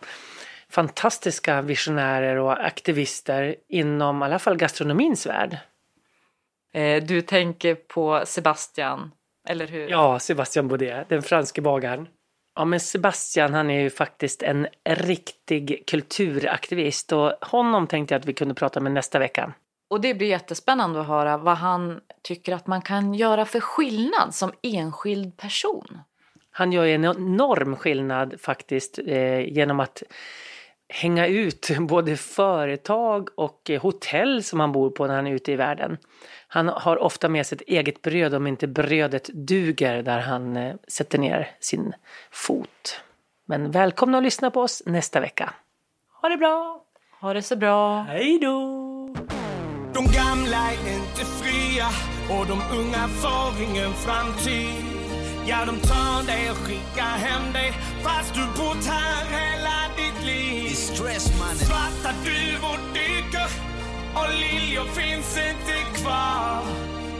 fantastiska 0.72 1.62
visionärer 1.62 2.36
och 2.36 2.66
aktivister 2.66 3.56
inom 3.68 4.22
i 4.22 4.24
alla 4.24 4.38
fall 4.38 4.56
gastronomins 4.56 5.26
värld. 5.26 5.58
Eh, 6.74 7.02
du 7.02 7.22
tänker 7.22 7.74
på 7.74 8.22
Sebastian, 8.24 9.10
eller 9.48 9.66
hur? 9.66 9.88
Ja, 9.88 10.18
Sebastian 10.18 10.68
Baudet, 10.68 11.08
den 11.08 11.22
franske 11.22 11.60
bagaren. 11.60 12.08
Ja, 12.54 12.64
men 12.64 12.80
Sebastian 12.80 13.54
han 13.54 13.70
är 13.70 13.80
ju 13.80 13.90
faktiskt 13.90 14.42
en 14.42 14.66
riktig 14.84 15.84
kulturaktivist 15.86 17.12
och 17.12 17.32
honom 17.40 17.86
tänkte 17.86 18.14
jag 18.14 18.20
att 18.20 18.26
vi 18.26 18.32
kunde 18.32 18.54
prata 18.54 18.80
med 18.80 18.92
nästa 18.92 19.18
vecka. 19.18 19.52
Och 19.90 20.00
det 20.00 20.14
blir 20.14 20.28
jättespännande 20.28 21.00
att 21.00 21.06
höra 21.06 21.36
vad 21.36 21.56
han 21.56 22.00
tycker 22.22 22.54
att 22.54 22.66
man 22.66 22.82
kan 22.82 23.14
göra 23.14 23.44
för 23.44 23.60
skillnad 23.60 24.34
som 24.34 24.52
enskild 24.62 25.36
person. 25.36 25.98
Han 26.50 26.72
gör 26.72 26.84
ju 26.84 26.94
en 26.94 27.04
enorm 27.04 27.76
skillnad 27.76 28.40
faktiskt 28.40 28.98
eh, 29.06 29.40
genom 29.40 29.80
att 29.80 30.02
hänga 30.92 31.26
ut 31.26 31.70
både 31.80 32.16
företag 32.16 33.28
och 33.34 33.70
hotell 33.80 34.44
som 34.44 34.60
han 34.60 34.72
bor 34.72 34.90
på 34.90 35.06
när 35.06 35.14
han 35.14 35.26
är 35.26 35.32
ute 35.32 35.52
i 35.52 35.56
världen. 35.56 35.98
Han 36.48 36.68
har 36.68 36.96
ofta 36.96 37.28
med 37.28 37.46
sig 37.46 37.56
ett 37.56 37.68
eget 37.68 38.02
bröd 38.02 38.34
om 38.34 38.46
inte 38.46 38.66
brödet 38.66 39.30
duger 39.34 40.02
där 40.02 40.18
han 40.18 40.56
eh, 40.56 40.74
sätter 40.88 41.18
ner 41.18 41.50
sin 41.60 41.92
fot. 42.30 43.00
Men 43.46 43.70
välkomna 43.70 44.18
att 44.18 44.24
lyssna 44.24 44.50
på 44.50 44.60
oss 44.60 44.82
nästa 44.86 45.20
vecka. 45.20 45.54
Ha 46.22 46.28
det 46.28 46.36
bra! 46.36 46.84
Ha 47.20 47.34
det 47.34 47.42
så 47.42 47.56
bra! 47.56 48.02
Hej 48.02 48.38
då! 48.38 49.14
De 49.94 50.04
gamla 50.04 50.56
är 50.56 50.94
inte 50.94 51.24
fria 51.24 51.86
och 52.30 52.46
de 52.46 52.78
unga 52.78 53.08
får 53.08 53.62
ingen 53.62 53.92
framtid. 53.92 54.84
Ja, 55.46 55.64
de 55.66 55.80
tar 55.88 56.26
dig 56.26 56.50
och 56.50 56.56
skickar 56.56 57.02
hem 57.02 57.52
dig 57.52 57.72
fast 58.02 58.34
du 58.34 58.40
bott 58.40 58.86
här 58.86 59.22
ditt 59.22 59.51
liv. 60.22 60.74
Svarta 60.74 62.12
duvor 62.24 62.78
dyker 62.94 63.48
och 64.14 64.28
liljor 64.40 64.84
finns 64.84 65.36
inte 65.36 66.00
kvar. 66.00 66.62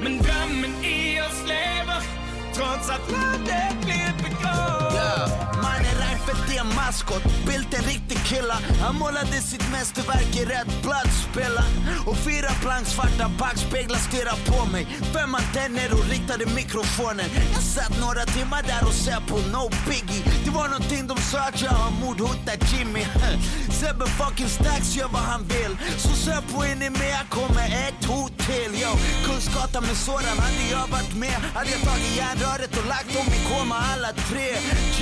Men 0.02 0.18
drömmen 0.18 0.84
i 0.84 1.20
oss 1.20 1.42
lever 1.46 2.21
trots 2.54 2.90
att 2.90 3.10
landet 3.10 3.76
blir 3.84 4.12
begravt. 4.22 4.94
Yeah. 4.94 5.42
Mannen 5.62 5.96
Reinfeldt 6.02 6.54
är 6.54 6.60
en 6.60 6.74
maskot, 6.74 7.24
Bildt 7.46 7.74
en 7.74 7.84
riktig 7.84 8.18
killa. 8.24 8.58
Han 8.80 8.94
målade 8.96 9.38
sitt 9.50 9.70
mästerverk 9.72 10.36
i 10.36 10.44
rätt 10.44 10.82
bladdspela. 10.82 11.64
Och 12.06 12.16
fyra 12.16 12.50
plank 12.62 12.86
svarta 12.86 13.30
backspeglar 13.38 13.98
stirrar 13.98 14.38
på 14.50 14.70
mig. 14.72 14.84
Fem 15.14 15.34
antenner 15.34 15.88
och 15.92 16.04
riktade 16.10 16.44
mikrofonen. 16.54 17.28
Jag 17.54 17.62
satt 17.62 18.00
några 18.00 18.24
timmar 18.36 18.62
där 18.62 18.82
och 18.88 18.94
ser 19.04 19.20
på 19.30 19.36
No 19.54 19.64
Biggie. 19.86 20.22
Det 20.44 20.50
var 20.50 20.68
någonting 20.68 21.06
de 21.06 21.16
sa 21.30 21.38
att 21.38 21.62
jag 21.62 21.70
har 21.70 21.92
mordhotat 22.04 22.60
Jimmy. 22.72 23.04
Sebbe 23.80 24.06
fucking 24.06 24.48
Stax 24.48 24.96
gör 24.96 25.08
vad 25.08 25.26
han 25.32 25.42
vill. 25.54 25.72
Så 25.98 26.08
sök 26.08 26.44
på 26.52 26.64
in 26.64 26.82
i 26.82 26.90
mig, 26.90 27.14
kommer 27.30 27.66
ett 27.86 28.04
hot 28.04 28.34
till. 28.46 28.72
Yo, 28.82 28.92
Kungsgatan 29.26 29.82
med 29.88 29.96
Soran, 29.96 30.38
hade 30.44 30.64
jag 30.70 30.86
varit 30.96 31.14
med 31.14 31.38
hade 31.54 31.70
jag 31.70 31.80
tagit 31.80 32.16
röret 32.44 32.72
och 32.80 32.86
lagt 32.94 33.10
dem 33.16 33.26
i 33.36 33.40
koma 33.48 33.76
alla 33.92 34.12
tre. 34.30 34.48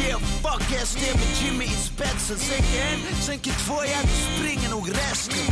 Yeah, 0.00 0.20
fuck 0.44 0.68
SD 0.88 1.02
med 1.20 1.30
Jimmy 1.40 1.64
i 1.64 1.78
spetsen. 1.90 2.38
Sänker 2.38 2.80
en, 2.90 3.00
sänker 3.26 3.52
två, 3.64 3.76
ja 3.92 3.98
du 4.08 4.14
springer 4.28 4.70
nog 4.70 4.84
resten. 5.02 5.44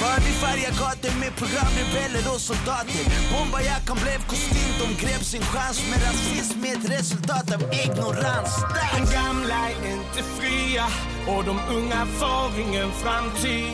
Bara 0.00 0.18
vi 0.26 0.32
färgar 0.44 0.72
gator 0.82 1.14
med 1.20 1.32
programrebeller 1.36 2.24
och 2.34 2.40
soldater. 2.40 3.04
Bombarjackan 3.32 3.96
blev 4.04 4.20
kostym, 4.30 4.72
de 4.80 4.86
grep 5.02 5.24
sin 5.24 5.42
chans 5.42 5.78
med 5.90 5.98
rasism 6.06 6.64
är 6.64 6.72
ett 6.78 6.90
resultat 6.98 7.54
av 7.54 7.62
ignorans. 7.82 8.52
De 8.94 9.00
gamla 9.16 9.60
är 9.70 9.92
inte 9.96 10.22
fria 10.38 10.86
och 11.28 11.44
de 11.44 11.56
unga 11.76 12.06
får 12.18 12.60
ingen 12.60 12.90
framtid. 13.02 13.72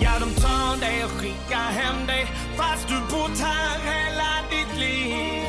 Ja, 0.00 0.12
de 0.20 0.40
tar 0.42 0.76
dig 0.76 1.04
och 1.04 1.10
skickar 1.10 1.68
hem 1.80 2.06
dig 2.06 2.26
fast 2.56 2.88
du 2.88 2.98
bott 3.10 3.38
här 3.38 3.78
hela 3.90 4.30
ditt 4.50 4.65
liv. 4.76 5.42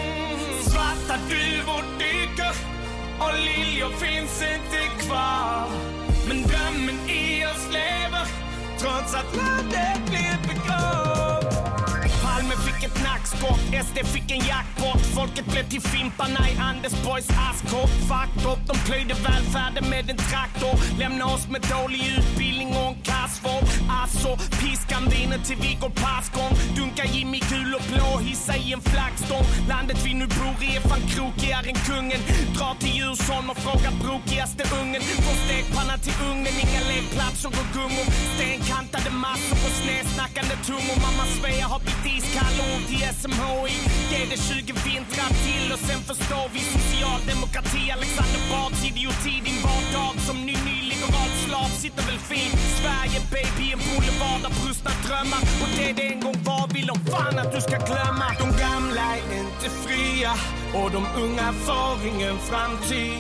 Svarta 0.61 1.17
duvor 1.29 1.83
dyker 1.99 2.53
och 3.19 3.33
liljor 3.33 3.89
finns 3.89 4.41
inte 4.41 5.05
kvar. 5.05 5.67
Men 6.27 6.43
drömmen 6.43 7.09
i 7.09 7.45
oss 7.45 7.67
lever 7.71 8.27
trots 8.79 9.13
att 9.13 9.35
landet 9.35 10.01
blir 10.05 10.37
begravt. 10.47 11.46
Fick 12.65 12.83
ett 12.83 13.03
nackskott, 13.03 13.59
SD 13.85 13.97
fick 14.13 14.31
en 14.31 14.43
jackpot. 14.51 15.01
Folket 15.15 15.45
blev 15.45 15.69
till 15.69 15.81
fimparna 15.81 16.49
i 16.49 16.57
Anders 16.59 16.95
Borgs 17.05 17.29
askkopp. 17.49 17.89
Fucked 18.09 18.51
up, 18.51 18.59
de 18.67 18.75
plöjde 18.87 19.13
välfärden 19.13 19.89
med 19.89 20.09
en 20.09 20.17
traktor. 20.17 20.75
Lämna 20.99 21.25
oss 21.25 21.47
med 21.49 21.61
dålig 21.61 22.01
utbildning 22.17 22.69
och 22.79 22.89
en 22.91 23.01
kassvård. 23.03 23.65
Alltså, 24.01 24.29
piskan 24.61 25.03
viner 25.09 25.39
till 25.47 25.57
vi 25.61 25.77
går 25.81 25.93
passgång. 26.05 26.53
Dunka 26.75 27.05
Jimmy 27.05 27.39
gul 27.51 27.71
och 27.75 27.85
blå, 27.91 28.09
hissa 28.29 28.55
i 28.55 28.73
en 28.73 28.81
flaggstång. 28.81 29.45
Landet 29.69 29.99
vi 30.05 30.13
nu 30.13 30.27
bor 30.37 30.57
i 30.67 30.75
är 30.75 30.81
fan 30.89 31.03
krokigare 31.13 31.67
än 31.71 31.79
kungen. 31.89 32.21
Dra 32.57 32.69
till 32.79 32.93
Djursholm 32.97 33.49
och 33.49 33.59
fråga 33.65 33.89
brokigaste 34.03 34.63
ungen. 34.81 35.01
Från 35.23 35.37
stekpanna 35.45 35.95
till 36.05 36.17
ugnen, 36.29 36.53
inga 36.63 36.81
lekplatser 36.91 37.49
och 37.59 37.69
gungor. 37.75 38.07
Stenkantade 38.35 39.09
massor 39.25 39.55
på 39.63 39.69
snedsnackande 39.81 40.55
tungor. 40.67 40.97
Mamma 41.05 41.25
Svea 41.37 41.65
har 41.73 41.79
blivit 41.85 42.05
iskall 42.15 42.46
ont 42.69 42.89
i 42.97 42.99
SMHI. 43.21 43.73
Ge 44.11 44.19
det 44.31 44.39
20 44.49 44.73
vintrar 44.87 45.31
till 45.45 45.65
och 45.75 45.81
sen 45.87 46.01
förstår 46.09 46.47
vi 46.53 46.59
socialdemokrati. 46.77 47.83
Alexander 47.97 48.41
Bards 48.51 48.81
idioti, 48.89 49.35
din 49.47 49.59
vardag 49.67 50.13
som 50.27 50.37
ny 50.49 50.55
nyliberal 50.69 51.31
slav 51.45 51.69
sitter 51.83 52.03
väl 52.09 52.19
fint. 52.31 52.59
Sverige 52.79 53.19
baby, 53.35 53.65
en 53.75 53.81
boulevard 53.87 54.43
av 54.47 54.53
brustna 54.61 54.91
drömmar. 55.05 55.43
Och 55.61 55.71
det 55.77 55.91
det 55.97 56.07
en 56.13 56.21
gång 56.25 56.39
var 56.49 56.65
vill 56.73 56.87
de 56.93 56.97
fan 57.11 57.35
att 57.41 57.51
du 57.55 57.61
ska 57.67 57.77
glömma. 57.91 58.27
De 58.43 58.49
gamla 58.65 59.07
är 59.17 59.27
inte 59.43 59.67
fria 59.83 60.33
och 60.79 60.89
de 60.95 61.01
unga 61.23 61.47
får 61.65 61.95
ingen 62.11 62.37
framtid. 62.49 63.17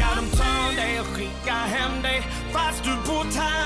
Ja, 0.00 0.08
de 0.18 0.24
tar 0.38 0.68
dig 0.80 1.00
och 1.02 1.10
skickar 1.14 1.64
hem 1.76 1.94
dig 2.02 2.18
fast 2.52 2.84
du 2.84 2.94
bott 3.08 3.34
här 3.34 3.61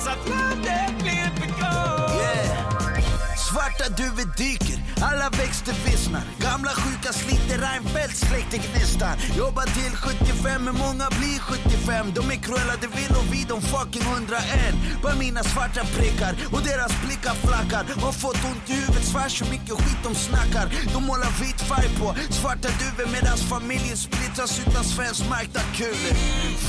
trots 0.00 0.06
att 0.06 0.28
landet 0.28 0.98
blir 0.98 1.30
begravt. 1.40 2.14
Yeah. 2.14 3.36
Svarta 3.36 3.88
duvor 3.96 4.36
dyker, 4.36 4.78
alla 5.00 5.29
växter 5.40 5.74
vissnar. 5.84 6.24
Gamla 6.38 6.70
sjuka 6.70 7.12
sliter 7.12 7.58
Reinfeldt 7.64 8.16
släckte 8.16 8.56
gnistan. 8.56 9.14
Jobbar 9.36 9.66
till 9.78 9.94
75, 10.04 10.64
men 10.64 10.74
många 10.84 11.06
blir 11.18 11.38
75. 11.38 12.06
De 12.16 12.22
är 12.34 12.40
cruella, 12.46 12.74
det 12.82 12.90
vill 12.98 13.12
och 13.20 13.28
vi 13.32 13.40
de 13.52 13.58
fucking 13.72 14.02
101. 14.02 14.74
Bara 15.02 15.14
mina 15.14 15.42
svarta 15.42 15.82
prickar 15.96 16.32
och 16.54 16.62
deras 16.70 16.92
blickar 17.04 17.34
flackar. 17.46 17.84
Har 18.04 18.14
fått 18.24 18.40
ont 18.50 18.64
i 18.70 18.72
huvudet, 18.80 19.04
svär 19.12 19.28
så 19.28 19.44
mycket 19.54 19.74
skit 19.80 20.00
de 20.06 20.12
snackar. 20.28 20.66
De 20.94 20.98
målar 21.10 21.32
vit 21.42 21.60
färg 21.70 21.90
på 22.00 22.08
svarta 22.40 22.68
duvor 22.80 23.08
medans 23.16 23.42
familjen 23.54 23.96
splittras 24.06 24.52
utan 24.64 24.84
svenskmärkta 24.84 25.60
kulor. 25.76 26.14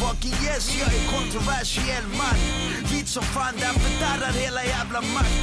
Fucking 0.02 0.38
yes, 0.46 0.66
jag 0.80 0.90
är 0.98 1.04
kontroversiell 1.16 2.06
man. 2.20 2.38
Vit 2.92 3.08
som 3.16 3.24
fan, 3.36 3.56
därför 3.64 3.92
darrar 4.04 4.34
hela 4.44 4.64
jävla 4.76 5.02
makt. 5.16 5.36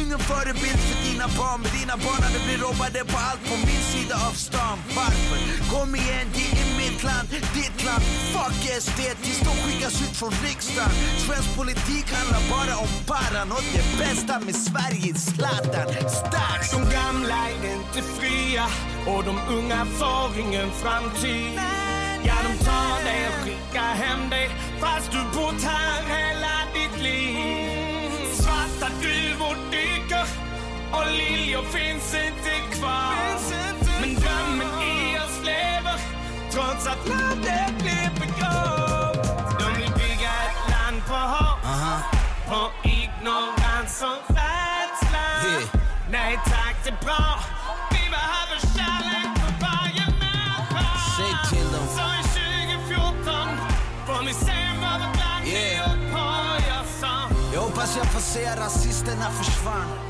Ingen 0.00 0.20
förebild 0.30 0.80
för 0.88 0.98
dina 1.08 1.26
barn, 1.38 1.58
men 1.62 1.70
dina 1.80 1.96
barn 2.06 2.22
hade 2.26 2.40
blivit 2.44 2.69
Jobbade 2.70 3.04
på 3.12 3.18
allt 3.30 3.44
på 3.50 3.56
min 3.66 3.82
sida 3.92 4.14
av 4.28 4.34
stan. 4.46 4.78
Varför? 4.96 5.38
Kom 5.72 5.94
igen, 5.94 6.26
det 6.36 6.48
är 6.60 6.68
mitt 6.82 7.02
land, 7.02 7.28
ditt 7.54 7.84
land. 7.86 8.02
Fuck 8.34 8.62
SD 8.82 9.00
tills 9.22 9.40
de 9.48 9.52
skickas 9.62 10.02
ut 10.02 10.16
från 10.20 10.32
riksdagen. 10.46 10.90
Svensk 11.26 11.56
politik 11.56 12.06
handlar 12.16 12.42
bara 12.56 12.74
om 12.84 12.92
paran 13.06 13.52
och 13.52 13.64
det 13.74 13.86
bästa 13.98 14.40
med 14.46 14.54
Sverige 14.54 15.10
är 15.14 15.18
Zlatan. 15.18 15.88
Stark! 16.20 16.62
De 16.74 16.80
gamla 16.96 17.40
är 17.48 17.74
inte 17.78 18.00
fria 18.18 18.66
och 19.06 19.24
de 19.24 19.34
unga 19.56 19.80
får 19.98 20.28
ingen 20.44 20.70
framtid. 20.82 21.60
Ja, 22.28 22.36
de 22.46 22.64
tar 22.64 23.04
dig 23.04 23.20
och 23.28 23.38
skickar 23.44 23.92
hem 24.04 24.30
dig 24.30 24.50
fast 24.80 25.12
du 25.12 25.20
bott 25.36 25.62
här 25.62 26.02
hela 26.14 26.54
ditt 26.74 27.02
liv. 27.02 28.10
Svarta 28.40 28.88
duvor 29.02 29.69
och 30.92 31.06
liljor 31.06 31.62
finns 31.62 32.14
inte 32.14 32.76
kvar. 32.78 33.14
Men 34.00 34.14
drömmen 34.14 34.82
i 34.82 35.18
oss 35.18 35.38
lever 35.44 35.98
trots 36.50 36.86
att 36.86 37.08
landet 37.08 37.72
blir 37.78 38.10
begravt. 38.20 39.24
De 39.60 39.80
vill 39.80 39.92
bygga 39.92 40.30
ett 40.46 40.70
land 40.70 41.02
på 41.06 41.14
hopp, 41.14 41.60
på 42.48 42.88
ignorans 42.88 44.02
och 44.02 44.34
rädsla. 44.34 45.26
Nej 46.10 46.38
tack, 46.44 46.76
det 46.84 46.90
är 46.90 47.04
bra. 47.04 47.38
Vi 47.90 48.10
behöver 48.10 48.58
kärlek 48.76 49.30
för 49.40 49.52
varje 49.66 50.06
människa. 50.22 50.84
Så 51.16 51.22
i 51.22 51.34
2014 51.66 53.48
får 54.06 54.24
vi 54.26 54.32
se 54.32 54.60
vad 54.82 55.00
vårt 55.00 55.16
land 55.18 55.46
Yeah. 55.46 55.72
yeah. 55.72 56.12
på, 56.12 56.62
jag 56.68 56.86
sa. 57.00 57.34
Jag 57.54 57.60
hoppas 57.60 57.96
jag 57.96 58.06
får 58.06 58.20
se 58.20 58.56
rasisterna 58.56 59.30
försvann. 59.30 60.09